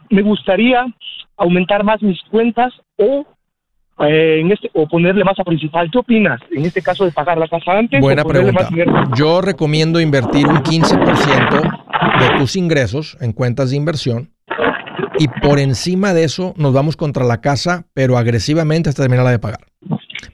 me 0.10 0.22
gustaría 0.22 0.86
aumentar 1.36 1.84
más 1.84 2.02
mis 2.02 2.20
cuentas 2.32 2.74
o 2.98 3.26
eh, 4.00 4.42
en 4.42 4.52
este 4.52 4.70
o 4.76 4.88
ponerle 4.88 5.24
más 5.24 5.40
a 5.40 5.44
principal. 5.44 5.90
¿Qué 5.92 5.98
opinas 5.98 6.40
en 6.52 6.66
este 6.66 6.84
caso 6.84 7.04
de 7.04 7.12
pagar 7.12 7.38
la 7.40 7.48
casa 7.48 7.72
antes? 7.80 8.00
Buena 8.00 8.24
pregunta. 8.24 8.62
más 8.62 8.70
dinero? 8.70 8.94
Yo 9.16 9.42
recomiendo 9.42 10.00
invertir 10.00 10.46
un 10.48 10.58
15% 10.62 11.62
de 12.20 12.38
tus 12.38 12.56
ingresos 12.56 13.18
en 13.22 13.34
cuentas 13.34 13.72
de 13.72 13.78
inversión 13.78 14.30
y 15.20 15.28
por 15.28 15.60
encima 15.60 16.14
de 16.14 16.24
eso 16.24 16.54
nos 16.58 16.74
vamos 16.74 16.96
contra 16.96 17.24
la 17.26 17.42
casa, 17.42 17.86
pero 17.94 18.18
agresivamente 18.18 18.90
hasta 18.90 19.04
terminarla 19.04 19.32
de 19.32 19.40
pagar. 19.40 19.60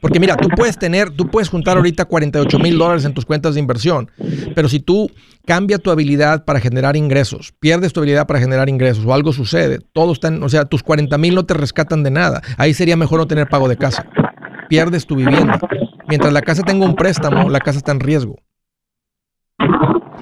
Porque 0.00 0.18
mira, 0.20 0.36
tú 0.36 0.48
puedes 0.48 0.78
tener, 0.78 1.10
tú 1.10 1.30
puedes 1.30 1.48
juntar 1.48 1.76
ahorita 1.76 2.04
48 2.06 2.58
mil 2.58 2.76
dólares 2.78 3.04
en 3.04 3.14
tus 3.14 3.24
cuentas 3.24 3.54
de 3.54 3.60
inversión, 3.60 4.10
pero 4.54 4.68
si 4.68 4.80
tú 4.80 5.10
cambias 5.46 5.80
tu 5.80 5.90
habilidad 5.90 6.44
para 6.44 6.60
generar 6.60 6.96
ingresos, 6.96 7.52
pierdes 7.60 7.92
tu 7.92 8.00
habilidad 8.00 8.26
para 8.26 8.40
generar 8.40 8.68
ingresos 8.68 9.04
o 9.04 9.14
algo 9.14 9.32
sucede, 9.32 9.78
todo 9.92 10.12
está 10.12 10.28
en- 10.28 10.42
o 10.42 10.48
sea, 10.48 10.64
tus 10.64 10.82
40 10.82 11.16
mil 11.18 11.34
no 11.34 11.44
te 11.44 11.54
rescatan 11.54 12.02
de 12.02 12.10
nada. 12.10 12.42
Ahí 12.58 12.74
sería 12.74 12.96
mejor 12.96 13.18
no 13.20 13.26
tener 13.26 13.48
pago 13.48 13.68
de 13.68 13.76
casa. 13.76 14.06
Pierdes 14.68 15.06
tu 15.06 15.16
vivienda. 15.16 15.58
Mientras 16.08 16.32
la 16.32 16.42
casa 16.42 16.62
tenga 16.62 16.84
un 16.86 16.96
préstamo, 16.96 17.48
la 17.50 17.60
casa 17.60 17.78
está 17.78 17.92
en 17.92 18.00
riesgo. 18.00 18.36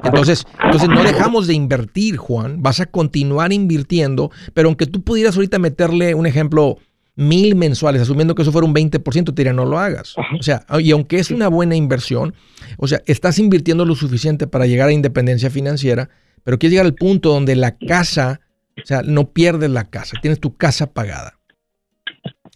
Entonces, 0.04 0.44
entonces 0.62 0.88
no 0.88 1.02
dejamos 1.02 1.46
de 1.46 1.54
invertir, 1.54 2.16
Juan. 2.16 2.62
Vas 2.62 2.80
a 2.80 2.86
continuar 2.86 3.52
invirtiendo, 3.52 4.30
pero 4.54 4.68
aunque 4.68 4.86
tú 4.86 5.02
pudieras 5.02 5.36
ahorita 5.36 5.58
meterle 5.58 6.14
un 6.14 6.26
ejemplo 6.26 6.78
mil 7.14 7.54
mensuales, 7.56 8.02
asumiendo 8.02 8.34
que 8.34 8.42
eso 8.42 8.52
fuera 8.52 8.66
un 8.66 8.74
20%, 8.74 9.24
te 9.24 9.32
diría 9.32 9.52
no 9.52 9.64
lo 9.64 9.78
hagas. 9.78 10.14
O 10.38 10.42
sea, 10.42 10.64
y 10.80 10.90
aunque 10.92 11.18
es 11.18 11.30
una 11.30 11.48
buena 11.48 11.76
inversión, 11.76 12.34
o 12.78 12.88
sea, 12.88 13.02
estás 13.06 13.38
invirtiendo 13.38 13.84
lo 13.84 13.94
suficiente 13.94 14.46
para 14.46 14.66
llegar 14.66 14.88
a 14.88 14.92
independencia 14.92 15.50
financiera, 15.50 16.08
pero 16.44 16.58
quieres 16.58 16.72
llegar 16.72 16.86
al 16.86 16.94
punto 16.94 17.30
donde 17.30 17.54
la 17.54 17.76
casa, 17.76 18.40
o 18.82 18.86
sea, 18.86 19.02
no 19.02 19.30
pierdes 19.30 19.70
la 19.70 19.90
casa, 19.90 20.16
tienes 20.20 20.40
tu 20.40 20.56
casa 20.56 20.92
pagada. 20.92 21.38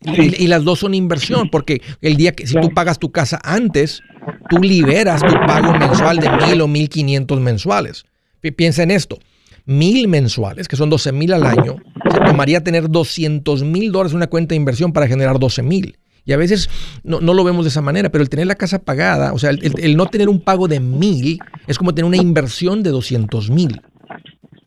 Y, 0.03 0.45
y 0.45 0.47
las 0.47 0.63
dos 0.65 0.81
son 0.81 0.95
inversión, 0.95 1.49
porque 1.51 1.81
el 2.01 2.17
día 2.17 2.33
que 2.33 2.47
si 2.47 2.55
tú 2.61 2.71
pagas 2.71 2.99
tu 2.99 3.11
casa 3.11 3.41
antes, 3.43 4.03
tú 4.51 4.59
liberas 4.59 5.23
tu 5.23 5.33
pago 5.47 5.73
mensual 5.73 6.19
de 6.19 6.31
mil 6.47 6.61
o 6.61 6.69
mil 6.69 6.89
quinientos 6.89 7.41
mensuales. 7.41 8.05
Pi- 8.41 8.51
Piensa 8.53 8.83
en 8.83 8.91
esto. 8.91 9.19
Mil 9.65 10.07
mensuales, 10.07 10.69
que 10.69 10.77
son 10.77 10.91
12 10.91 11.11
mil 11.13 11.33
al 11.33 11.45
año, 11.45 11.77
se 12.13 12.19
tomaría 12.21 12.63
tener 12.63 12.89
200 12.89 13.65
mil 13.65 13.91
dólares 13.91 14.13
en 14.13 14.19
una 14.19 14.29
cuenta 14.29 14.51
de 14.51 14.57
inversión 14.57 14.93
para 14.93 15.09
generar 15.09 15.39
12 15.41 15.63
mil. 15.63 15.99
Y 16.25 16.33
a 16.33 16.37
veces 16.37 16.69
no, 17.03 17.21
no 17.21 17.35
lo 17.35 17.43
vemos 17.43 17.65
de 17.65 17.71
esa 17.71 17.81
manera, 17.81 18.11
pero 18.11 18.23
el 18.23 18.29
tener 18.29 18.47
la 18.47 18.55
casa 18.57 18.81
pagada, 18.81 19.33
o 19.33 19.39
sea, 19.39 19.51
el, 19.51 19.65
el- 19.65 19.75
el 19.79 19.97
no 19.97 20.07
tener 20.07 20.29
un 20.29 20.41
pago 20.41 20.69
de 20.69 20.79
mil 20.79 21.39
es 21.67 21.79
como 21.79 21.95
tener 21.95 22.07
una 22.07 22.17
inversión 22.17 22.83
de 22.85 22.91
200 22.91 23.51
mil. 23.51 23.81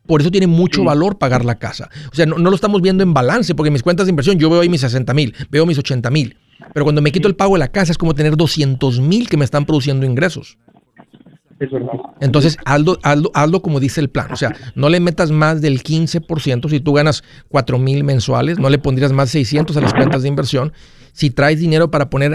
Por 0.10 0.22
eso 0.22 0.32
tiene 0.32 0.47
mucho 0.47 0.84
valor 0.84 1.20
pagar 1.20 1.45
la 1.45 1.60
casa. 1.60 1.88
O 2.12 2.16
sea, 2.16 2.26
no, 2.26 2.39
no 2.39 2.49
lo 2.49 2.55
estamos 2.55 2.82
viendo 2.82 3.03
en 3.03 3.14
balance, 3.14 3.53
porque 3.53 3.70
mis 3.70 3.84
cuentas 3.84 4.07
de 4.07 4.10
inversión, 4.10 4.39
yo 4.39 4.49
veo 4.49 4.62
ahí 4.62 4.68
mis 4.68 4.82
60 4.82 5.14
mil, 5.14 5.36
veo 5.51 5.68
mis 5.68 5.78
80 5.78 6.10
mil. 6.10 6.36
Pero 6.74 6.84
cuando 6.84 6.99
me 6.99 7.12
quito 7.12 7.28
el 7.28 7.36
pago 7.36 7.53
de 7.53 7.60
la 7.60 7.68
casa 7.68 7.91
es 7.91 7.97
como 7.99 8.16
tener 8.16 8.36
200 8.36 9.01
mil 9.01 9.30
que 9.30 9.38
me 9.38 9.45
están 9.45 9.68
produciendo 9.68 10.07
ingresos. 10.07 10.57
Entonces, 12.22 12.57
hazlo, 12.66 12.97
hazlo, 13.03 13.32
hazlo 13.34 13.62
como 13.62 13.80
dice 13.80 14.01
el 14.01 14.10
plan. 14.10 14.32
O 14.32 14.36
sea, 14.36 14.55
no 14.76 14.89
le 14.89 14.99
metas 14.99 15.32
más 15.32 15.62
del 15.62 15.84
15%. 15.84 16.70
Si 16.70 16.80
tú 16.80 16.93
ganas 16.93 17.24
4 17.49 17.78
mil 17.78 18.03
mensuales, 18.03 18.60
no 18.60 18.70
le 18.70 18.80
pondrías 18.80 19.12
más 19.12 19.30
600 19.30 19.76
a 19.78 19.82
las 19.82 19.93
cuentas 19.93 20.22
de 20.22 20.30
inversión. 20.30 20.74
Si 21.12 21.32
traes 21.32 21.60
dinero 21.60 21.91
para 21.91 22.10
poner, 22.10 22.34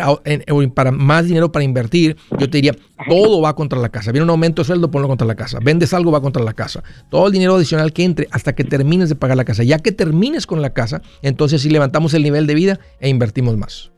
para 0.74 0.90
más 0.90 1.26
dinero 1.26 1.52
para 1.52 1.64
invertir, 1.64 2.16
yo 2.38 2.50
te 2.50 2.58
diría, 2.58 2.74
todo 3.08 3.40
va 3.40 3.54
contra 3.54 3.78
la 3.78 3.88
casa. 3.88 4.12
Viene 4.12 4.24
un 4.24 4.30
aumento 4.30 4.62
de 4.62 4.66
sueldo, 4.66 4.90
ponlo 4.90 5.08
contra 5.08 5.26
la 5.26 5.36
casa. 5.36 5.58
Vendes 5.62 5.94
algo, 5.94 6.10
va 6.10 6.20
contra 6.20 6.42
la 6.42 6.52
casa. 6.52 6.82
Todo 7.08 7.28
el 7.28 7.32
dinero 7.32 7.54
adicional 7.54 7.92
que 7.92 8.04
entre 8.04 8.28
hasta 8.30 8.54
que 8.54 8.64
termines 8.64 9.08
de 9.08 9.14
pagar 9.14 9.36
la 9.36 9.44
casa. 9.44 9.62
Ya 9.62 9.78
que 9.78 9.92
termines 9.92 10.46
con 10.46 10.60
la 10.60 10.74
casa, 10.74 11.00
entonces 11.22 11.62
sí 11.62 11.70
levantamos 11.70 12.12
el 12.14 12.22
nivel 12.22 12.46
de 12.46 12.54
vida 12.54 12.80
e 13.00 13.08
invertimos 13.08 13.56
más. 13.56 13.90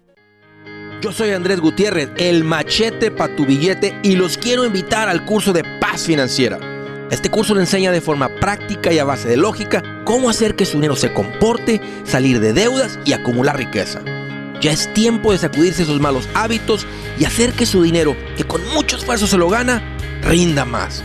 Yo 1.07 1.13
soy 1.13 1.31
Andrés 1.31 1.61
Gutiérrez, 1.61 2.11
el 2.17 2.43
machete 2.43 3.13
para 3.13 3.37
tu 3.37 3.47
billete 3.47 3.97
y 4.03 4.17
los 4.17 4.37
quiero 4.37 4.65
invitar 4.65 5.09
al 5.09 5.25
curso 5.25 5.53
de 5.53 5.63
paz 5.81 6.03
financiera. 6.03 6.59
Este 7.13 7.31
curso 7.31 7.55
le 7.55 7.61
enseña 7.61 7.93
de 7.93 8.01
forma 8.01 8.29
práctica 8.41 8.93
y 8.93 8.99
a 8.99 9.05
base 9.05 9.29
de 9.29 9.37
lógica 9.37 9.85
cómo 10.05 10.29
hacer 10.29 10.57
que 10.57 10.67
su 10.67 10.79
dinero 10.79 10.97
se 10.97 11.13
comporte, 11.13 11.81
salir 12.03 12.41
de 12.41 12.53
deudas 12.53 12.99
y 13.05 13.13
acumular 13.13 13.57
riqueza. 13.57 14.01
Ya 14.61 14.73
es 14.73 14.93
tiempo 14.95 15.31
de 15.31 15.39
sacudirse 15.39 15.85
esos 15.85 16.01
malos 16.01 16.29
hábitos 16.35 16.85
y 17.21 17.25
hacer 17.25 17.53
que 17.53 17.67
su 17.67 17.85
dinero, 17.85 18.17
que 18.37 18.43
con 18.43 18.67
mucho 18.75 18.97
esfuerzo 18.97 19.29
se 19.29 19.39
lo 19.39 19.49
gana, 19.49 19.81
rinda 20.23 20.65
más. 20.65 21.05